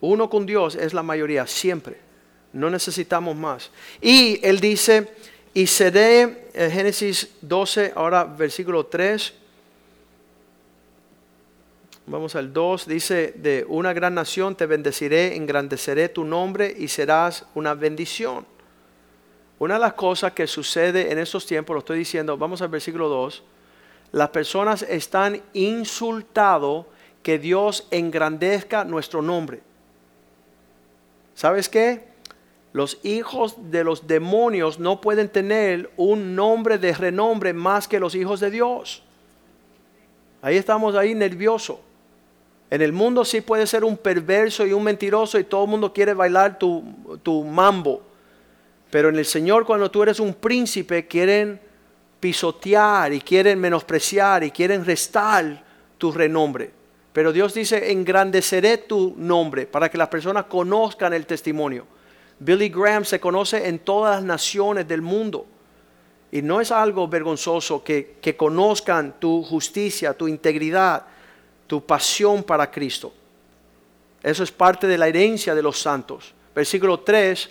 Uno 0.00 0.28
con 0.28 0.44
Dios 0.44 0.74
es 0.74 0.92
la 0.92 1.02
mayoría, 1.02 1.46
siempre. 1.46 1.98
No 2.52 2.70
necesitamos 2.70 3.36
más. 3.36 3.70
Y 4.00 4.40
Él 4.46 4.60
dice, 4.60 5.08
y 5.56 5.66
seré, 5.66 6.50
eh, 6.52 6.68
Génesis 6.70 7.30
12, 7.40 7.94
ahora 7.96 8.24
versículo 8.24 8.84
3. 8.84 9.32
Vamos 12.04 12.36
al 12.36 12.52
2, 12.52 12.86
dice, 12.86 13.32
de 13.36 13.64
una 13.66 13.94
gran 13.94 14.12
nación 14.12 14.54
te 14.54 14.66
bendeciré, 14.66 15.34
engrandeceré 15.34 16.10
tu 16.10 16.24
nombre 16.24 16.74
y 16.76 16.88
serás 16.88 17.46
una 17.54 17.72
bendición. 17.72 18.44
Una 19.58 19.76
de 19.76 19.80
las 19.80 19.94
cosas 19.94 20.34
que 20.34 20.46
sucede 20.46 21.10
en 21.10 21.18
estos 21.18 21.46
tiempos, 21.46 21.72
lo 21.72 21.78
estoy 21.78 22.00
diciendo, 22.00 22.36
vamos 22.36 22.60
al 22.60 22.68
versículo 22.68 23.08
2, 23.08 23.42
las 24.12 24.28
personas 24.28 24.82
están 24.82 25.40
insultado 25.54 26.86
que 27.22 27.38
Dios 27.38 27.88
engrandezca 27.90 28.84
nuestro 28.84 29.22
nombre. 29.22 29.62
¿Sabes 31.34 31.70
qué? 31.70 32.15
Los 32.76 32.98
hijos 33.04 33.54
de 33.70 33.84
los 33.84 34.06
demonios 34.06 34.78
no 34.78 35.00
pueden 35.00 35.30
tener 35.30 35.90
un 35.96 36.36
nombre 36.36 36.76
de 36.76 36.92
renombre 36.92 37.54
más 37.54 37.88
que 37.88 37.98
los 37.98 38.14
hijos 38.14 38.38
de 38.38 38.50
Dios. 38.50 39.02
Ahí 40.42 40.58
estamos 40.58 40.94
ahí 40.94 41.14
nervioso. 41.14 41.80
En 42.68 42.82
el 42.82 42.92
mundo 42.92 43.24
sí 43.24 43.40
puede 43.40 43.66
ser 43.66 43.82
un 43.82 43.96
perverso 43.96 44.66
y 44.66 44.74
un 44.74 44.82
mentiroso 44.82 45.38
y 45.38 45.44
todo 45.44 45.64
el 45.64 45.70
mundo 45.70 45.90
quiere 45.90 46.12
bailar 46.12 46.58
tu, 46.58 46.84
tu 47.22 47.44
mambo. 47.44 48.02
Pero 48.90 49.08
en 49.08 49.16
el 49.16 49.24
Señor 49.24 49.64
cuando 49.64 49.90
tú 49.90 50.02
eres 50.02 50.20
un 50.20 50.34
príncipe 50.34 51.06
quieren 51.06 51.58
pisotear 52.20 53.10
y 53.10 53.22
quieren 53.22 53.58
menospreciar 53.58 54.44
y 54.44 54.50
quieren 54.50 54.84
restar 54.84 55.64
tu 55.96 56.12
renombre. 56.12 56.72
Pero 57.14 57.32
Dios 57.32 57.54
dice, 57.54 57.90
engrandeceré 57.90 58.76
tu 58.76 59.14
nombre 59.16 59.66
para 59.66 59.88
que 59.88 59.96
las 59.96 60.08
personas 60.08 60.44
conozcan 60.44 61.14
el 61.14 61.24
testimonio. 61.24 61.95
Billy 62.38 62.68
Graham 62.68 63.04
se 63.04 63.18
conoce 63.18 63.66
en 63.66 63.78
todas 63.78 64.16
las 64.16 64.24
naciones 64.24 64.86
del 64.86 65.02
mundo. 65.02 65.46
Y 66.30 66.42
no 66.42 66.60
es 66.60 66.70
algo 66.70 67.08
vergonzoso 67.08 67.82
que, 67.82 68.34
conozcan 68.36 69.18
tu 69.18 69.42
justicia, 69.42 70.12
tu 70.12 70.28
integridad, 70.28 71.06
tu 71.66 71.84
pasión 71.84 72.42
para 72.42 72.70
Cristo. 72.70 73.12
Eso 74.22 74.42
es 74.42 74.52
parte 74.52 74.86
de 74.86 74.98
la 74.98 75.08
herencia 75.08 75.54
de 75.54 75.62
los 75.62 75.80
santos. 75.80 76.34
Versículo 76.54 77.00
3, 77.00 77.48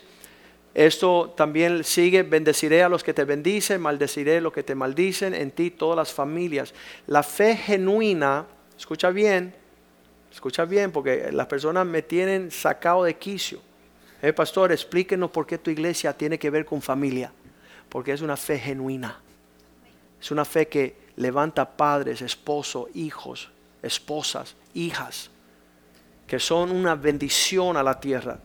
esto 0.74 1.34
también 1.36 1.84
sigue, 1.84 2.24
bendeciré 2.24 2.84
a 2.84 2.90
los 2.90 3.04
que 3.04 3.14
te 3.14 3.24
bendicen, 3.24 3.82
maldeciré 3.82 4.38
a 4.38 4.42
los 4.42 4.54
que 4.54 4.64
te 4.64 4.76
maldicen, 4.76 5.34
en 5.34 5.52
ti 5.52 5.72
todas 5.72 5.96
las 5.96 6.14
familias. 6.14 6.74
La 7.08 7.24
fe 7.24 7.56
genuina, 7.56 8.46
escucha 8.78 9.10
bien, 9.10 9.56
escucha 10.32 10.66
bien, 10.66 10.92
porque 10.92 11.30
las 11.32 11.48
personas 11.48 11.86
me 11.86 12.02
tienen 12.02 12.52
sacado 12.52 13.06
de 13.06 13.16
quicio 13.16 13.62
eh, 14.22 14.34
pastor, 14.34 14.72
explíquenos 14.72 15.32
por 15.32 15.46
qué 15.46 15.58
tu 15.58 15.70
iglesia 15.70 16.14
tiene 16.14 16.40
que 16.40 16.50
ver 16.50 16.66
con 16.66 16.82
familia. 16.82 17.32
Porque 17.90 18.12
es 18.12 18.22
una 18.22 18.38
fe 18.38 18.58
genuina. 18.58 19.20
Es 20.20 20.32
una 20.32 20.46
fe 20.46 20.68
que 20.68 20.96
levanta 21.18 21.78
padres, 21.78 22.22
esposos, 22.22 22.88
hijos, 22.94 23.50
esposas, 23.82 24.56
hijas, 24.74 25.30
que 26.28 26.40
son 26.40 26.72
una 26.72 26.96
bendición 26.96 27.78
a 27.78 27.84
la 27.84 28.00
tierra. 28.00 28.40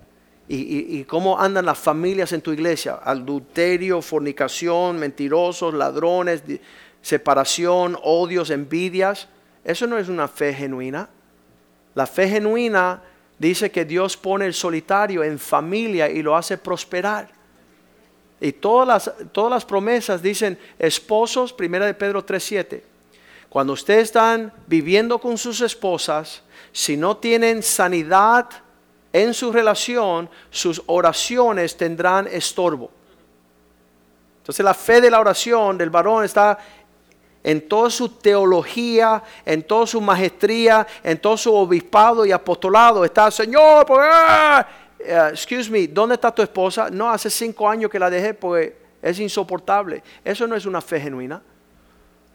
Y, 0.47 0.99
y, 0.99 1.05
cómo 1.05 1.39
andan 1.39 1.65
las 1.65 1.79
familias 1.79 2.33
en 2.33 2.41
tu 2.41 2.51
iglesia. 2.53 2.99
Adulterio, 3.05 4.03
fornicación, 4.03 4.99
mentirosos, 4.99 5.73
ladrones, 5.73 6.43
separación, 7.01 7.97
odios, 8.03 8.51
envidias. 8.51 9.29
Eso 9.65 9.87
no 9.87 9.97
es 9.97 10.09
una 10.09 10.27
fe 10.27 10.53
genuina. 10.53 11.09
La 11.95 12.05
fe 12.05 12.29
genuina 12.29 13.01
dice 13.41 13.71
que 13.71 13.87
Dios 13.87 14.19
pone 14.19 14.45
el 14.45 14.53
solitario 14.53 15.25
en 15.25 15.39
familia 15.39 16.11
y 16.11 16.23
lo 16.23 16.37
hace 16.37 16.59
prosperar. 16.59 17.31
Y 18.39 18.53
todas 18.53 18.87
las, 18.87 19.13
todas 19.33 19.51
las 19.51 19.65
promesas 19.65 20.23
dicen 20.23 20.59
esposos, 20.79 21.53
primera 21.53 21.87
de 21.87 21.95
Pedro 21.95 22.25
3.7. 22.25 22.83
Cuando 23.49 23.73
ustedes 23.73 24.05
están 24.05 24.53
viviendo 24.67 25.19
con 25.19 25.39
sus 25.39 25.63
esposas, 25.63 26.43
si 26.71 26.99
no 26.99 27.17
tienen 27.17 27.63
sanidad 27.63 28.47
en 29.11 29.33
su 29.33 29.51
relación, 29.51 30.29
sus 30.51 30.83
oraciones 30.87 31.77
tendrán 31.77 32.27
estorbo. 32.27 32.91
Entonces 34.43 34.65
la 34.65 34.75
fe 34.75 35.01
de 35.01 35.11
la 35.11 35.19
oración 35.19 35.79
del 35.79 35.91
varón 35.91 36.25
está 36.25 36.59
en 37.43 37.67
toda 37.69 37.91
su 37.91 38.09
teología, 38.09 39.23
en 39.45 39.63
toda 39.63 39.87
su 39.87 40.01
maestría, 40.01 40.87
en 41.03 41.19
todo 41.19 41.37
su 41.37 41.55
obispado 41.55 42.27
y 42.27 42.33
apostolado. 42.33 43.05
Está, 43.05 43.31
Señor, 43.31 43.87
pues, 43.87 44.07
excuse 45.33 45.71
me, 45.71 45.87
¿dónde 45.89 46.15
está 46.17 46.35
tu 46.35 46.43
esposa? 46.43 46.91
No, 46.91 47.11
hace 47.11 47.31
cinco 47.31 47.69
años 47.69 47.91
que 47.91 47.99
la 47.99 48.11
dejé 48.11 48.35
porque 48.35 48.77
es 49.01 49.19
insoportable. 49.19 50.03
Eso 50.25 50.47
no 50.47 50.55
es 50.55 50.67
una 50.67 50.81
fe 50.81 51.01
genuina. 51.01 51.41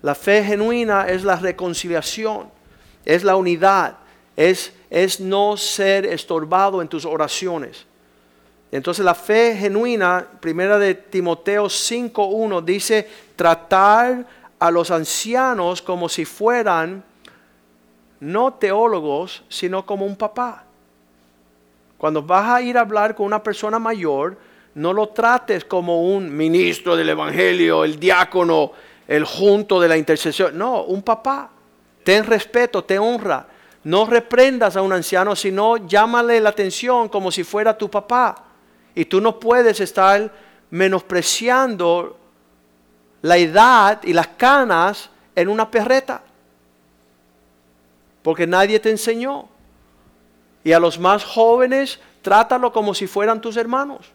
La 0.01 0.15
fe 0.15 0.43
genuina 0.43 1.07
es 1.07 1.23
la 1.23 1.35
reconciliación, 1.35 2.49
es 3.03 3.23
la 3.23 3.35
unidad, 3.35 3.97
es, 4.35 4.73
es 4.89 5.19
no 5.19 5.57
ser 5.57 6.05
estorbado 6.05 6.81
en 6.81 6.87
tus 6.87 7.05
oraciones. 7.05 7.85
Entonces 8.71 9.05
la 9.05 9.15
fe 9.15 9.55
genuina, 9.55 10.27
primera 10.39 10.77
de 10.77 10.95
Timoteo 10.95 11.65
5.1, 11.65 12.63
dice 12.63 13.07
tratar 13.35 14.25
a 14.67 14.71
los 14.71 14.91
ancianos 14.91 15.81
como 15.81 16.09
si 16.09 16.25
fueran 16.25 17.03
no 18.19 18.53
teólogos, 18.53 19.43
sino 19.49 19.85
como 19.85 20.05
un 20.05 20.15
papá. 20.15 20.63
Cuando 21.97 22.21
vas 22.21 22.49
a 22.49 22.61
ir 22.61 22.77
a 22.77 22.81
hablar 22.81 23.15
con 23.15 23.25
una 23.25 23.41
persona 23.41 23.79
mayor, 23.79 24.37
no 24.75 24.93
lo 24.93 25.09
trates 25.09 25.65
como 25.65 26.03
un 26.03 26.35
ministro 26.35 26.95
del 26.95 27.09
Evangelio, 27.09 27.83
el 27.83 27.99
diácono, 27.99 28.71
el 29.07 29.23
junto 29.23 29.79
de 29.79 29.87
la 29.87 29.97
intercesión. 29.97 30.57
No, 30.57 30.83
un 30.83 31.01
papá. 31.01 31.49
Ten 32.03 32.25
respeto, 32.25 32.83
te 32.83 32.99
honra. 32.99 33.47
No 33.83 34.05
reprendas 34.05 34.75
a 34.75 34.81
un 34.81 34.91
anciano, 34.91 35.35
sino 35.35 35.77
llámale 35.77 36.39
la 36.41 36.49
atención 36.49 37.07
como 37.07 37.31
si 37.31 37.43
fuera 37.43 37.77
tu 37.77 37.89
papá. 37.89 38.43
Y 38.93 39.05
tú 39.05 39.21
no 39.21 39.39
puedes 39.39 39.79
estar 39.79 40.31
menospreciando 40.71 42.17
la 43.25 43.37
edad 43.37 44.03
y 44.03 44.13
las 44.13 44.27
canas 44.27 45.09
en 45.35 45.49
una 45.49 45.71
perreta. 45.71 46.21
Porque 48.21 48.45
nadie 48.45 48.79
te 48.79 48.91
enseñó. 48.91 49.49
Y 50.63 50.73
a 50.73 50.79
los 50.79 50.99
más 50.99 51.23
jóvenes, 51.23 51.99
trátalo 52.21 52.71
como 52.71 52.93
si 52.93 53.07
fueran 53.07 53.41
tus 53.41 53.57
hermanos. 53.57 54.11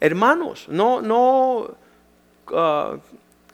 Hermanos, 0.00 0.66
no, 0.68 1.00
no 1.00 1.68
uh, 2.50 2.98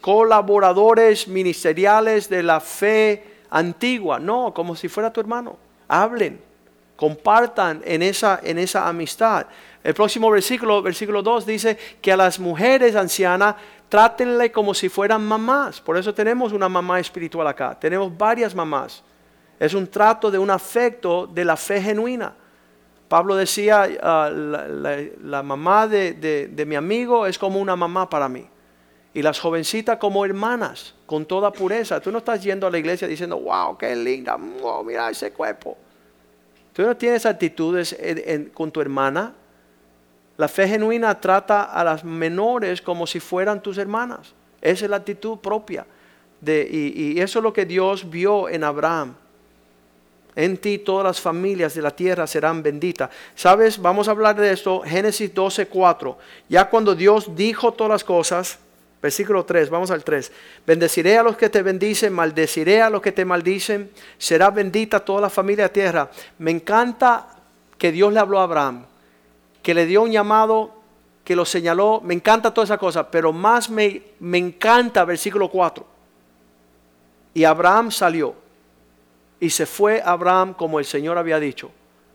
colaboradores 0.00 1.28
ministeriales 1.28 2.30
de 2.30 2.42
la 2.42 2.60
fe 2.60 3.42
antigua, 3.50 4.18
no, 4.18 4.54
como 4.54 4.74
si 4.74 4.88
fuera 4.88 5.12
tu 5.12 5.20
hermano. 5.20 5.58
Hablen, 5.86 6.40
compartan 6.96 7.82
en 7.84 8.02
esa, 8.02 8.40
en 8.42 8.58
esa 8.58 8.88
amistad. 8.88 9.48
El 9.84 9.94
próximo 9.94 10.30
versículo, 10.30 10.82
versículo 10.82 11.22
2, 11.22 11.46
dice 11.46 11.78
que 12.00 12.12
a 12.12 12.16
las 12.16 12.38
mujeres 12.38 12.96
ancianas 12.96 13.54
trátenle 13.88 14.52
como 14.52 14.74
si 14.74 14.88
fueran 14.88 15.24
mamás. 15.24 15.80
Por 15.80 15.96
eso 15.96 16.14
tenemos 16.14 16.52
una 16.52 16.68
mamá 16.68 17.00
espiritual 17.00 17.46
acá. 17.46 17.78
Tenemos 17.78 18.16
varias 18.16 18.54
mamás. 18.54 19.02
Es 19.58 19.74
un 19.74 19.86
trato 19.88 20.30
de 20.30 20.38
un 20.38 20.50
afecto 20.50 21.26
de 21.26 21.44
la 21.44 21.56
fe 21.56 21.80
genuina. 21.80 22.34
Pablo 23.08 23.34
decía, 23.34 23.88
ah, 24.02 24.30
la, 24.30 25.42
mamá 25.42 25.88
de, 25.88 26.64
mi 26.66 26.76
amigo 26.76 27.26
es 27.26 27.38
como 27.38 27.58
una 27.60 27.74
mamá 27.74 28.08
para 28.08 28.28
mí. 28.28 28.46
Y 29.14 29.22
las 29.22 29.40
jovencitas 29.40 29.96
como 29.96 30.24
hermanas, 30.24 30.94
con 31.06 31.24
toda 31.24 31.50
pureza. 31.50 32.00
Tú 32.00 32.12
no 32.12 32.18
estás 32.18 32.42
yendo 32.42 32.66
a 32.66 32.70
la 32.70 32.78
iglesia 32.78 33.08
diciendo, 33.08 33.40
wow, 33.40 33.76
qué 33.78 33.96
linda, 33.96 34.36
mira 34.84 35.10
ese 35.10 35.32
cuerpo. 35.32 35.76
Tú 36.74 36.82
no 36.82 36.96
tienes 36.96 37.24
actitudes 37.26 37.96
con 38.52 38.70
tu 38.70 38.80
hermana, 38.80 39.34
la 40.38 40.46
fe 40.46 40.68
genuina 40.68 41.20
trata 41.20 41.64
a 41.64 41.82
las 41.82 42.04
menores 42.04 42.80
como 42.80 43.08
si 43.08 43.18
fueran 43.18 43.60
tus 43.60 43.76
hermanas. 43.76 44.32
Esa 44.62 44.84
es 44.84 44.90
la 44.90 44.98
actitud 44.98 45.38
propia. 45.38 45.84
De, 46.40 46.66
y, 46.70 47.20
eso 47.20 47.40
es 47.40 47.42
lo 47.42 47.52
que 47.52 47.66
Dios 47.66 48.08
vio 48.08 48.48
en 48.48 48.62
Abraham. 48.62 49.16
En 50.36 50.56
ti 50.56 50.78
todas 50.78 51.04
las 51.04 51.20
familias 51.20 51.74
de 51.74 51.82
la 51.82 51.90
tierra 51.90 52.28
serán 52.28 52.62
benditas. 52.62 53.10
¿Sabes? 53.34 53.82
Vamos 53.82 54.06
a 54.06 54.12
hablar 54.12 54.36
de 54.36 54.52
esto. 54.52 54.82
Génesis 54.82 55.34
12, 55.34 55.66
4. 55.66 56.16
Ya 56.48 56.70
cuando 56.70 56.94
Dios 56.94 57.34
dijo 57.34 57.72
todas 57.72 57.90
las 57.90 58.04
cosas, 58.04 58.60
versículo 59.02 59.44
3, 59.44 59.68
vamos 59.68 59.90
al 59.90 60.04
3. 60.04 60.30
Bendeciré 60.64 61.18
a 61.18 61.24
los 61.24 61.36
que 61.36 61.48
te 61.48 61.62
bendicen, 61.62 62.12
maldeciré 62.12 62.80
a 62.80 62.90
los 62.90 63.02
que 63.02 63.10
te 63.10 63.24
maldicen. 63.24 63.90
Será 64.16 64.50
bendita 64.50 65.00
toda 65.00 65.22
la 65.22 65.30
familia 65.30 65.64
de 65.64 65.68
la 65.68 65.72
tierra. 65.72 66.10
Me 66.38 66.52
encanta 66.52 67.26
que 67.76 67.90
Dios 67.90 68.12
le 68.12 68.20
habló 68.20 68.38
a 68.38 68.44
Abraham 68.44 68.84
que 69.68 69.74
le 69.74 69.84
dio 69.84 70.00
un 70.00 70.10
llamado, 70.10 70.70
que 71.22 71.36
lo 71.36 71.44
señaló. 71.44 72.00
Me 72.02 72.14
encanta 72.14 72.54
toda 72.54 72.64
esa 72.64 72.78
cosa, 72.78 73.10
pero 73.10 73.34
más 73.34 73.68
me, 73.68 74.00
me 74.18 74.38
encanta 74.38 75.04
versículo 75.04 75.50
4. 75.50 75.84
Y 77.34 77.44
Abraham 77.44 77.90
salió 77.90 78.34
y 79.38 79.50
se 79.50 79.66
fue 79.66 80.00
Abraham 80.02 80.54
como 80.54 80.78
el 80.78 80.86
Señor 80.86 81.18
había 81.18 81.38
dicho. 81.38 81.70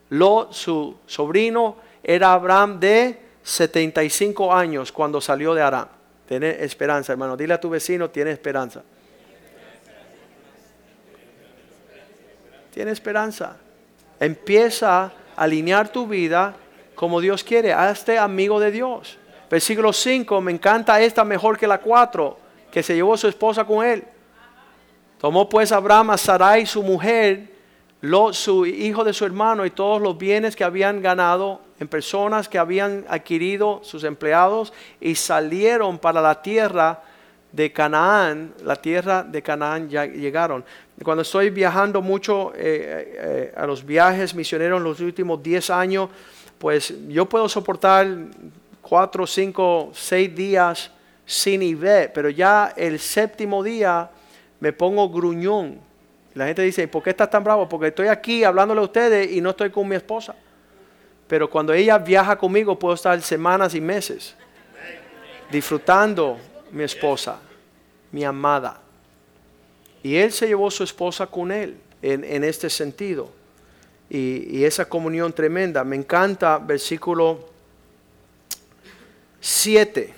Lo, 0.08 0.48
su 0.50 0.96
sobrino, 1.06 1.76
era 2.02 2.32
Abraham 2.32 2.80
de 2.80 3.20
75 3.44 4.52
años 4.52 4.90
cuando 4.90 5.20
salió 5.20 5.54
de 5.54 5.62
Aram. 5.62 5.86
Tiene 6.26 6.64
esperanza, 6.64 7.12
hermano. 7.12 7.36
Dile 7.36 7.54
a 7.54 7.60
tu 7.60 7.70
vecino, 7.70 8.10
tiene 8.10 8.32
esperanza. 8.32 8.82
Tiene 12.72 12.90
esperanza. 12.90 13.56
Empieza 14.18 15.04
a 15.04 15.12
alinear 15.36 15.92
tu 15.92 16.08
vida 16.08 16.56
como 16.94 17.20
Dios 17.20 17.44
quiere. 17.44 17.72
Hazte 17.72 18.18
amigo 18.18 18.60
de 18.60 18.70
Dios. 18.70 19.18
Versículo 19.50 19.92
5, 19.92 20.40
me 20.40 20.52
encanta 20.52 21.00
esta 21.00 21.24
mejor 21.24 21.58
que 21.58 21.66
la 21.66 21.78
4, 21.78 22.38
que 22.70 22.82
se 22.82 22.94
llevó 22.94 23.16
su 23.16 23.28
esposa 23.28 23.64
con 23.64 23.84
él. 23.84 24.04
Tomó 25.18 25.48
pues 25.48 25.72
Abraham 25.72 26.10
a 26.10 26.18
Sarai, 26.18 26.66
su 26.66 26.82
mujer, 26.82 27.48
lo, 28.00 28.32
su 28.32 28.66
hijo 28.66 29.04
de 29.04 29.12
su 29.12 29.24
hermano 29.24 29.64
y 29.64 29.70
todos 29.70 30.02
los 30.02 30.18
bienes 30.18 30.56
que 30.56 30.64
habían 30.64 31.00
ganado 31.00 31.60
en 31.80 31.88
personas 31.88 32.48
que 32.48 32.58
habían 32.58 33.04
adquirido 33.08 33.80
sus 33.82 34.04
empleados 34.04 34.72
y 35.00 35.14
salieron 35.14 35.98
para 35.98 36.20
la 36.20 36.42
tierra 36.42 37.02
de 37.54 37.72
Canaán, 37.72 38.52
la 38.64 38.76
tierra 38.76 39.22
de 39.22 39.40
Canaán 39.40 39.88
ya 39.88 40.04
llegaron. 40.06 40.64
Cuando 41.02 41.22
estoy 41.22 41.50
viajando 41.50 42.02
mucho 42.02 42.52
eh, 42.54 42.58
eh, 42.58 43.16
eh, 43.16 43.54
a 43.56 43.66
los 43.66 43.86
viajes 43.86 44.34
misioneros 44.34 44.78
en 44.78 44.84
los 44.84 45.00
últimos 45.00 45.40
10 45.42 45.70
años, 45.70 46.10
pues 46.58 46.94
yo 47.08 47.26
puedo 47.26 47.48
soportar 47.48 48.06
cuatro, 48.80 49.26
cinco, 49.26 49.90
seis 49.94 50.34
días 50.34 50.90
sin 51.26 51.78
ver, 51.78 52.12
pero 52.12 52.28
ya 52.28 52.72
el 52.76 52.98
séptimo 52.98 53.62
día 53.62 54.10
me 54.60 54.72
pongo 54.72 55.08
gruñón. 55.08 55.80
La 56.34 56.46
gente 56.46 56.62
dice, 56.62 56.88
¿por 56.88 57.02
qué 57.02 57.10
estás 57.10 57.30
tan 57.30 57.44
bravo? 57.44 57.68
Porque 57.68 57.88
estoy 57.88 58.08
aquí 58.08 58.44
hablándole 58.44 58.80
a 58.80 58.84
ustedes 58.84 59.30
y 59.32 59.40
no 59.40 59.50
estoy 59.50 59.70
con 59.70 59.88
mi 59.88 59.96
esposa. 59.96 60.34
Pero 61.26 61.48
cuando 61.48 61.72
ella 61.72 61.96
viaja 61.98 62.36
conmigo 62.36 62.78
puedo 62.78 62.94
estar 62.94 63.20
semanas 63.22 63.74
y 63.74 63.80
meses 63.80 64.34
disfrutando 65.50 66.38
mi 66.70 66.82
esposa, 66.82 67.38
mi 68.10 68.24
amada. 68.24 68.80
Y 70.02 70.16
él 70.16 70.32
se 70.32 70.46
llevó 70.46 70.70
su 70.70 70.84
esposa 70.84 71.26
con 71.26 71.52
él 71.52 71.76
en 72.02 72.44
este 72.44 72.68
sentido 72.68 73.30
y, 74.10 74.64
esa 74.64 74.88
comunión 74.88 75.32
tremenda. 75.32 75.84
Me 75.84 75.96
encanta 75.96 76.58
versículo 76.58 77.48
7. 79.40 80.14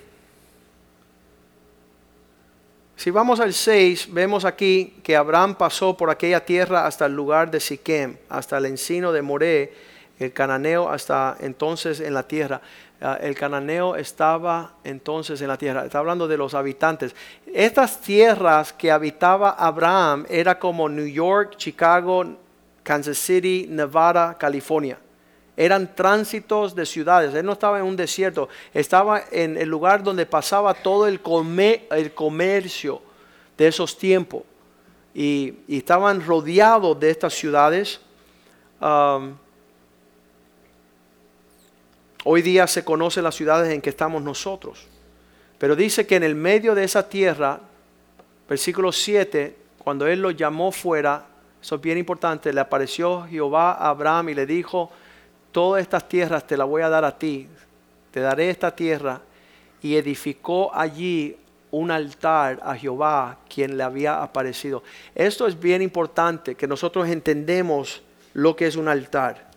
Si 2.96 3.10
vamos 3.10 3.40
al 3.40 3.52
6, 3.52 4.12
vemos 4.12 4.44
aquí 4.44 4.94
que 5.02 5.16
Abraham 5.16 5.54
pasó 5.54 5.96
por 5.96 6.10
aquella 6.10 6.44
tierra 6.44 6.86
hasta 6.86 7.06
el 7.06 7.14
lugar 7.14 7.50
de 7.50 7.60
Siquem, 7.60 8.16
hasta 8.28 8.58
el 8.58 8.66
encino 8.66 9.12
de 9.12 9.22
Moré, 9.22 9.74
el 10.18 10.32
cananeo 10.32 10.88
hasta 10.88 11.36
entonces 11.40 12.00
en 12.00 12.14
la 12.14 12.22
tierra. 12.22 12.60
Ah, 12.98 13.18
el 13.20 13.34
cananeo 13.34 13.94
estaba 13.94 14.76
entonces 14.82 15.42
en 15.42 15.48
la 15.48 15.58
tierra. 15.58 15.84
Está 15.84 15.98
hablando 15.98 16.26
de 16.26 16.38
los 16.38 16.54
habitantes. 16.54 17.14
Estas 17.52 18.00
tierras 18.00 18.72
que 18.72 18.90
habitaba 18.90 19.50
Abraham 19.50 20.24
era 20.30 20.58
como 20.58 20.88
New 20.88 21.06
York, 21.06 21.56
Chicago, 21.58 22.24
Kansas 22.86 23.18
City, 23.18 23.66
Nevada, 23.68 24.38
California. 24.38 24.96
Eran 25.56 25.92
tránsitos 25.96 26.72
de 26.72 26.86
ciudades. 26.86 27.34
Él 27.34 27.44
no 27.44 27.54
estaba 27.54 27.80
en 27.80 27.84
un 27.84 27.96
desierto, 27.96 28.48
estaba 28.72 29.24
en 29.32 29.56
el 29.56 29.68
lugar 29.68 30.04
donde 30.04 30.24
pasaba 30.24 30.72
todo 30.72 31.08
el, 31.08 31.20
el 31.90 32.14
comercio 32.14 33.02
de 33.58 33.66
esos 33.66 33.98
tiempos. 33.98 34.44
Y, 35.12 35.54
estaban 35.66 36.24
rodeados 36.24 37.00
de 37.00 37.10
estas 37.10 37.34
ciudades. 37.34 37.98
Um, 38.80 39.34
hoy 42.22 42.40
día 42.40 42.68
se 42.68 42.84
conocen 42.84 43.24
las 43.24 43.34
ciudades 43.34 43.72
en 43.72 43.80
que 43.80 43.90
estamos 43.90 44.22
nosotros. 44.22 44.86
Pero 45.58 45.74
dice 45.74 46.06
que 46.06 46.14
en 46.14 46.22
el 46.22 46.36
medio 46.36 46.72
de 46.76 46.84
esa 46.84 47.08
tierra, 47.08 47.58
versículo 48.48 48.92
7, 48.92 49.56
cuando 49.78 50.06
Él 50.06 50.22
lo 50.22 50.30
llamó 50.30 50.70
fuera, 50.70 51.26
eso 51.66 51.74
es 51.74 51.80
bien 51.80 51.98
importante. 51.98 52.52
Le 52.52 52.60
apareció 52.60 53.26
Jehová 53.28 53.72
a 53.72 53.88
Abraham 53.88 54.28
y 54.28 54.34
le 54.34 54.46
dijo, 54.46 54.88
todas 55.50 55.82
estas 55.82 56.08
tierras 56.08 56.46
te 56.46 56.56
las 56.56 56.68
voy 56.68 56.82
a 56.82 56.88
dar 56.88 57.04
a 57.04 57.18
ti, 57.18 57.48
te 58.12 58.20
daré 58.20 58.50
esta 58.50 58.70
tierra, 58.70 59.20
y 59.82 59.96
edificó 59.96 60.72
allí 60.72 61.36
un 61.72 61.90
altar 61.90 62.60
a 62.62 62.76
Jehová, 62.76 63.38
quien 63.52 63.76
le 63.76 63.82
había 63.82 64.22
aparecido. 64.22 64.84
Esto 65.12 65.48
es 65.48 65.58
bien 65.58 65.82
importante, 65.82 66.54
que 66.54 66.68
nosotros 66.68 67.08
entendemos 67.08 68.00
lo 68.32 68.54
que 68.54 68.68
es 68.68 68.76
un 68.76 68.86
altar. 68.86 69.50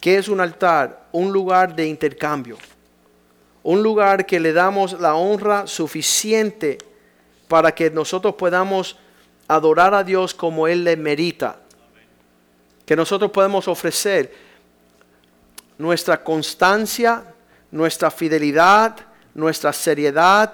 ¿Qué 0.00 0.18
es 0.18 0.26
un 0.26 0.40
altar? 0.40 1.04
Un 1.12 1.32
lugar 1.32 1.76
de 1.76 1.86
intercambio. 1.86 2.58
Un 3.62 3.84
lugar 3.84 4.26
que 4.26 4.40
le 4.40 4.52
damos 4.52 4.98
la 5.00 5.14
honra 5.14 5.68
suficiente 5.68 6.76
para 7.46 7.72
que 7.72 7.88
nosotros 7.88 8.34
podamos 8.34 8.98
adorar 9.48 9.94
a 9.94 10.04
Dios 10.04 10.34
como 10.34 10.68
Él 10.68 10.84
le 10.84 10.96
merita. 10.96 11.56
Que 12.86 12.96
nosotros 12.96 13.30
podemos 13.30 13.68
ofrecer 13.68 14.32
nuestra 15.78 16.22
constancia, 16.22 17.24
nuestra 17.70 18.10
fidelidad, 18.10 18.96
nuestra 19.34 19.72
seriedad, 19.72 20.52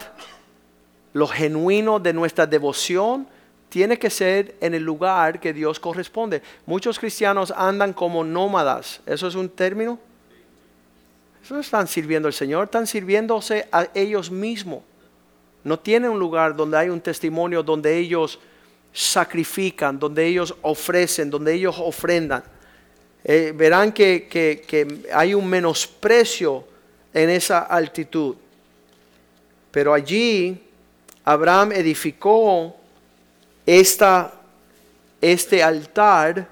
lo 1.12 1.26
genuino 1.26 1.98
de 1.98 2.12
nuestra 2.12 2.46
devoción, 2.46 3.26
tiene 3.68 3.98
que 3.98 4.10
ser 4.10 4.56
en 4.60 4.74
el 4.74 4.82
lugar 4.82 5.38
que 5.38 5.52
Dios 5.52 5.78
corresponde. 5.78 6.42
Muchos 6.66 6.98
cristianos 6.98 7.52
andan 7.56 7.92
como 7.92 8.24
nómadas. 8.24 9.00
¿Eso 9.06 9.28
es 9.28 9.34
un 9.34 9.48
término? 9.48 9.98
Eso 11.42 11.54
no 11.54 11.60
están 11.60 11.86
sirviendo 11.86 12.28
al 12.28 12.34
Señor, 12.34 12.64
están 12.64 12.86
sirviéndose 12.86 13.68
a 13.72 13.88
ellos 13.94 14.30
mismos. 14.30 14.82
No 15.62 15.78
tienen 15.78 16.10
un 16.10 16.18
lugar 16.18 16.56
donde 16.56 16.78
hay 16.78 16.88
un 16.88 17.00
testimonio, 17.00 17.62
donde 17.62 17.96
ellos 17.96 18.38
sacrifican, 18.92 19.98
donde 19.98 20.26
ellos 20.26 20.54
ofrecen, 20.62 21.30
donde 21.30 21.54
ellos 21.54 21.76
ofrendan. 21.78 22.42
Eh, 23.22 23.52
verán 23.54 23.92
que, 23.92 24.26
que 24.28 25.08
hay 25.12 25.34
un 25.34 25.46
menosprecio 25.46 26.64
en 27.12 27.30
esa 27.30 27.60
altitud. 27.60 28.36
Pero 29.70 29.92
allí 29.92 30.60
Abraham 31.24 31.72
edificó 31.72 32.76
esta, 33.66 34.32
este 35.20 35.62
altar, 35.62 36.48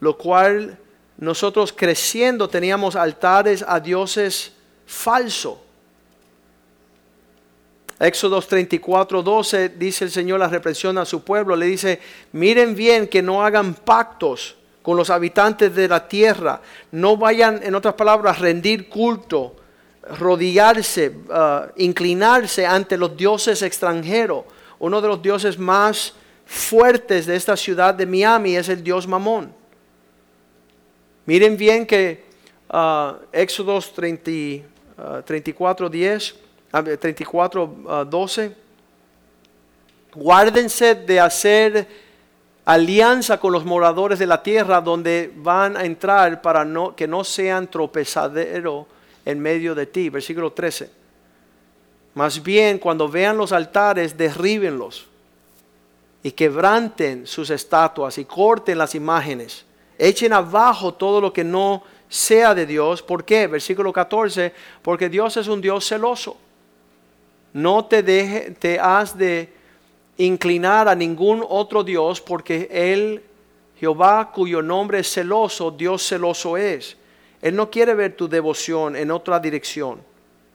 lo 0.00 0.16
cual 0.16 0.78
nosotros 1.18 1.72
creciendo 1.72 2.48
teníamos 2.48 2.96
altares 2.96 3.64
a 3.66 3.78
dioses 3.78 4.52
falsos. 4.86 5.58
Éxodo 8.00 8.40
34, 8.40 9.22
12 9.22 9.70
dice 9.70 10.04
el 10.04 10.10
Señor 10.10 10.38
la 10.38 10.48
represión 10.48 10.98
a 10.98 11.04
su 11.04 11.24
pueblo, 11.24 11.56
le 11.56 11.66
dice, 11.66 12.00
miren 12.32 12.76
bien 12.76 13.08
que 13.08 13.22
no 13.22 13.44
hagan 13.44 13.74
pactos 13.74 14.56
con 14.82 14.96
los 14.96 15.10
habitantes 15.10 15.74
de 15.74 15.88
la 15.88 16.06
tierra, 16.06 16.60
no 16.92 17.16
vayan, 17.16 17.60
en 17.62 17.74
otras 17.74 17.94
palabras, 17.94 18.38
rendir 18.38 18.88
culto, 18.88 19.56
rodillarse, 20.18 21.08
uh, 21.28 21.70
inclinarse 21.76 22.64
ante 22.64 22.96
los 22.96 23.16
dioses 23.16 23.62
extranjeros. 23.62 24.44
Uno 24.78 25.00
de 25.00 25.08
los 25.08 25.20
dioses 25.20 25.58
más 25.58 26.14
fuertes 26.46 27.26
de 27.26 27.34
esta 27.36 27.56
ciudad 27.56 27.94
de 27.94 28.06
Miami 28.06 28.56
es 28.56 28.68
el 28.68 28.82
dios 28.82 29.06
Mamón. 29.06 29.52
Miren 31.26 31.56
bien 31.56 31.84
que 31.84 32.24
uh, 32.72 33.14
Éxodos 33.32 33.92
34, 33.92 35.90
10, 35.90 36.34
34, 36.70 38.06
12, 38.08 38.56
guárdense 40.14 40.94
de 40.94 41.20
hacer 41.20 41.88
alianza 42.64 43.40
con 43.40 43.52
los 43.52 43.64
moradores 43.64 44.18
de 44.18 44.26
la 44.26 44.42
tierra 44.42 44.82
donde 44.82 45.32
van 45.36 45.76
a 45.76 45.84
entrar 45.84 46.42
para 46.42 46.66
no, 46.66 46.94
que 46.94 47.08
no 47.08 47.24
sean 47.24 47.70
tropezadero 47.70 48.86
en 49.24 49.40
medio 49.40 49.74
de 49.74 49.86
ti. 49.86 50.10
Versículo 50.10 50.52
13. 50.52 50.90
Más 52.14 52.42
bien, 52.42 52.78
cuando 52.78 53.08
vean 53.08 53.38
los 53.38 53.52
altares, 53.52 54.18
derríbenlos 54.18 55.06
y 56.22 56.32
quebranten 56.32 57.26
sus 57.26 57.48
estatuas 57.48 58.18
y 58.18 58.26
corten 58.26 58.76
las 58.76 58.94
imágenes. 58.94 59.64
Echen 59.96 60.32
abajo 60.34 60.92
todo 60.92 61.20
lo 61.20 61.32
que 61.32 61.44
no 61.44 61.82
sea 62.08 62.54
de 62.54 62.66
Dios. 62.66 63.02
¿Por 63.02 63.24
qué? 63.24 63.46
Versículo 63.46 63.92
14. 63.92 64.52
Porque 64.82 65.08
Dios 65.08 65.36
es 65.38 65.48
un 65.48 65.60
Dios 65.60 65.86
celoso. 65.86 66.36
No 67.58 67.86
te, 67.86 68.04
deje, 68.04 68.52
te 68.52 68.78
has 68.78 69.18
de 69.18 69.52
inclinar 70.16 70.86
a 70.86 70.94
ningún 70.94 71.44
otro 71.48 71.82
Dios 71.82 72.20
porque 72.20 72.68
Él, 72.70 73.20
Jehová, 73.80 74.30
cuyo 74.32 74.62
nombre 74.62 75.00
es 75.00 75.12
celoso, 75.12 75.72
Dios 75.72 76.06
celoso 76.06 76.56
es. 76.56 76.96
Él 77.42 77.56
no 77.56 77.68
quiere 77.68 77.94
ver 77.94 78.14
tu 78.14 78.28
devoción 78.28 78.94
en 78.94 79.10
otra 79.10 79.40
dirección, 79.40 80.00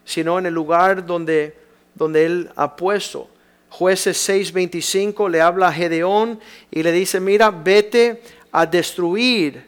sino 0.06 0.40
en 0.40 0.46
el 0.46 0.54
lugar 0.54 1.06
donde, 1.06 1.58
donde 1.94 2.26
Él 2.26 2.50
ha 2.56 2.74
puesto. 2.74 3.28
Jueces 3.70 4.30
6:25 4.30 5.30
le 5.30 5.42
habla 5.42 5.68
a 5.68 5.74
Gedeón 5.74 6.40
y 6.72 6.84
le 6.84 6.94
dice, 6.94 7.20
mira, 7.20 7.52
vete 7.52 8.22
a 8.50 8.66
destruir. 8.66 9.66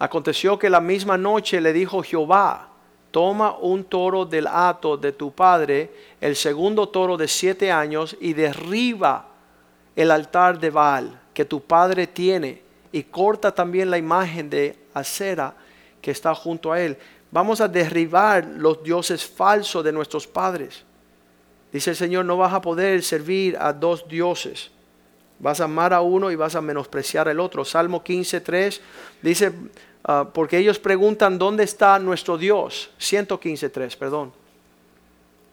Aconteció 0.00 0.58
que 0.58 0.68
la 0.68 0.80
misma 0.80 1.16
noche 1.16 1.60
le 1.60 1.72
dijo 1.72 2.02
Jehová, 2.02 2.69
toma 3.10 3.56
un 3.58 3.84
toro 3.84 4.24
del 4.24 4.46
hato 4.46 4.96
de 4.96 5.12
tu 5.12 5.32
padre, 5.32 5.90
el 6.20 6.36
segundo 6.36 6.88
toro 6.88 7.16
de 7.16 7.28
siete 7.28 7.70
años, 7.70 8.16
y 8.20 8.32
derriba 8.32 9.28
el 9.96 10.10
altar 10.10 10.58
de 10.58 10.70
Baal 10.70 11.20
que 11.34 11.44
tu 11.44 11.60
padre 11.60 12.06
tiene 12.06 12.62
y 12.92 13.04
corta 13.04 13.52
también 13.52 13.90
la 13.90 13.98
imagen 13.98 14.50
de 14.50 14.76
acera 14.94 15.54
que 16.00 16.10
está 16.10 16.34
junto 16.34 16.72
a 16.72 16.80
él. 16.80 16.96
Vamos 17.30 17.60
a 17.60 17.68
derribar 17.68 18.44
los 18.44 18.82
dioses 18.82 19.24
falsos 19.24 19.84
de 19.84 19.92
nuestros 19.92 20.26
padres. 20.26 20.84
Dice 21.72 21.90
el 21.90 21.96
Señor, 21.96 22.24
no 22.24 22.36
vas 22.36 22.52
a 22.52 22.60
poder 22.60 23.02
servir 23.02 23.56
a 23.58 23.72
dos 23.72 24.06
dioses. 24.08 24.70
Vas 25.40 25.60
a 25.60 25.64
amar 25.64 25.92
a 25.92 26.00
uno 26.00 26.30
y 26.30 26.36
vas 26.36 26.54
a 26.54 26.60
menospreciar 26.60 27.28
al 27.28 27.40
otro. 27.40 27.64
Salmo 27.64 28.04
15.3 28.04 28.80
dice, 29.22 29.52
ah, 30.04 30.28
porque 30.32 30.58
ellos 30.58 30.78
preguntan, 30.78 31.38
¿dónde 31.38 31.64
está 31.64 31.98
nuestro 31.98 32.38
Dios? 32.38 32.90
115.3, 33.00 33.96
perdón. 33.96 34.32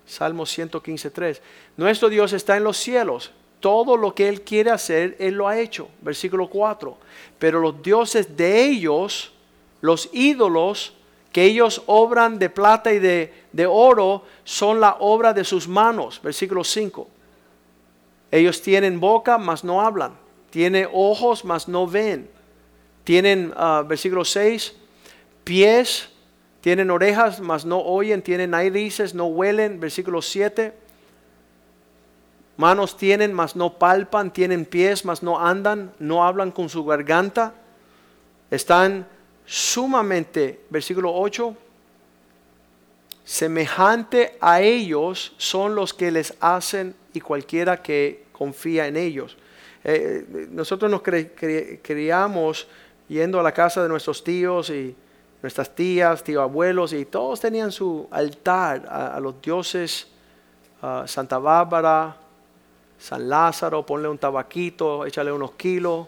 Salmo 0.05 0.43
115.3. 0.43 1.39
Nuestro 1.77 2.09
Dios 2.09 2.33
está 2.33 2.57
en 2.57 2.63
los 2.63 2.77
cielos 2.77 3.31
todo 3.59 3.97
lo 3.97 4.13
que 4.13 4.27
Él 4.27 4.41
quiere 4.41 4.71
hacer, 4.71 5.15
Él 5.19 5.35
lo 5.35 5.47
ha 5.47 5.59
hecho. 5.59 5.89
Versículo 6.01 6.49
4. 6.49 6.97
Pero 7.39 7.59
los 7.59 7.81
dioses 7.81 8.37
de 8.37 8.65
ellos, 8.65 9.31
los 9.81 10.09
ídolos 10.13 10.93
que 11.31 11.43
ellos 11.43 11.83
obran 11.85 12.39
de 12.39 12.49
plata 12.49 12.93
y 12.93 12.99
de, 12.99 13.31
oro, 13.67 14.23
son 14.43 14.79
la 14.79 14.97
obra 14.99 15.33
de 15.33 15.43
sus 15.43 15.67
manos. 15.67 16.19
Versículo 16.21 16.63
5. 16.63 17.07
Ellos 18.31 18.61
tienen 18.61 18.99
boca, 18.99 19.37
mas 19.37 19.63
no 19.63 19.81
hablan. 19.81 20.13
Tienen 20.49 20.87
ojos, 20.91 21.45
mas 21.45 21.67
no 21.67 21.87
ven. 21.87 22.29
Tienen, 23.03 23.53
ah, 23.55 23.83
versículo 23.87 24.25
6, 24.25 24.75
pies, 25.43 26.09
tienen 26.61 26.91
orejas, 26.91 27.39
mas 27.39 27.65
no 27.65 27.79
oyen. 27.79 28.21
Tienen 28.21 28.51
narices, 28.51 29.13
no 29.13 29.27
huelen. 29.27 29.79
Versículo 29.79 30.21
7 30.21 30.73
Manos 32.57 32.97
tienen, 32.97 33.33
mas 33.33 33.55
no 33.55 33.77
palpan, 33.77 34.33
tienen 34.33 34.65
pies, 34.65 35.05
mas 35.05 35.21
no 35.21 35.39
andan, 35.39 35.93
no 35.99 36.25
hablan 36.25 36.49
con 36.49 36.69
su 36.69 36.83
garganta. 36.83 37.53
Están 38.49 39.07
sumamente, 39.45 40.65
versículo 40.71 41.13
8, 41.13 41.55
semejante 43.23 44.37
a 44.41 44.61
ellos 44.61 45.33
son 45.37 45.75
los 45.75 45.93
que 45.93 46.09
les 46.09 46.33
hacen 46.39 46.95
cualquiera 47.21 47.81
que 47.81 48.25
confía 48.31 48.87
en 48.87 48.97
ellos. 48.97 49.37
Eh, 49.83 50.47
nosotros 50.51 50.89
nos 50.91 51.01
criamos 51.01 52.67
yendo 53.07 53.39
a 53.39 53.43
la 53.43 53.51
casa 53.51 53.83
de 53.83 53.89
nuestros 53.89 54.23
tíos 54.23 54.69
y 54.69 54.95
nuestras 55.41 55.73
tías, 55.73 56.23
tíos 56.23 56.41
abuelos, 56.41 56.93
y 56.93 57.05
todos 57.05 57.39
tenían 57.39 57.71
su 57.71 58.07
altar 58.11 58.87
a, 58.89 59.19
los 59.19 59.41
dioses, 59.41 60.07
Santa 61.05 61.37
Bárbara, 61.37 62.17
San 62.97 63.29
Lázaro, 63.29 63.85
ponle 63.85 64.07
un 64.07 64.17
tabaquito, 64.17 65.05
échale 65.05 65.31
unos 65.31 65.51
kilos. 65.51 66.07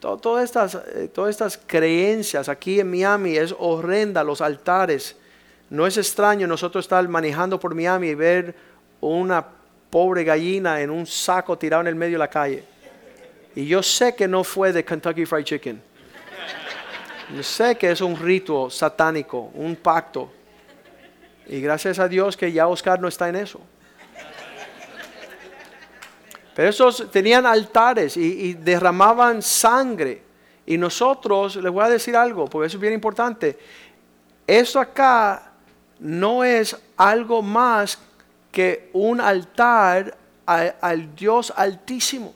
todas, 0.00 0.44
estas, 0.44 0.74
eh, 0.74 1.10
todas 1.12 1.30
estas 1.30 1.58
creencias 1.66 2.48
aquí 2.48 2.80
en 2.80 2.90
Miami 2.90 3.36
es 3.36 3.54
horrenda, 3.58 4.22
los 4.22 4.40
altares. 4.40 5.16
No 5.70 5.86
es 5.86 5.96
extraño 5.96 6.46
nosotros 6.46 6.84
estar 6.84 7.06
manejando 7.08 7.58
por 7.58 7.74
Miami 7.74 8.08
y 8.08 8.14
ver 8.14 8.54
una 9.00 9.44
pobre 9.90 10.24
gallina 10.24 10.80
en 10.80 10.90
un 10.90 11.06
saco 11.06 11.56
tirado 11.56 11.82
en 11.82 11.88
el 11.88 11.94
medio 11.94 12.14
de 12.14 12.18
la 12.18 12.28
calle. 12.28 12.64
Y 13.54 13.66
yo 13.66 13.82
sé 13.82 14.14
que 14.14 14.28
no 14.28 14.44
fue 14.44 14.72
de 14.72 14.84
Kentucky 14.84 15.24
Fried 15.24 15.44
Chicken. 15.44 15.82
Yo 17.34 17.42
sé 17.42 17.76
que 17.76 17.90
es 17.90 18.00
un 18.00 18.16
rito 18.16 18.70
satánico, 18.70 19.50
un 19.54 19.76
pacto. 19.76 20.32
Y 21.46 21.60
gracias 21.60 21.98
a 21.98 22.08
Dios 22.08 22.36
que 22.36 22.52
ya 22.52 22.68
Oscar 22.68 23.00
no 23.00 23.08
está 23.08 23.28
en 23.28 23.36
eso. 23.36 23.60
Pero 26.54 26.70
esos 26.70 27.10
tenían 27.10 27.46
altares 27.46 28.16
y, 28.16 28.54
derramaban 28.54 29.42
sangre 29.42 30.22
Y 30.66 30.76
nosotros, 30.76 31.54
les 31.54 31.72
voy 31.72 31.84
a 31.84 31.88
decir 31.88 32.16
algo, 32.16 32.46
porque 32.46 32.66
eso 32.66 32.78
es 32.78 32.80
bien 32.80 32.94
importante. 32.94 33.58
Esto 34.46 34.80
acá 34.80 35.52
no 36.00 36.44
es 36.44 36.76
algo 36.96 37.42
más 37.42 37.98
que 38.50 38.90
un 38.92 39.20
altar 39.20 40.16
al, 40.46 41.14
Dios 41.14 41.52
altísimo. 41.54 42.34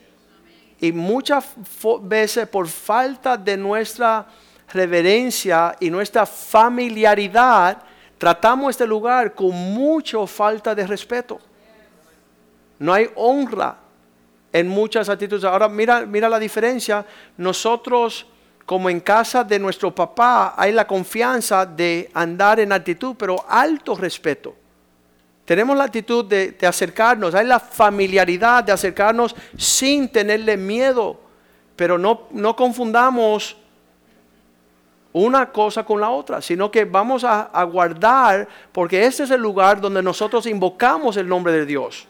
Y 0.81 0.93
muchas 0.93 1.55
veces 2.03 2.49
por 2.49 2.69
falta 2.69 3.37
de 3.37 3.57
nuestra 3.57 4.27
reverencia 4.73 5.77
y 5.81 5.91
nuestra 5.91 6.27
familiaridad, 6.27 7.83
tratamos 8.19 8.71
este 8.71 8.87
lugar 8.87 9.35
con 9.35 9.51
mucha 9.51 10.27
falta 10.27 10.75
de 10.75 10.87
respeto. 10.87 11.39
No 12.79 12.93
hay 12.93 13.09
honra 13.15 13.77
en 14.53 14.69
muchas 14.69 15.09
actitudes. 15.09 15.45
Ahora 15.45 15.69
mira, 15.69 16.05
mira 16.05 16.29
la 16.29 16.39
diferencia. 16.39 17.07
Nosotros, 17.37 18.27
como 18.67 18.91
en 18.91 19.01
casa 19.01 19.45
de 19.45 19.59
nuestro 19.59 19.95
papá, 19.95 20.55
hay 20.57 20.73
la 20.73 20.87
confianza 20.87 21.65
de 21.65 22.11
andar 22.13 22.59
en 22.61 22.73
actitud, 22.73 23.15
pero 23.17 23.45
alto 23.49 23.95
respeto. 23.95 24.57
Tenemos 25.45 25.77
la 25.77 25.85
actitud 25.85 26.25
de, 26.25 26.57
acercarnos, 26.67 27.35
hay 27.35 27.47
la 27.47 27.59
familiaridad 27.59 28.63
de 28.63 28.73
acercarnos 28.73 29.35
sin 29.57 30.09
tenerle 30.09 30.57
miedo, 30.57 31.19
pero 31.75 31.99
no, 31.99 32.29
no 32.31 32.55
confundamos 32.55 33.57
una 35.13 35.51
cosa 35.51 35.85
con 35.85 36.01
la 36.01 36.11
otra, 36.11 36.41
sino 36.41 36.71
que 36.71 36.85
vamos 36.85 37.25
a, 37.25 37.43
a, 37.43 37.65
guardar, 37.65 38.49
porque 38.71 39.05
este 39.05 39.25
es 39.25 39.31
el 39.31 39.41
lugar 39.41 39.81
donde 39.81 40.03
nosotros 40.03 40.47
invocamos 40.47 41.17
el 41.17 41.29
nombre 41.29 41.53
de 41.53 41.67
Dios. 41.67 42.07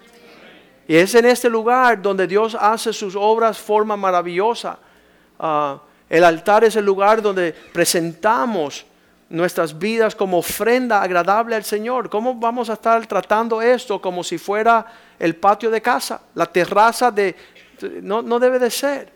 Y 0.86 0.96
es 0.96 1.14
en 1.14 1.26
este 1.26 1.48
lugar 1.48 2.02
donde 2.02 2.26
Dios 2.26 2.56
hace 2.58 2.92
sus 2.92 3.16
obras 3.16 3.56
de 3.56 3.62
forma 3.62 3.96
maravillosa. 3.96 4.78
Ah, 5.38 5.80
el 6.08 6.24
altar 6.24 6.64
es 6.64 6.76
el 6.76 6.84
lugar 6.84 7.22
donde 7.22 7.52
presentamos 7.72 8.84
nuestras 9.32 9.78
vidas 9.78 10.14
como 10.14 10.38
ofrenda 10.38 11.02
agradable 11.02 11.56
al 11.56 11.64
Señor. 11.64 12.10
¿Cómo 12.10 12.34
vamos 12.34 12.68
a 12.68 12.74
estar 12.74 13.04
tratando 13.06 13.62
esto 13.62 14.00
como 14.00 14.22
si 14.22 14.36
fuera 14.36 14.84
el 15.18 15.36
patio 15.36 15.70
de 15.70 15.80
casa, 15.80 16.20
la 16.34 16.46
terraza 16.46 17.10
de... 17.10 17.34
No, 18.02 18.20
no 18.20 18.38
debe 18.38 18.58
de 18.58 18.70
ser. 18.70 19.10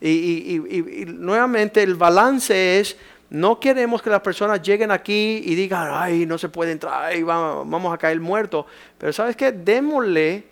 Y, 0.00 1.04
nuevamente 1.08 1.82
el 1.82 1.96
balance 1.96 2.78
es, 2.78 2.96
no 3.28 3.58
queremos 3.58 4.00
que 4.00 4.08
las 4.08 4.20
personas 4.20 4.62
lleguen 4.62 4.92
aquí 4.92 5.42
y 5.44 5.54
digan, 5.56 5.88
ay, 5.92 6.26
no 6.26 6.38
se 6.38 6.48
puede 6.48 6.72
entrar, 6.72 7.12
vamos, 7.22 7.68
vamos 7.68 7.92
a 7.92 7.98
caer 7.98 8.20
muertos. 8.20 8.66
Pero 8.96 9.12
sabes 9.12 9.34
qué, 9.34 9.50
démosle 9.50 10.44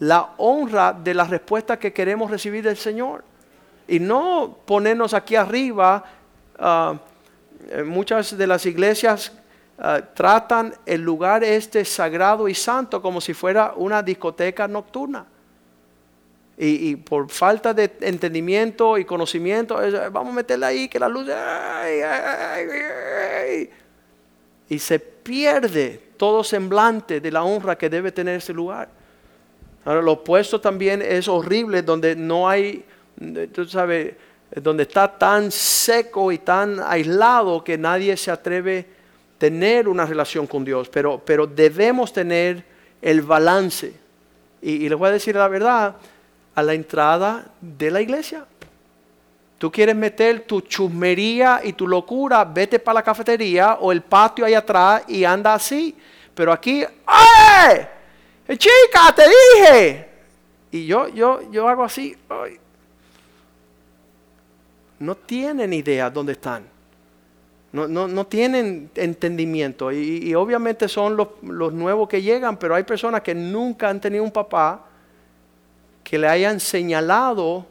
la 0.00 0.34
honra 0.36 0.92
de 0.92 1.14
la 1.14 1.24
respuesta 1.24 1.78
que 1.78 1.92
queremos 1.92 2.30
recibir 2.30 2.62
del 2.62 2.76
Señor. 2.76 3.24
Y 3.88 3.98
no 3.98 4.58
ponernos 4.66 5.14
aquí 5.14 5.36
arriba. 5.36 6.04
Ah, 6.58 6.94
muchas 7.84 8.36
de 8.36 8.46
las 8.46 8.66
iglesias 8.66 9.32
ah, 9.78 10.00
tratan 10.14 10.74
el 10.86 11.02
lugar 11.02 11.44
este 11.44 11.84
sagrado 11.84 12.48
y 12.48 12.54
santo 12.54 13.00
como 13.00 13.20
si 13.20 13.34
fuera 13.34 13.74
una 13.76 14.02
discoteca 14.02 14.68
nocturna. 14.68 15.26
Y, 16.58 16.94
por 16.96 17.28
falta 17.30 17.74
de 17.74 17.90
entendimiento 18.02 18.96
y 18.98 19.04
conocimiento, 19.04 19.80
vamos 20.12 20.32
a 20.32 20.36
meterla 20.36 20.68
ahí, 20.68 20.86
que 20.86 20.98
la 20.98 21.08
luz... 21.08 21.26
y 24.68 24.78
se 24.78 24.98
pierde 25.00 26.12
todo 26.16 26.44
semblante 26.44 27.20
de 27.20 27.32
la 27.32 27.42
honra 27.42 27.76
que 27.76 27.88
debe 27.88 28.12
tener 28.12 28.36
ese 28.36 28.52
lugar. 28.52 28.88
Ahora, 29.84 30.02
lo 30.02 30.12
opuesto 30.12 30.60
también 30.60 31.02
es 31.02 31.26
horrible, 31.26 31.82
donde 31.82 32.14
no 32.14 32.48
hay, 32.48 32.84
tú 33.52 33.64
sabes, 33.64 34.14
donde 34.54 34.82
está 34.82 35.16
tan 35.16 35.50
seco 35.50 36.30
y 36.30 36.38
tan 36.38 36.80
aislado 36.80 37.64
que 37.64 37.78
nadie 37.78 38.16
se 38.16 38.30
atreve 38.30 38.86
a 38.88 39.38
tener 39.38 39.88
una 39.88 40.04
relación 40.04 40.46
con 40.46 40.64
Dios. 40.64 40.88
Pero, 40.88 41.20
pero 41.24 41.46
debemos 41.46 42.12
tener 42.12 42.64
el 43.00 43.22
balance. 43.22 43.94
Y, 44.60 44.88
les 44.88 44.98
voy 44.98 45.08
a 45.08 45.12
decir 45.12 45.34
la 45.34 45.48
verdad, 45.48 45.96
a 46.54 46.62
la 46.62 46.74
entrada 46.74 47.46
de 47.60 47.90
la 47.90 48.00
iglesia. 48.00 48.44
Tú 49.58 49.70
quieres 49.70 49.96
meter 49.96 50.40
tu 50.40 50.60
chusmería 50.60 51.60
y 51.62 51.72
tu 51.72 51.88
locura, 51.88 52.44
vete 52.44 52.78
para 52.78 52.96
la 52.96 53.02
cafetería 53.02 53.78
o 53.80 53.90
el 53.90 54.02
patio 54.02 54.44
ahí 54.44 54.54
atrás 54.54 55.04
y 55.08 55.24
anda 55.24 55.54
así. 55.54 55.96
Pero 56.34 56.52
aquí, 56.52 56.84
¡ay! 57.06 57.86
Eh, 58.48 58.56
chica, 58.56 59.14
te 59.14 59.24
dije. 59.28 60.08
Y 60.70 60.86
yo, 60.86 61.08
yo, 61.08 61.50
yo 61.50 61.68
hago 61.68 61.84
así. 61.84 62.16
No 65.02 65.16
tienen 65.16 65.72
idea 65.72 66.08
dónde 66.10 66.32
están. 66.32 66.64
No, 67.72 67.88
no, 67.88 68.26
tienen 68.26 68.90
entendimiento. 68.94 69.90
Y, 69.90 70.34
obviamente 70.34 70.88
son 70.88 71.16
los, 71.16 71.28
nuevos 71.72 72.08
que 72.08 72.22
llegan, 72.22 72.56
pero 72.56 72.74
hay 72.74 72.84
personas 72.84 73.22
que 73.22 73.34
nunca 73.34 73.88
han 73.88 74.00
tenido 74.00 74.22
un 74.22 74.30
papá 74.30 74.84
que 76.04 76.18
le 76.18 76.28
hayan 76.28 76.60
señalado 76.60 77.66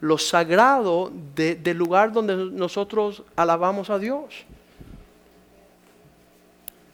lo 0.00 0.18
sagrado 0.18 1.10
del 1.34 1.76
lugar 1.76 2.12
donde 2.12 2.36
nosotros 2.36 3.22
alabamos 3.36 3.88
a 3.88 3.98
Dios. 3.98 4.44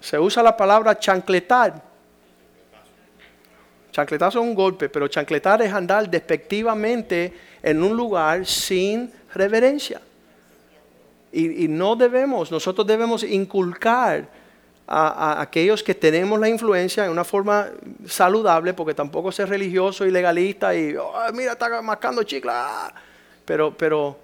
Se 0.01 0.19
usa 0.19 0.43
la 0.43 0.57
palabra 0.57 0.99
chancletar 0.99 1.83
Chancletazo 3.97 4.41
es 4.41 4.45
un 4.45 4.55
golpe, 4.55 4.91
pero 4.91 5.09
chancletar 5.09 5.63
es 5.63 5.73
andar 5.73 6.11
despectivamente 6.11 7.33
en 7.63 7.83
un 7.83 7.97
lugar 7.97 8.45
sin 8.45 9.11
reverencia. 9.37 10.01
Y, 11.33 11.69
no 11.69 11.97
debemos, 11.97 12.51
nosotros 12.51 12.87
debemos 12.87 13.23
inculcar 13.23 14.27
a, 14.87 15.41
aquellos 15.41 15.83
que 15.83 15.95
tenemos 15.95 16.41
la 16.41 16.49
influencia 16.49 17.05
en 17.05 17.11
una 17.11 17.25
forma 17.25 17.69
saludable, 18.07 18.73
porque 18.73 18.95
tampoco 18.95 19.31
ser 19.31 19.51
religioso 19.51 20.07
y 20.07 20.11
legalista 20.11 20.75
y, 20.75 20.97
mira, 21.35 21.53
está 21.53 21.83
mascando 21.83 22.23
chicla. 22.23 22.95
Pero, 23.45 23.77
pero 23.77 24.17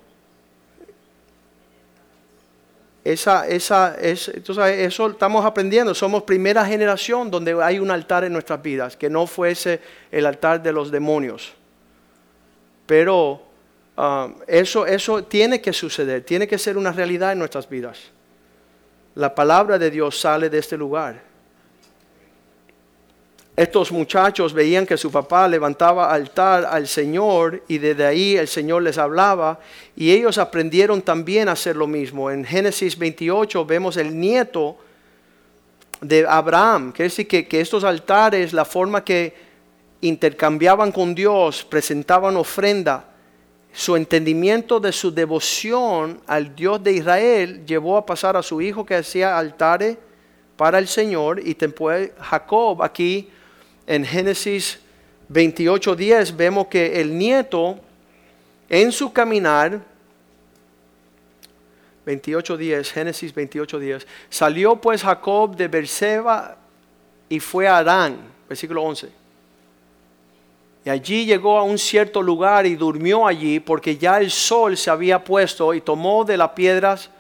esa, 3.05 3.47
esa, 3.49 3.97
es, 4.01 4.29
entonces 4.29 4.79
eso 4.79 5.09
estamos 5.11 5.45
aprendiendo. 5.45 5.95
Somos 5.95 6.23
primera 6.23 6.65
generación 6.65 7.31
donde 7.31 7.61
hay 7.63 7.79
un 7.79 7.91
altar 7.91 8.25
en 8.25 8.33
nuestras 8.33 8.63
vidas, 8.63 8.97
que 8.97 9.11
no 9.11 9.27
fuese 9.27 9.81
el 10.11 10.25
altar 10.25 10.63
de 10.63 10.73
los 10.73 10.91
demonios. 10.91 11.53
Pero 12.87 13.52
um, 13.97 14.35
eso, 14.47 14.87
eso 14.87 15.25
tiene 15.25 15.61
que 15.61 15.73
suceder, 15.73 16.25
tiene 16.25 16.47
que 16.47 16.59
ser 16.59 16.77
una 16.77 16.93
realidad 16.93 17.33
en 17.33 17.39
nuestras 17.39 17.69
vidas. 17.69 17.99
La 19.15 19.35
palabra 19.35 19.79
de 19.79 19.91
Dios 19.91 20.19
sale 20.19 20.49
de 20.49 20.59
este 20.59 20.77
lugar 20.77 21.33
estos 23.55 23.93
muchachos 23.93 24.55
veían 24.55 24.87
que 24.87 24.97
su 24.97 25.11
papá 25.13 25.47
levantaba 25.47 26.11
altar 26.11 26.65
al 26.65 26.89
Señor 26.89 27.63
y 27.69 27.77
desde 27.77 28.07
ahí 28.07 28.37
el 28.37 28.49
Señor 28.49 28.83
les 28.83 28.97
hablaba 28.97 29.61
y 29.95 30.11
ellos 30.11 30.39
aprendieron 30.39 31.03
también 31.03 31.49
a 31.49 31.53
hacer 31.53 31.77
lo 31.77 31.87
mismo. 31.87 32.31
En 32.31 32.47
Génesis 32.47 32.99
28 32.99 33.67
vemos 33.67 33.99
el 33.99 34.19
nieto 34.19 34.79
de 36.01 36.27
Abraham, 36.27 36.93
quiere 36.93 37.11
decir 37.11 37.29
que, 37.29 37.47
que 37.47 37.61
estos 37.61 37.85
altares, 37.85 38.55
la 38.55 38.65
forma 38.65 39.05
que 39.05 39.35
intercambiaban 40.01 40.91
con 40.91 41.15
Dios, 41.15 41.63
presentaban 41.63 42.37
ofrenda, 42.37 43.05
su 43.73 43.97
entendimiento 43.97 44.79
de 44.81 44.93
su 44.93 45.13
devoción 45.13 46.21
al 46.27 46.55
Dios 46.55 46.83
de 46.83 46.93
Israel 46.93 47.65
llevó 47.67 47.97
a 47.97 48.05
pasar 48.05 48.37
a 48.37 48.43
su 48.43 48.61
hijo 48.61 48.85
que 48.85 48.95
hacía 48.95 49.39
altares 49.39 49.97
para 50.57 50.79
el 50.79 50.87
Señor 50.87 51.41
y 51.41 51.55
después 51.55 52.11
Jacob 52.21 52.83
aquí 52.83 53.31
en 53.87 54.05
Génesis 54.05 54.79
28.10 55.31 56.37
vemos 56.37 56.67
que 56.67 57.01
el 57.01 57.17
nieto 57.17 57.79
en 58.69 58.93
su 58.93 59.13
caminar, 59.13 59.81
28.10, 62.07 62.85
Génesis 62.91 63.35
28.10, 63.35 64.07
salió 64.29 64.77
pues 64.77 65.03
Jacob 65.03 65.57
de 65.57 65.69
Berseba 65.69 66.57
y 67.29 67.39
fue 67.41 67.69
a 67.69 67.79
Adán, 67.79 68.19
versículo 68.49 68.83
11. 68.83 69.22
Y 70.85 70.91
allí 70.91 71.27
llegó 71.27 71.59
a 71.59 71.63
un 71.63 71.79
cierto 71.79 72.21
lugar 72.21 72.67
y 72.67 72.75
durmió 72.75 73.27
allí 73.27 73.61
porque 73.61 73.97
ya 73.97 74.19
el 74.19 74.31
sol 74.31 74.77
se 74.77 74.91
había 74.91 75.23
puesto 75.23 75.73
y 75.75 75.81
tomó 75.81 76.25
de 76.25 76.37
las 76.37 76.51
piedras 76.51 77.11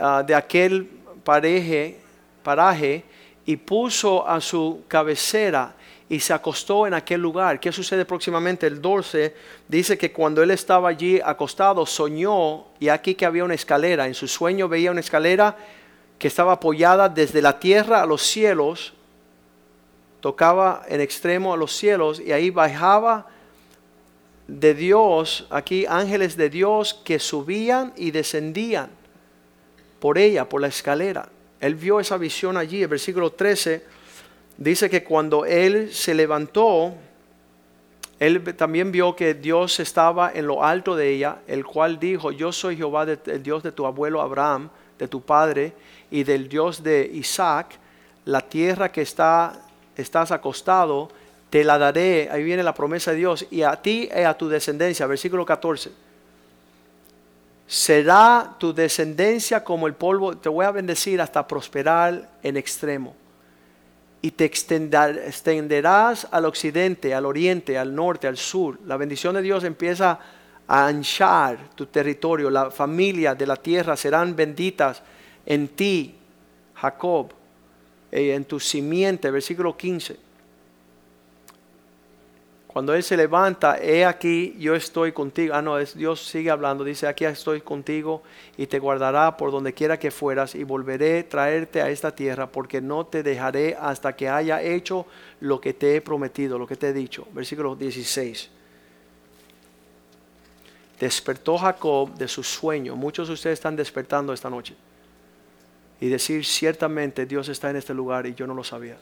ah, 0.00 0.24
de 0.26 0.34
aquel 0.34 0.90
paraje 1.22 3.04
y 3.46 3.56
puso 3.56 4.26
a 4.26 4.40
su 4.40 4.82
cabecera 4.88 5.74
y 6.08 6.18
se 6.18 6.32
acostó 6.32 6.88
en 6.88 6.94
aquel 6.94 7.20
lugar. 7.20 7.60
¿Qué 7.60 7.70
sucede 7.70 8.04
próximamente? 8.04 8.66
El 8.66 8.82
12 8.82 9.32
dice 9.68 9.96
que 9.96 10.10
cuando 10.10 10.42
él 10.42 10.50
estaba 10.50 10.88
allí 10.88 11.20
acostado 11.24 11.86
soñó 11.86 12.64
y 12.80 12.88
aquí 12.88 13.14
que 13.14 13.24
había 13.24 13.44
una 13.44 13.54
escalera. 13.54 14.08
En 14.08 14.14
su 14.14 14.26
sueño 14.26 14.68
veía 14.68 14.90
una 14.90 15.00
escalera 15.00 15.56
que 16.18 16.26
estaba 16.26 16.54
apoyada 16.54 17.08
desde 17.08 17.40
la 17.40 17.60
tierra 17.60 18.02
a 18.02 18.06
los 18.06 18.22
cielos, 18.22 18.92
tocaba 20.20 20.82
en 20.88 21.00
extremo 21.00 21.52
a 21.52 21.56
los 21.56 21.76
cielos 21.76 22.20
y 22.20 22.32
ahí 22.32 22.50
bajaba 22.50 23.26
de 24.46 24.74
Dios, 24.74 25.46
aquí 25.50 25.86
ángeles 25.86 26.36
de 26.36 26.50
Dios 26.50 26.94
que 27.04 27.18
subían 27.18 27.92
y 27.96 28.10
descendían 28.10 28.90
por 30.00 30.18
ella, 30.18 30.48
por 30.48 30.60
la 30.60 30.68
escalera. 30.68 31.28
Él 31.60 31.74
vio 31.74 32.00
esa 32.00 32.16
visión 32.16 32.56
allí, 32.56 32.82
el 32.82 32.88
versículo 32.88 33.30
13 33.30 33.84
dice 34.56 34.90
que 34.90 35.04
cuando 35.04 35.44
él 35.44 35.92
se 35.92 36.14
levantó, 36.14 36.94
él 38.18 38.54
también 38.54 38.92
vio 38.92 39.16
que 39.16 39.34
Dios 39.34 39.80
estaba 39.80 40.32
en 40.34 40.46
lo 40.46 40.62
alto 40.62 40.94
de 40.94 41.10
ella, 41.10 41.38
el 41.46 41.64
cual 41.64 41.98
dijo, 41.98 42.32
yo 42.32 42.52
soy 42.52 42.76
Jehová, 42.76 43.04
el 43.04 43.42
Dios 43.42 43.62
de 43.62 43.72
tu 43.72 43.86
abuelo 43.86 44.20
Abraham, 44.20 44.68
de 44.98 45.08
tu 45.08 45.22
padre, 45.22 45.72
y 46.10 46.24
del 46.24 46.48
Dios 46.48 46.82
de 46.82 47.10
Isaac, 47.14 47.78
la 48.26 48.42
tierra 48.42 48.92
que 48.92 49.00
está, 49.00 49.62
estás 49.96 50.32
acostado, 50.32 51.08
te 51.50 51.64
la 51.64 51.78
daré, 51.78 52.28
ahí 52.30 52.44
viene 52.44 52.62
la 52.62 52.74
promesa 52.74 53.10
de 53.10 53.18
Dios, 53.18 53.46
y 53.50 53.62
a 53.62 53.74
ti 53.76 54.08
y 54.14 54.22
a 54.22 54.34
tu 54.34 54.48
descendencia, 54.48 55.06
versículo 55.06 55.44
14. 55.44 55.90
Será 57.66 58.56
tu 58.58 58.72
descendencia 58.72 59.62
como 59.62 59.86
el 59.86 59.94
polvo, 59.94 60.36
te 60.36 60.48
voy 60.48 60.64
a 60.64 60.70
bendecir 60.70 61.20
hasta 61.20 61.46
prosperar 61.46 62.28
en 62.42 62.56
extremo. 62.56 63.14
Y 64.22 64.32
te 64.32 64.44
extenderás 64.44 66.26
al 66.30 66.44
occidente, 66.44 67.14
al 67.14 67.24
oriente, 67.26 67.78
al 67.78 67.94
norte, 67.94 68.26
al 68.26 68.36
sur. 68.36 68.78
La 68.86 68.96
bendición 68.96 69.34
de 69.34 69.42
Dios 69.42 69.64
empieza 69.64 70.18
a 70.66 70.86
anchar 70.86 71.70
tu 71.74 71.86
territorio. 71.86 72.50
La 72.50 72.70
familia 72.70 73.34
de 73.34 73.46
la 73.46 73.56
tierra 73.56 73.96
serán 73.96 74.36
benditas 74.36 75.00
en 75.46 75.68
ti, 75.68 76.16
Jacob, 76.74 77.32
eh, 78.12 78.34
en 78.34 78.44
tu 78.44 78.60
simiente, 78.60 79.30
versículo 79.30 79.76
15 79.76 80.30
cuando 82.72 82.94
Él 82.94 83.02
se 83.02 83.16
levanta, 83.16 83.78
he 83.82 84.04
aquí, 84.04 84.54
yo 84.56 84.76
estoy 84.76 85.10
contigo. 85.10 85.54
Ah, 85.56 85.60
no, 85.60 85.76
es, 85.76 85.96
Dios 85.96 86.24
sigue 86.24 86.50
hablando, 86.50 86.84
dice, 86.84 87.08
aquí 87.08 87.24
estoy 87.24 87.62
contigo 87.62 88.22
y 88.56 88.68
te 88.68 88.78
guardará 88.78 89.36
por 89.36 89.50
donde 89.50 89.74
quiera 89.74 89.98
que 89.98 90.12
fueras 90.12 90.54
y 90.54 90.62
volveré 90.62 91.18
a 91.18 91.28
traerte 91.28 91.82
a 91.82 91.90
esta 91.90 92.14
tierra 92.14 92.46
porque 92.46 92.80
no 92.80 93.04
te 93.04 93.24
dejaré 93.24 93.76
hasta 93.80 94.14
que 94.14 94.28
haya 94.28 94.62
hecho 94.62 95.04
lo 95.40 95.60
que 95.60 95.74
te 95.74 95.96
he 95.96 96.00
prometido, 96.00 96.60
lo 96.60 96.66
que 96.68 96.76
te 96.76 96.90
he 96.90 96.92
dicho. 96.92 97.26
Versículo 97.32 97.74
16. 97.74 98.48
Despertó 101.00 101.58
Jacob 101.58 102.14
de 102.14 102.28
su 102.28 102.44
sueño. 102.44 102.94
Muchos 102.94 103.26
de 103.26 103.34
ustedes 103.34 103.54
están 103.54 103.74
despertando 103.74 104.32
esta 104.32 104.48
noche. 104.48 104.76
Y 106.00 106.08
decir, 106.08 106.44
ciertamente 106.44 107.26
Dios 107.26 107.48
está 107.48 107.70
en 107.70 107.76
este 107.76 107.92
lugar 107.92 108.26
y 108.26 108.34
yo 108.34 108.46
no 108.46 108.54
lo 108.54 108.64
sabía. 108.64 108.96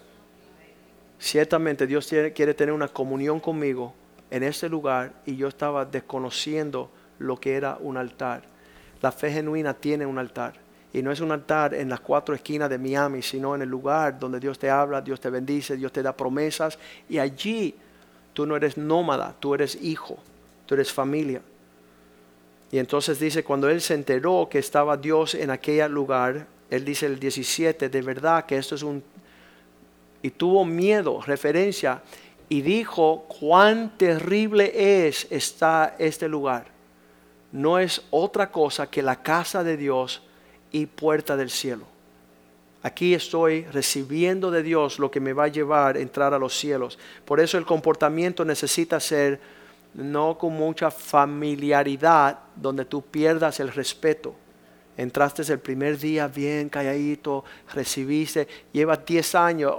Ciertamente 1.20 1.86
Dios 1.86 2.08
quiere 2.34 2.54
tener 2.54 2.72
una 2.72 2.88
comunión 2.88 3.40
conmigo 3.40 3.94
en 4.30 4.42
este 4.42 4.68
lugar 4.68 5.12
y 5.26 5.36
yo 5.36 5.48
estaba 5.48 5.84
desconociendo 5.84 6.90
lo 7.18 7.38
que 7.38 7.54
era 7.54 7.78
un 7.80 7.96
altar. 7.96 8.42
La 9.00 9.12
fe 9.12 9.32
genuina 9.32 9.74
tiene 9.74 10.06
un 10.06 10.18
altar. 10.18 10.54
Y 10.92 11.02
no 11.02 11.12
es 11.12 11.20
un 11.20 11.30
altar 11.32 11.74
en 11.74 11.88
las 11.88 12.00
cuatro 12.00 12.34
esquinas 12.34 12.70
de 12.70 12.78
Miami, 12.78 13.20
sino 13.22 13.54
en 13.54 13.62
el 13.62 13.68
lugar 13.68 14.18
donde 14.18 14.40
Dios 14.40 14.58
te 14.58 14.70
habla, 14.70 15.00
Dios 15.00 15.20
te 15.20 15.28
bendice, 15.28 15.76
Dios 15.76 15.92
te 15.92 16.02
da 16.02 16.16
promesas. 16.16 16.78
Y 17.08 17.18
allí 17.18 17.74
tú 18.32 18.46
no 18.46 18.56
eres 18.56 18.78
nómada, 18.78 19.34
tú 19.38 19.54
eres 19.54 19.76
hijo, 19.82 20.18
tú 20.66 20.74
eres 20.74 20.92
familia. 20.92 21.42
Y 22.70 22.78
entonces 22.78 23.18
dice, 23.18 23.44
cuando 23.44 23.68
él 23.68 23.80
se 23.80 23.94
enteró 23.94 24.48
que 24.50 24.58
estaba 24.58 24.96
Dios 24.96 25.34
en 25.34 25.50
aquel 25.50 25.92
lugar, 25.92 26.46
él 26.70 26.84
dice 26.84 27.06
el 27.06 27.18
17, 27.18 27.88
de 27.88 28.02
verdad 28.02 28.44
que 28.44 28.56
esto 28.56 28.74
es 28.74 28.82
un 28.82 29.02
y 30.20 30.30
tuvo 30.30 30.64
miedo, 30.64 31.20
referencia, 31.22 32.02
y 32.48 32.62
dijo, 32.62 33.26
cuán 33.40 33.96
terrible 33.96 35.06
es 35.06 35.26
está 35.30 35.94
este 35.98 36.28
lugar. 36.28 36.66
No 37.52 37.78
es 37.78 38.02
otra 38.10 38.50
cosa 38.50 38.90
que 38.90 39.02
la 39.02 39.22
casa 39.22 39.62
de 39.62 39.76
Dios 39.76 40.22
y 40.72 40.86
puerta 40.86 41.36
del 41.36 41.50
cielo. 41.50 41.84
Aquí 42.82 43.14
estoy 43.14 43.64
recibiendo 43.64 44.50
de 44.50 44.62
Dios 44.62 44.98
lo 44.98 45.10
que 45.10 45.20
me 45.20 45.32
va 45.32 45.44
a 45.44 45.48
llevar 45.48 45.96
a 45.96 46.00
entrar 46.00 46.34
a 46.34 46.38
los 46.38 46.56
cielos. 46.58 46.98
Por 47.24 47.40
eso 47.40 47.58
el 47.58 47.66
comportamiento 47.66 48.44
necesita 48.44 48.98
ser 49.00 49.40
no 49.94 50.36
con 50.36 50.52
mucha 50.52 50.90
familiaridad 50.90 52.38
donde 52.56 52.84
tú 52.84 53.02
pierdas 53.02 53.60
el 53.60 53.72
respeto 53.72 54.34
entraste 54.98 55.42
el 55.50 55.60
primer 55.60 55.96
día 55.96 56.26
bien 56.26 56.68
calladito, 56.68 57.44
recibiste, 57.72 58.48
lleva 58.72 58.96
10 58.96 59.34
años, 59.36 59.74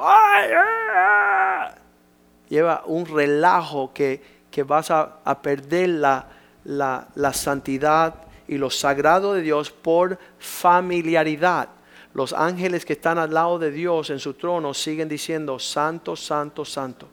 lleva 2.47 2.83
un 2.85 3.05
relajo 3.05 3.93
que, 3.93 4.21
que 4.49 4.63
vas 4.63 4.89
a, 4.89 5.41
perder 5.41 5.89
la, 5.89 6.25
la, 6.63 7.09
la 7.15 7.33
santidad 7.33 8.15
y 8.47 8.57
lo 8.57 8.69
sagrado 8.69 9.33
de 9.33 9.41
Dios 9.41 9.69
por 9.71 10.17
familiaridad. 10.39 11.67
Los 12.13 12.31
ángeles 12.31 12.85
que 12.85 12.93
están 12.93 13.17
al 13.17 13.33
lado 13.33 13.59
de 13.59 13.71
Dios 13.71 14.09
en 14.09 14.19
su 14.19 14.33
trono 14.35 14.73
siguen 14.73 15.09
diciendo, 15.09 15.59
santo, 15.59 16.15
santo, 16.15 16.63
santo. 16.63 17.09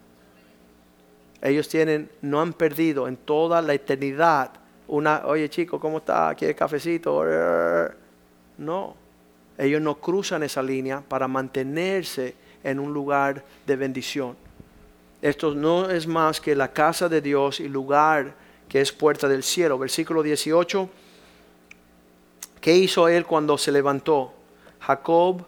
Ellos 1.43 1.69
tienen, 1.69 2.09
no 2.23 2.41
han 2.41 2.53
perdido 2.53 3.09
en 3.09 3.17
toda 3.17 3.61
la 3.61 3.75
eternidad 3.75 4.53
una, 4.89 5.23
oye 5.27 5.49
chico, 5.49 5.81
¿cómo 5.81 5.99
está? 5.99 6.35
¿Quiere 6.35 6.55
cafecito? 6.55 7.25
No, 8.59 8.95
ellos 9.59 9.81
no 9.81 9.97
cruzan 9.97 10.43
esa 10.43 10.63
línea 10.63 11.03
para 11.07 11.29
mantenerse 11.29 12.35
en 12.63 12.79
un 12.81 12.93
lugar 12.93 13.45
de 13.67 13.77
bendición. 13.77 14.37
Esto 15.23 15.55
no 15.55 15.91
es 15.91 16.07
más 16.07 16.41
que 16.41 16.55
la 16.55 16.73
casa 16.73 17.09
de 17.09 17.21
Dios 17.21 17.61
y 17.61 17.69
lugar 17.69 18.35
que 18.69 18.81
es 18.81 18.93
puerta 18.93 19.29
del 19.29 19.43
cielo. 19.43 19.79
Versículo 19.79 20.23
18. 20.23 20.89
¿Qué 22.61 22.77
hizo 22.77 23.09
él 23.09 23.25
cuando 23.25 23.57
se 23.57 23.73
levantó? 23.73 24.33
Jacob 24.81 25.45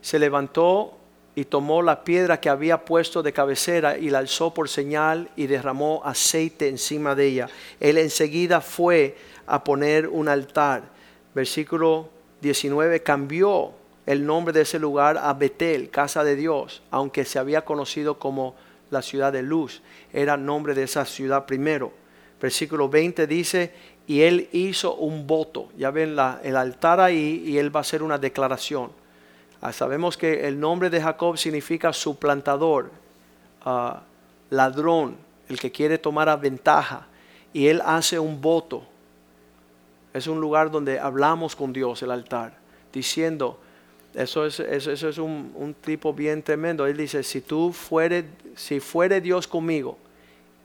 se 0.00 0.18
levantó 0.18 0.98
y 1.36 1.44
tomó 1.46 1.82
la 1.82 2.04
piedra 2.04 2.40
que 2.40 2.48
había 2.48 2.84
puesto 2.84 3.22
de 3.22 3.32
cabecera 3.32 3.98
y 3.98 4.10
la 4.10 4.18
alzó 4.18 4.54
por 4.54 4.68
señal 4.68 5.30
y 5.36 5.46
derramó 5.46 6.00
aceite 6.04 6.68
encima 6.68 7.14
de 7.14 7.26
ella. 7.26 7.48
Él 7.80 7.98
enseguida 7.98 8.60
fue 8.60 9.16
a 9.46 9.64
poner 9.64 10.08
un 10.08 10.28
altar. 10.28 10.84
Versículo 11.34 12.08
19 12.40 13.02
cambió 13.02 13.72
el 14.06 14.24
nombre 14.24 14.52
de 14.52 14.60
ese 14.60 14.78
lugar 14.78 15.18
a 15.18 15.32
Betel, 15.32 15.90
casa 15.90 16.22
de 16.22 16.36
Dios, 16.36 16.82
aunque 16.90 17.24
se 17.24 17.38
había 17.38 17.64
conocido 17.64 18.18
como 18.18 18.54
la 18.90 19.02
ciudad 19.02 19.32
de 19.32 19.42
luz. 19.42 19.82
Era 20.12 20.36
nombre 20.36 20.74
de 20.74 20.84
esa 20.84 21.04
ciudad 21.04 21.46
primero. 21.46 21.92
Versículo 22.40 22.88
20 22.88 23.26
dice, 23.26 23.72
y 24.06 24.20
él 24.20 24.48
hizo 24.52 24.94
un 24.96 25.26
voto. 25.26 25.70
Ya 25.76 25.90
ven 25.90 26.14
la, 26.14 26.40
el 26.44 26.56
altar 26.56 27.00
ahí 27.00 27.42
y 27.44 27.58
él 27.58 27.74
va 27.74 27.80
a 27.80 27.82
hacer 27.82 28.02
una 28.02 28.18
declaración 28.18 29.03
Ah, 29.64 29.72
sabemos 29.72 30.18
que 30.18 30.46
el 30.46 30.60
nombre 30.60 30.90
de 30.90 31.00
Jacob 31.00 31.38
significa 31.38 31.90
suplantador, 31.94 32.90
ah, 33.62 34.02
ladrón, 34.50 35.16
el 35.48 35.58
que 35.58 35.72
quiere 35.72 35.96
tomar 35.96 36.38
ventaja. 36.38 37.06
Y 37.50 37.68
él 37.68 37.80
hace 37.82 38.18
un 38.18 38.42
voto. 38.42 38.84
Es 40.12 40.26
un 40.26 40.38
lugar 40.38 40.70
donde 40.70 41.00
hablamos 41.00 41.56
con 41.56 41.72
Dios, 41.72 42.02
el 42.02 42.10
altar, 42.10 42.58
diciendo, 42.92 43.58
eso 44.12 44.44
es, 44.44 44.60
eso, 44.60 45.08
es 45.08 45.16
un, 45.16 45.74
tipo 45.80 46.12
bien 46.12 46.42
tremendo. 46.42 46.86
Él 46.86 46.98
dice, 46.98 47.22
si 47.22 47.40
tú 47.40 47.72
fuere, 47.72 48.26
si 48.56 48.80
fuere 48.80 49.22
Dios 49.22 49.48
conmigo 49.48 49.96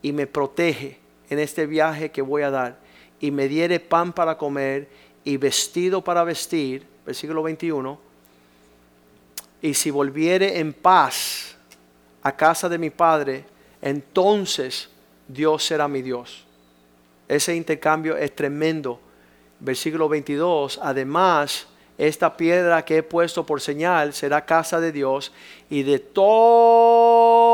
y 0.01 0.11
me 0.11 0.27
protege 0.27 0.99
en 1.29 1.39
este 1.39 1.67
viaje 1.67 2.11
que 2.11 2.21
voy 2.21 2.41
a 2.41 2.51
dar, 2.51 2.77
y 3.21 3.31
me 3.31 3.47
diere 3.47 3.79
pan 3.79 4.11
para 4.11 4.37
comer 4.37 4.89
y 5.23 5.37
vestido 5.37 6.03
para 6.03 6.25
vestir, 6.25 6.85
versículo 7.05 7.41
21, 7.43 8.08
y 9.61 9.73
si 9.73 9.91
volviere 9.91 10.59
en 10.59 10.73
paz 10.73 11.55
a 12.21 12.35
casa 12.35 12.69
de 12.69 12.77
mi 12.77 12.89
Padre, 12.89 13.45
entonces 13.81 14.89
Dios 15.27 15.63
será 15.63 15.87
mi 15.87 16.01
Dios. 16.01 16.45
Ese 17.27 17.55
intercambio 17.55 18.17
es 18.17 18.35
tremendo. 18.35 18.99
Versículo 19.59 20.09
22, 20.09 20.79
además, 20.81 21.67
esta 21.97 22.35
piedra 22.37 22.83
que 22.85 22.97
he 22.97 23.03
puesto 23.03 23.45
por 23.45 23.59
señal 23.59 24.13
será 24.13 24.45
casa 24.45 24.79
de 24.79 24.93
Dios 24.93 25.33
y 25.69 25.83
de 25.83 25.99
todo 25.99 27.49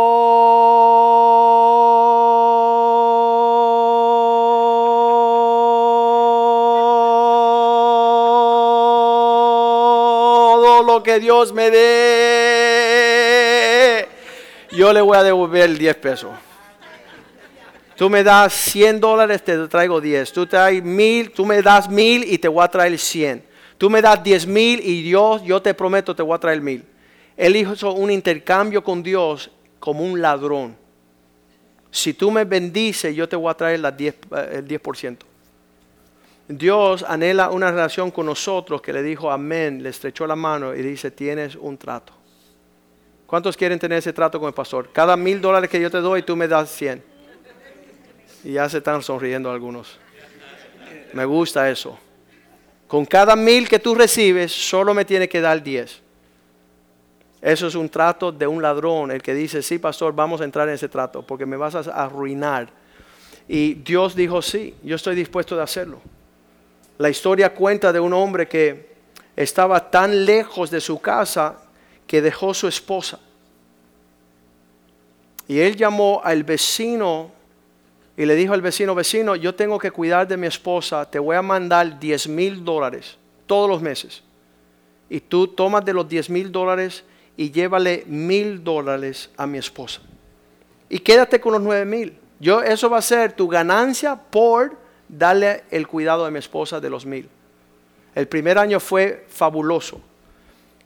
que 11.03 11.19
Dios 11.19 11.53
me 11.53 11.69
dé, 11.71 11.85
yo 14.71 14.91
le 14.93 15.01
voy 15.01 15.17
a 15.17 15.23
devolver 15.23 15.63
el 15.63 15.77
10 15.77 15.95
pesos. 15.97 16.31
Tú 17.95 18.09
me 18.09 18.23
das 18.23 18.53
100 18.53 18.99
dólares, 18.99 19.43
te 19.43 19.67
traigo 19.67 20.01
10. 20.01 20.33
Tú, 20.33 20.45
traes 20.45 20.83
tú 21.33 21.45
me 21.45 21.61
das 21.61 21.89
mil 21.89 22.25
y 22.25 22.37
te 22.37 22.49
voy 22.49 22.63
a 22.63 22.67
traer 22.67 22.99
100. 22.99 23.43
Tú 23.77 23.89
me 23.89 24.01
das 24.01 24.21
10 24.21 24.47
mil 24.47 24.81
y 24.81 25.01
Dios, 25.01 25.41
yo 25.43 25.61
te 25.61 25.73
prometo, 25.73 26.13
te 26.15 26.21
voy 26.21 26.35
a 26.35 26.39
traer 26.39 26.61
mil. 26.61 26.83
Él 27.37 27.55
hizo 27.55 27.93
un 27.93 28.11
intercambio 28.11 28.83
con 28.83 29.01
Dios 29.01 29.49
como 29.79 30.03
un 30.03 30.21
ladrón. 30.21 30.75
si 31.91 32.13
tú 32.13 32.29
me 32.29 32.43
bendices, 32.43 33.15
yo 33.15 33.29
te 33.29 33.37
voy 33.37 33.49
a 33.49 33.53
traer 33.53 33.79
las 33.79 33.95
10, 33.95 34.13
eh, 34.13 34.19
el 34.55 34.67
10%. 34.67 35.19
Dios 36.47 37.03
anhela 37.07 37.49
una 37.49 37.71
relación 37.71 38.11
con 38.11 38.27
nosotros 38.27 38.81
que 38.81 38.93
le 38.93 39.01
dijo 39.01 39.31
amén, 39.31 39.81
le 39.81 39.89
estrechó 39.89 40.27
la 40.27 40.35
mano 40.35 40.75
y 40.75 40.81
dice, 40.81 41.09
tienes 41.09 41.55
un 41.55 41.77
trato. 41.77 42.13
¿Cuántos 43.25 43.57
quieren 43.57 43.79
tener 43.79 43.97
ese 43.97 44.13
trato 44.13 44.39
con 44.39 44.47
el 44.47 44.53
pastor? 44.53 44.89
Cada 44.93 45.17
mil 45.17 45.41
dólares 45.41 45.69
que 45.69 45.81
yo 45.81 45.89
te 45.89 45.97
doy, 45.97 46.21
tú 46.21 46.35
me 46.35 46.47
das 46.47 46.69
100. 46.69 47.03
Y 48.43 48.53
ya 48.53 48.69
se 48.69 48.77
están 48.77 49.01
sonriendo 49.01 49.49
algunos. 49.49 49.99
Me 51.13 51.25
gusta 51.25 51.67
eso. 51.69 51.97
Con 52.87 53.05
cada 53.05 53.35
mil 53.35 53.67
que 53.67 53.79
tú 53.79 53.95
recibes, 53.95 54.51
solo 54.51 54.93
me 54.93 55.05
tiene 55.05 55.27
que 55.27 55.41
dar 55.41 55.63
10. 55.63 56.01
Eso 57.41 57.67
es 57.67 57.75
un 57.75 57.89
trato 57.89 58.31
de 58.31 58.45
un 58.45 58.61
ladrón, 58.61 59.11
el 59.11 59.21
que 59.21 59.33
dice, 59.33 59.63
sí, 59.63 59.79
pastor, 59.79 60.13
vamos 60.13 60.41
a 60.41 60.43
entrar 60.43 60.67
en 60.67 60.75
ese 60.75 60.89
trato, 60.89 61.23
porque 61.23 61.45
me 61.45 61.57
vas 61.57 61.75
a 61.75 62.03
arruinar. 62.03 62.69
Y 63.47 63.75
Dios 63.75 64.15
dijo, 64.15 64.41
sí, 64.41 64.75
yo 64.83 64.95
estoy 64.95 65.15
dispuesto 65.15 65.55
de 65.55 65.63
hacerlo. 65.63 66.01
La 66.97 67.09
historia 67.09 67.53
cuenta 67.53 67.91
de 67.91 67.99
un 67.99 68.13
hombre 68.13 68.47
que 68.47 68.95
estaba 69.35 69.91
tan 69.91 70.25
lejos 70.25 70.71
de 70.71 70.79
su 70.79 70.99
casa 70.99 71.57
que 72.07 72.21
dejó 72.21 72.53
su 72.53 72.67
esposa. 72.67 73.19
Y 75.47 75.59
él 75.59 75.75
llamó 75.75 76.21
al 76.23 76.43
vecino 76.43 77.31
y 78.17 78.25
le 78.25 78.35
dijo 78.35 78.53
al 78.53 78.61
vecino, 78.61 78.95
vecino, 78.95 79.35
yo 79.35 79.53
tengo 79.55 79.77
que 79.77 79.91
cuidar 79.91 80.27
de 80.27 80.37
mi 80.37 80.47
esposa, 80.47 81.09
te 81.09 81.19
voy 81.19 81.35
a 81.35 81.41
mandar 81.41 81.99
10 81.99 82.29
mil 82.29 82.63
dólares 82.63 83.17
todos 83.45 83.69
los 83.69 83.81
meses. 83.81 84.23
Y 85.09 85.19
tú 85.19 85.47
tomas 85.49 85.83
de 85.83 85.93
los 85.93 86.07
10 86.07 86.29
mil 86.29 86.51
dólares 86.51 87.03
y 87.35 87.51
llévale 87.51 88.05
mil 88.07 88.63
dólares 88.63 89.29
a 89.35 89.45
mi 89.45 89.57
esposa. 89.57 90.01
Y 90.87 90.99
quédate 90.99 91.41
con 91.41 91.53
los 91.53 91.61
9 91.61 91.85
mil. 91.85 92.17
Yo, 92.39 92.61
eso 92.61 92.89
va 92.89 92.99
a 92.99 93.01
ser 93.01 93.33
tu 93.33 93.47
ganancia 93.47 94.15
por 94.15 94.77
darle 95.07 95.63
el 95.71 95.87
cuidado 95.87 96.25
a 96.25 96.31
mi 96.31 96.39
esposa 96.39 96.79
de 96.79 96.89
los 96.89 97.05
mil. 97.05 97.29
El 98.13 98.27
primer 98.27 98.57
año 98.57 98.79
fue 98.79 99.25
fabuloso. 99.27 100.01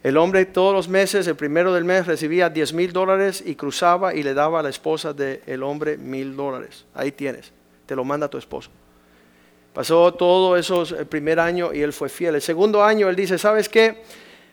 El 0.01 0.17
hombre 0.17 0.45
todos 0.45 0.73
los 0.73 0.87
meses, 0.87 1.27
el 1.27 1.35
primero 1.35 1.73
del 1.73 1.83
mes, 1.83 2.07
recibía 2.07 2.49
10 2.49 2.73
mil 2.73 2.93
dólares 2.93 3.43
y 3.45 3.55
cruzaba 3.55 4.13
y 4.13 4.23
le 4.23 4.33
daba 4.33 4.61
a 4.61 4.63
la 4.63 4.69
esposa 4.69 5.13
del 5.13 5.61
hombre 5.61 5.97
mil 5.97 6.35
dólares. 6.35 6.85
Ahí 6.93 7.11
tienes, 7.11 7.51
te 7.85 7.95
lo 7.95 8.03
manda 8.03 8.29
tu 8.29 8.37
esposo. 8.37 8.69
Pasó 9.73 10.13
todo 10.13 10.57
eso 10.57 10.83
el 10.97 11.05
primer 11.05 11.39
año 11.39 11.73
y 11.73 11.81
él 11.81 11.93
fue 11.93 12.09
fiel. 12.09 12.35
El 12.35 12.41
segundo 12.41 12.83
año 12.83 13.09
él 13.09 13.15
dice, 13.15 13.37
¿sabes 13.37 13.67
qué? 13.67 14.01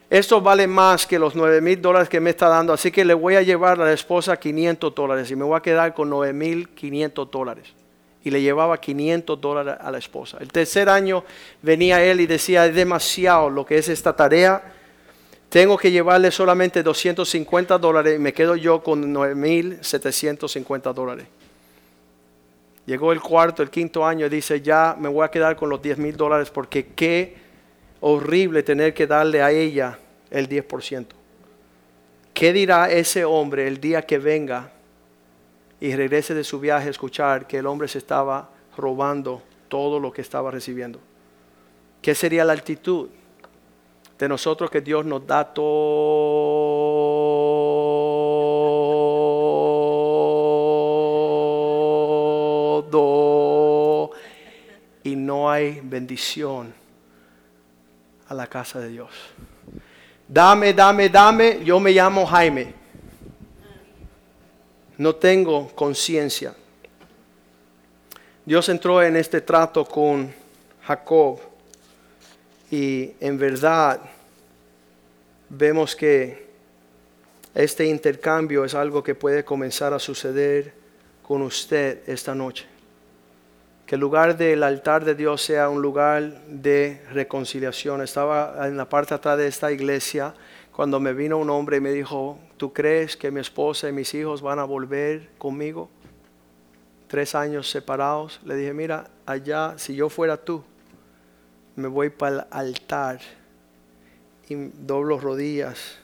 Esto 0.09 0.41
vale 0.41 0.67
más 0.67 1.07
que 1.07 1.17
los 1.17 1.33
9 1.35 1.61
mil 1.61 1.81
dólares 1.81 2.09
que 2.09 2.19
me 2.19 2.29
está 2.29 2.47
dando, 2.47 2.73
así 2.73 2.91
que 2.91 3.03
le 3.03 3.13
voy 3.13 3.35
a 3.35 3.41
llevar 3.41 3.81
a 3.81 3.85
la 3.85 3.93
esposa 3.93 4.37
500 4.37 4.93
dólares 4.93 5.31
y 5.31 5.35
me 5.35 5.43
voy 5.43 5.57
a 5.57 5.61
quedar 5.61 5.93
con 5.93 6.09
9 6.09 6.33
mil 6.33 6.69
500 6.69 7.31
dólares 7.31 7.73
y 8.27 8.29
le 8.29 8.41
llevaba 8.41 8.77
500 8.77 9.39
dólares 9.39 9.75
a 9.79 9.89
la 9.89 9.99
esposa. 9.99 10.37
El 10.41 10.51
tercer 10.51 10.89
año 10.89 11.23
venía 11.61 12.03
él 12.03 12.19
y 12.19 12.27
decía, 12.27 12.65
es 12.65 12.75
demasiado 12.75 13.49
lo 13.49 13.65
que 13.65 13.77
es 13.77 13.87
esta 13.87 14.13
tarea, 14.13 14.61
tengo 15.47 15.77
que 15.77 15.89
llevarle 15.89 16.29
solamente 16.29 16.83
250 16.83 17.77
dólares 17.77 18.17
y 18.17 18.19
me 18.19 18.33
quedo 18.33 18.57
yo 18.57 18.83
con 18.83 19.13
9.750 19.15 20.93
dólares. 20.93 21.25
Llegó 22.85 23.13
el 23.13 23.21
cuarto, 23.21 23.63
el 23.63 23.69
quinto 23.69 24.05
año 24.05 24.25
y 24.25 24.29
dice, 24.29 24.61
ya 24.61 24.93
me 24.99 25.07
voy 25.07 25.23
a 25.23 25.31
quedar 25.31 25.55
con 25.55 25.69
los 25.69 25.81
10 25.81 25.97
mil 25.97 26.17
dólares 26.17 26.49
porque 26.49 26.87
qué 26.87 27.37
horrible 28.01 28.61
tener 28.61 28.93
que 28.93 29.07
darle 29.07 29.41
a 29.41 29.51
ella 29.51 29.97
el 30.31 30.49
10%. 30.49 31.05
¿Qué 32.33 32.51
dirá 32.51 32.91
ese 32.91 33.23
hombre 33.23 33.67
el 33.67 33.79
día 33.79 34.01
que 34.01 34.17
venga 34.17 34.73
y 35.79 35.95
regrese 35.95 36.33
de 36.33 36.43
su 36.43 36.59
viaje 36.59 36.87
a 36.87 36.91
escuchar 36.91 37.47
que 37.47 37.57
el 37.57 37.67
hombre 37.67 37.87
se 37.87 37.99
estaba 37.99 38.49
robando 38.75 39.43
todo 39.67 39.99
lo 39.99 40.11
que 40.11 40.21
estaba 40.21 40.49
recibiendo. 40.51 40.99
¿Qué 42.01 42.15
sería 42.15 42.43
la 42.43 42.53
actitud 42.53 43.09
de 44.17 44.27
nosotros 44.27 44.71
que 44.71 44.81
Dios 44.81 45.05
nos 45.05 45.25
da 45.27 45.53
todo 45.53 45.71
y 55.03 55.15
no 55.15 55.49
hay 55.49 55.79
bendición 55.83 56.73
a 58.27 58.33
la 58.33 58.47
casa 58.47 58.79
de 58.79 58.89
Dios? 58.89 59.11
Dame, 60.27 60.73
dame, 60.73 61.07
dame, 61.09 61.63
yo 61.63 61.79
me 61.79 61.91
llamo 61.91 62.25
Jaime 62.25 62.76
no 64.97 65.15
tengo 65.15 65.69
conciencia. 65.75 66.53
Dios 68.45 68.69
entró 68.69 69.01
en 69.03 69.15
este 69.15 69.41
trato 69.41 69.85
con 69.85 70.33
Jacob 70.83 71.39
y 72.71 73.11
en 73.19 73.37
verdad 73.37 73.99
vemos 75.49 75.95
que 75.95 76.47
este 77.53 77.85
intercambio 77.85 78.65
es 78.65 78.73
algo 78.73 79.03
que 79.03 79.15
puede 79.15 79.43
comenzar 79.43 79.93
a 79.93 79.99
suceder 79.99 80.73
con 81.23 81.41
usted 81.41 82.07
esta 82.07 82.33
noche. 82.33 82.65
Que 83.85 83.95
el 83.95 84.01
lugar 84.01 84.37
del 84.37 84.63
altar 84.63 85.03
de 85.05 85.15
Dios 85.15 85.41
sea 85.41 85.69
un 85.69 85.81
lugar 85.81 86.21
de 86.47 87.01
reconciliación. 87.11 88.01
Estaba 88.01 88.67
en 88.67 88.77
la 88.77 88.87
parte 88.87 89.13
atrás 89.13 89.37
de 89.37 89.47
esta 89.47 89.71
iglesia 89.71 90.33
cuando 90.71 90.99
me 90.99 91.13
vino 91.13 91.37
un 91.37 91.49
hombre 91.49 91.77
y 91.77 91.81
me 91.81 91.91
dijo, 91.91 92.37
¿tú 92.57 92.73
crees 92.73 93.15
que 93.15 93.31
mi 93.31 93.39
esposa 93.39 93.87
y 93.87 93.91
mis 93.91 94.13
hijos 94.13 94.41
van 94.41 94.59
a 94.59 94.63
volver 94.63 95.29
conmigo? 95.37 95.89
Tres 97.07 97.35
años 97.35 97.69
separados. 97.69 98.41
Le 98.43 98.55
dije, 98.55 98.73
mira, 98.73 99.09
allá, 99.25 99.75
si 99.77 99.95
yo 99.95 100.09
fuera 100.09 100.37
tú, 100.37 100.63
me 101.75 101.87
voy 101.87 102.09
para 102.09 102.35
el 102.35 102.45
altar 102.49 103.19
y 104.49 104.55
doblo 104.55 105.19
rodillas 105.19 105.99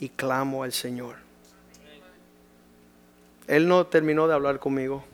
y 0.00 0.08
clamo 0.08 0.62
al 0.62 0.72
Señor. 0.72 1.16
Él 3.46 3.68
no 3.68 3.86
terminó 3.86 4.26
de 4.26 4.34
hablar 4.34 4.58
conmigo. 4.58 5.04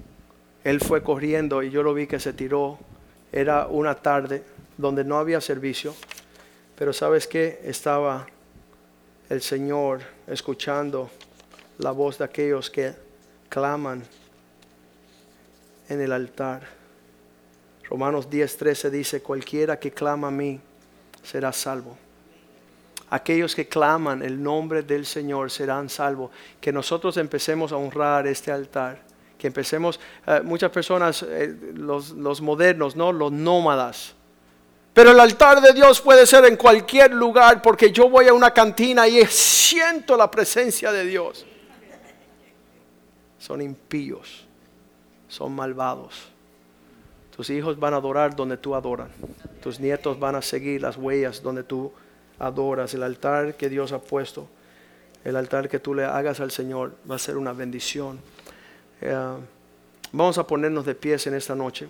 Él 0.63 0.81
fue 0.81 1.03
corriendo 1.03 1.63
y 1.63 1.71
yo 1.71 1.83
lo 1.83 1.93
vi 1.93 2.07
que 2.07 2.21
se 2.21 2.33
tiró. 2.33 2.79
Era 3.33 3.67
una 3.67 3.97
tarde 3.97 4.45
donde 4.77 5.05
no 5.05 5.19
había 5.19 5.41
servicio, 5.41 5.95
pero 6.77 6.93
sabes 6.93 7.27
qué, 7.27 7.61
estaba 7.65 8.27
el 9.29 9.43
Señor 9.43 10.14
escuchando 10.27 11.11
la 11.79 11.91
voz 11.91 12.19
de 12.19 12.25
aquellos 12.25 12.71
que 12.71 12.95
claman 13.49 14.05
en 15.89 16.01
el 16.01 16.13
altar. 16.13 16.63
Romanos 17.89 18.29
10:13 18.31 18.91
dice, 18.91 19.23
cualquiera 19.23 19.79
que 19.79 19.93
clama 19.93 20.29
a 20.29 20.31
mí 20.31 20.61
será 21.23 21.53
salvo. 21.53 21.97
Aquellos 23.11 23.55
que 23.55 23.69
claman 23.69 24.23
el 24.23 24.43
nombre 24.43 24.83
del 24.83 25.07
Señor 25.07 25.51
serán 25.51 25.89
salvos. 25.89 26.31
Que 26.61 26.73
nosotros 26.73 27.17
empecemos 27.17 27.71
a 27.73 27.77
honrar 27.77 28.27
este 28.27 28.51
altar. 28.51 29.03
Que 29.39 29.47
empecemos, 29.47 30.01
eh, 30.27 30.41
muchas 30.43 30.71
personas, 30.71 31.23
eh, 31.23 31.55
los, 31.75 32.11
los 32.11 32.41
modernos, 32.41 32.97
¿no? 32.97 33.13
los 33.13 33.31
nómadas, 33.31 34.15
pero 34.95 35.11
el 35.11 35.19
altar 35.19 35.61
de 35.61 35.73
Dios 35.73 36.01
puede 36.01 36.25
ser 36.25 36.45
en 36.45 36.57
cualquier 36.57 37.13
lugar 37.13 37.61
porque 37.61 37.91
yo 37.91 38.09
voy 38.09 38.29
a 38.29 38.33
una 38.33 38.53
cantina 38.53 39.09
y 39.09 39.27
siento 39.27 40.17
la 40.17 40.31
presencia 40.31 40.93
de 40.93 41.05
Dios. 41.05 41.45
Son 43.39 43.61
impíos, 43.61 44.47
son 45.27 45.53
malvados. 45.53 46.29
Tus 47.37 47.51
hijos 47.51 47.79
van 47.79 47.95
a 47.95 47.97
adorar 47.97 48.37
donde 48.37 48.57
tú 48.57 48.77
adoras. 48.77 49.11
Tus 49.61 49.81
nietos 49.81 50.21
van 50.21 50.37
a 50.37 50.43
seguir 50.43 50.83
las 50.83 50.97
huellas 50.97 51.43
donde 51.43 51.65
tú 51.65 51.93
adoras. 52.39 52.95
El 52.95 53.03
altar 53.03 53.57
que 53.57 53.69
Dios 53.69 53.91
ha 53.91 53.99
puesto, 53.99 54.47
el 55.25 55.35
altar 55.35 55.69
que 55.69 55.81
tú 55.81 55.93
le 55.93 56.05
hagas 56.05 56.39
al 56.39 56.53
Señor 56.53 56.95
va 57.11 57.17
a 57.17 57.19
ser 57.19 57.37
una 57.37 57.53
bendición. 57.53 58.21
Eh, 59.01 59.37
vamos 60.13 60.39
a 60.39 60.47
ponernos 60.47 60.87
de 60.87 60.95
pies 60.95 61.27
en 61.27 61.35
esta 61.35 61.57
noche. 61.57 61.89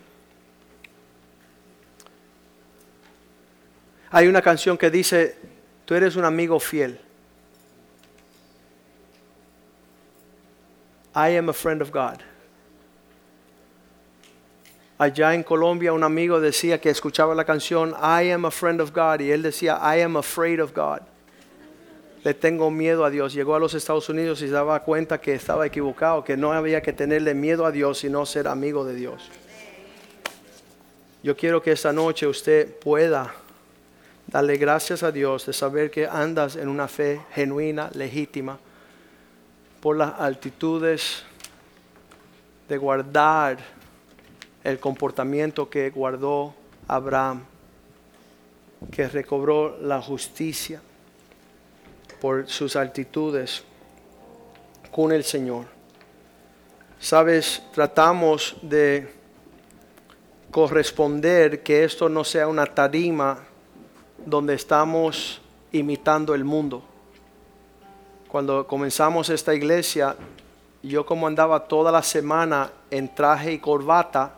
Hay 4.16 4.28
una 4.28 4.42
canción 4.42 4.78
que 4.78 4.92
dice, 4.92 5.34
tú 5.84 5.96
eres 5.96 6.14
un 6.14 6.24
amigo 6.24 6.60
fiel. 6.60 7.00
I 11.16 11.36
am 11.36 11.48
a 11.48 11.52
friend 11.52 11.82
of 11.82 11.90
God. 11.90 12.20
Allá 14.98 15.34
en 15.34 15.42
Colombia 15.42 15.92
un 15.92 16.04
amigo 16.04 16.40
decía 16.40 16.80
que 16.80 16.90
escuchaba 16.90 17.34
la 17.34 17.44
canción 17.44 17.90
I 17.90 18.30
am 18.30 18.44
a 18.44 18.52
friend 18.52 18.80
of 18.80 18.92
God 18.92 19.18
y 19.18 19.32
él 19.32 19.42
decía 19.42 19.80
I 19.82 20.02
am 20.02 20.16
afraid 20.16 20.62
of 20.62 20.72
God. 20.72 21.00
Le 22.22 22.34
tengo 22.34 22.70
miedo 22.70 23.04
a 23.04 23.10
Dios. 23.10 23.34
Llegó 23.34 23.56
a 23.56 23.58
los 23.58 23.74
Estados 23.74 24.08
Unidos 24.08 24.40
y 24.42 24.46
se 24.46 24.52
daba 24.52 24.78
cuenta 24.84 25.20
que 25.20 25.34
estaba 25.34 25.66
equivocado, 25.66 26.22
que 26.22 26.36
no 26.36 26.52
había 26.52 26.80
que 26.82 26.92
tenerle 26.92 27.34
miedo 27.34 27.66
a 27.66 27.72
Dios 27.72 27.98
sino 27.98 28.24
ser 28.26 28.46
amigo 28.46 28.84
de 28.84 28.94
Dios. 28.94 29.28
Yo 31.24 31.36
quiero 31.36 31.60
que 31.60 31.72
esta 31.72 31.92
noche 31.92 32.28
usted 32.28 32.78
pueda 32.78 33.34
Dale 34.35 34.57
gracias 34.57 35.05
a 35.05 35.12
Dios 35.12 35.47
de 35.47 35.53
saber 35.53 35.93
que 35.93 36.09
andas 36.09 36.57
en 36.57 36.66
una 36.68 36.89
fe 36.89 37.20
genuina, 37.35 37.89
legítima, 37.95 38.59
por 39.80 39.97
las 39.97 40.18
altitudes 40.18 41.22
de 42.68 42.76
guardar 42.76 43.59
el 44.64 44.80
comportamiento 44.80 45.70
que 45.70 45.89
guardó 45.91 46.53
Abraham, 46.89 47.45
que 48.91 49.07
recobró 49.07 49.78
la 49.80 50.03
justicia 50.03 50.82
por 52.20 52.49
sus 52.49 52.74
actitudes 52.74 53.62
con 54.91 55.12
el 55.12 55.22
Señor. 55.22 55.66
Sabes, 56.99 57.62
tratamos 57.72 58.57
de 58.62 59.14
corresponder 60.51 61.62
que 61.62 61.85
esto 61.85 62.09
no 62.09 62.24
sea 62.24 62.49
una 62.49 62.66
tarima 62.66 63.53
donde 64.27 64.55
estamos 64.55 65.41
imitando 65.72 66.35
el 66.35 66.45
mundo. 66.45 66.83
Cuando 68.29 68.66
comenzamos 68.66 69.29
esta 69.31 69.55
iglesia, 69.55 70.16
yo 70.83 71.07
como 71.07 71.27
andaba 71.27 71.61
toda 71.66 71.93
la 71.93 72.03
semana 72.03 72.70
en 72.91 73.14
traje 73.14 73.53
y 73.53 73.59
corbata, 73.59 74.37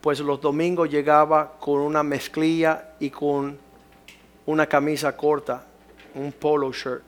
pues 0.00 0.20
los 0.20 0.40
domingos 0.40 0.90
llegaba 0.90 1.52
con 1.58 1.80
una 1.80 2.02
mezclilla 2.02 2.94
y 3.00 3.10
con 3.10 3.58
una 4.46 4.66
camisa 4.66 5.16
corta, 5.16 5.64
un 6.14 6.32
polo 6.32 6.72
shirt. 6.72 7.02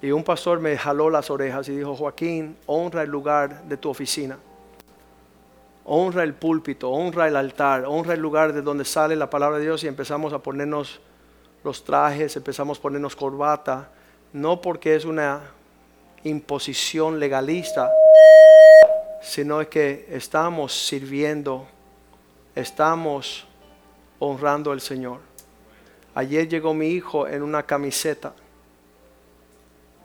Y 0.00 0.10
un 0.10 0.24
pastor 0.24 0.60
me 0.60 0.76
jaló 0.76 1.10
las 1.10 1.30
orejas 1.30 1.68
y 1.68 1.76
dijo, 1.76 1.94
Joaquín, 1.94 2.56
honra 2.66 3.02
el 3.02 3.10
lugar 3.10 3.64
de 3.64 3.76
tu 3.76 3.88
oficina. 3.88 4.38
Honra 5.84 6.22
el 6.22 6.34
púlpito, 6.34 6.90
honra 6.90 7.26
el 7.26 7.36
altar, 7.36 7.84
honra 7.86 8.14
el 8.14 8.20
lugar 8.20 8.52
de 8.52 8.62
donde 8.62 8.84
sale 8.84 9.16
la 9.16 9.28
palabra 9.28 9.58
de 9.58 9.64
Dios 9.64 9.82
y 9.82 9.88
empezamos 9.88 10.32
a 10.32 10.38
ponernos 10.38 11.00
los 11.64 11.84
trajes, 11.84 12.36
empezamos 12.36 12.78
a 12.78 12.82
ponernos 12.82 13.16
corbata, 13.16 13.90
no 14.32 14.60
porque 14.60 14.94
es 14.94 15.04
una 15.04 15.40
imposición 16.24 17.18
legalista, 17.18 17.90
sino 19.20 19.68
que 19.68 20.06
estamos 20.10 20.72
sirviendo, 20.72 21.66
estamos 22.54 23.46
honrando 24.18 24.70
al 24.70 24.80
Señor. 24.80 25.18
Ayer 26.14 26.48
llegó 26.48 26.74
mi 26.74 26.88
hijo 26.88 27.26
en 27.26 27.42
una 27.42 27.64
camiseta 27.64 28.34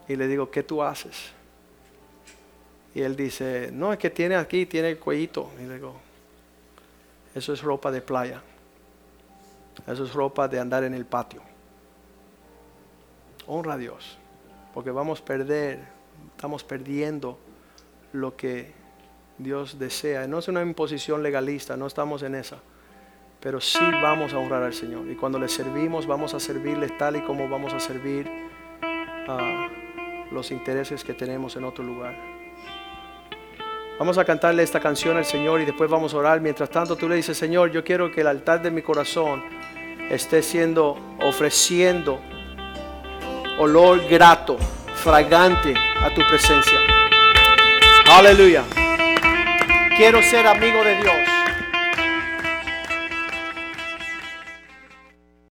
y 0.07 0.15
le 0.15 0.27
digo, 0.27 0.49
¿qué 0.49 0.63
tú 0.63 0.81
haces? 0.81 1.36
Y 2.97 3.03
él 3.03 3.15
dice, 3.15 3.69
no, 3.71 3.93
es 3.93 3.99
que 3.99 4.09
tiene 4.09 4.35
aquí, 4.35 4.65
tiene 4.65 4.89
el 4.89 4.97
cuellito. 4.97 5.51
Y 5.61 5.67
le 5.67 5.75
digo, 5.75 5.93
eso 7.35 7.53
es 7.53 7.61
ropa 7.61 7.91
de 7.91 8.01
playa. 8.01 8.41
Eso 9.85 10.03
es 10.03 10.15
ropa 10.15 10.47
de 10.47 10.59
andar 10.59 10.83
en 10.83 10.95
el 10.95 11.05
patio. 11.05 11.43
Honra 13.45 13.73
a 13.73 13.77
Dios, 13.77 14.17
porque 14.73 14.89
vamos 14.89 15.21
a 15.21 15.25
perder, 15.25 15.79
estamos 16.35 16.63
perdiendo 16.63 17.37
lo 18.13 18.35
que 18.35 18.71
Dios 19.37 19.77
desea. 19.77 20.25
No 20.25 20.39
es 20.39 20.47
una 20.47 20.63
imposición 20.63 21.21
legalista, 21.21 21.77
no 21.77 21.85
estamos 21.85 22.23
en 22.23 22.33
esa. 22.33 22.57
Pero 23.39 23.61
sí 23.61 23.85
vamos 24.01 24.33
a 24.33 24.39
honrar 24.39 24.63
al 24.63 24.73
Señor. 24.73 25.07
Y 25.07 25.15
cuando 25.15 25.37
le 25.37 25.49
servimos, 25.49 26.07
vamos 26.07 26.33
a 26.33 26.39
servirle 26.39 26.89
tal 26.97 27.17
y 27.17 27.21
como 27.21 27.47
vamos 27.47 27.73
a 27.73 27.79
servir 27.79 28.27
a 28.81 29.69
los 30.31 30.49
intereses 30.49 31.03
que 31.03 31.13
tenemos 31.13 31.55
en 31.57 31.63
otro 31.63 31.83
lugar. 31.83 32.36
Vamos 33.99 34.17
a 34.19 34.25
cantarle 34.25 34.61
esta 34.61 34.79
canción 34.79 35.17
al 35.17 35.25
Señor 35.25 35.59
y 35.59 35.65
después 35.65 35.89
vamos 35.89 36.13
a 36.13 36.17
orar. 36.17 36.39
Mientras 36.39 36.69
tanto 36.69 36.95
tú 36.95 37.09
le 37.09 37.15
dices, 37.15 37.35
Señor, 37.35 37.71
yo 37.71 37.83
quiero 37.83 38.11
que 38.11 38.21
el 38.21 38.27
altar 38.27 38.61
de 38.61 38.69
mi 38.69 38.83
corazón 38.83 39.43
esté 40.09 40.43
siendo, 40.43 40.97
ofreciendo 41.21 42.19
olor 43.57 44.07
grato, 44.07 44.57
fragante 45.03 45.73
a 45.99 46.13
tu 46.13 46.21
presencia. 46.27 46.77
Aleluya. 48.07 48.63
Quiero 49.97 50.21
ser 50.21 50.45
amigo 50.45 50.83
de 50.83 50.95
Dios. 50.97 51.36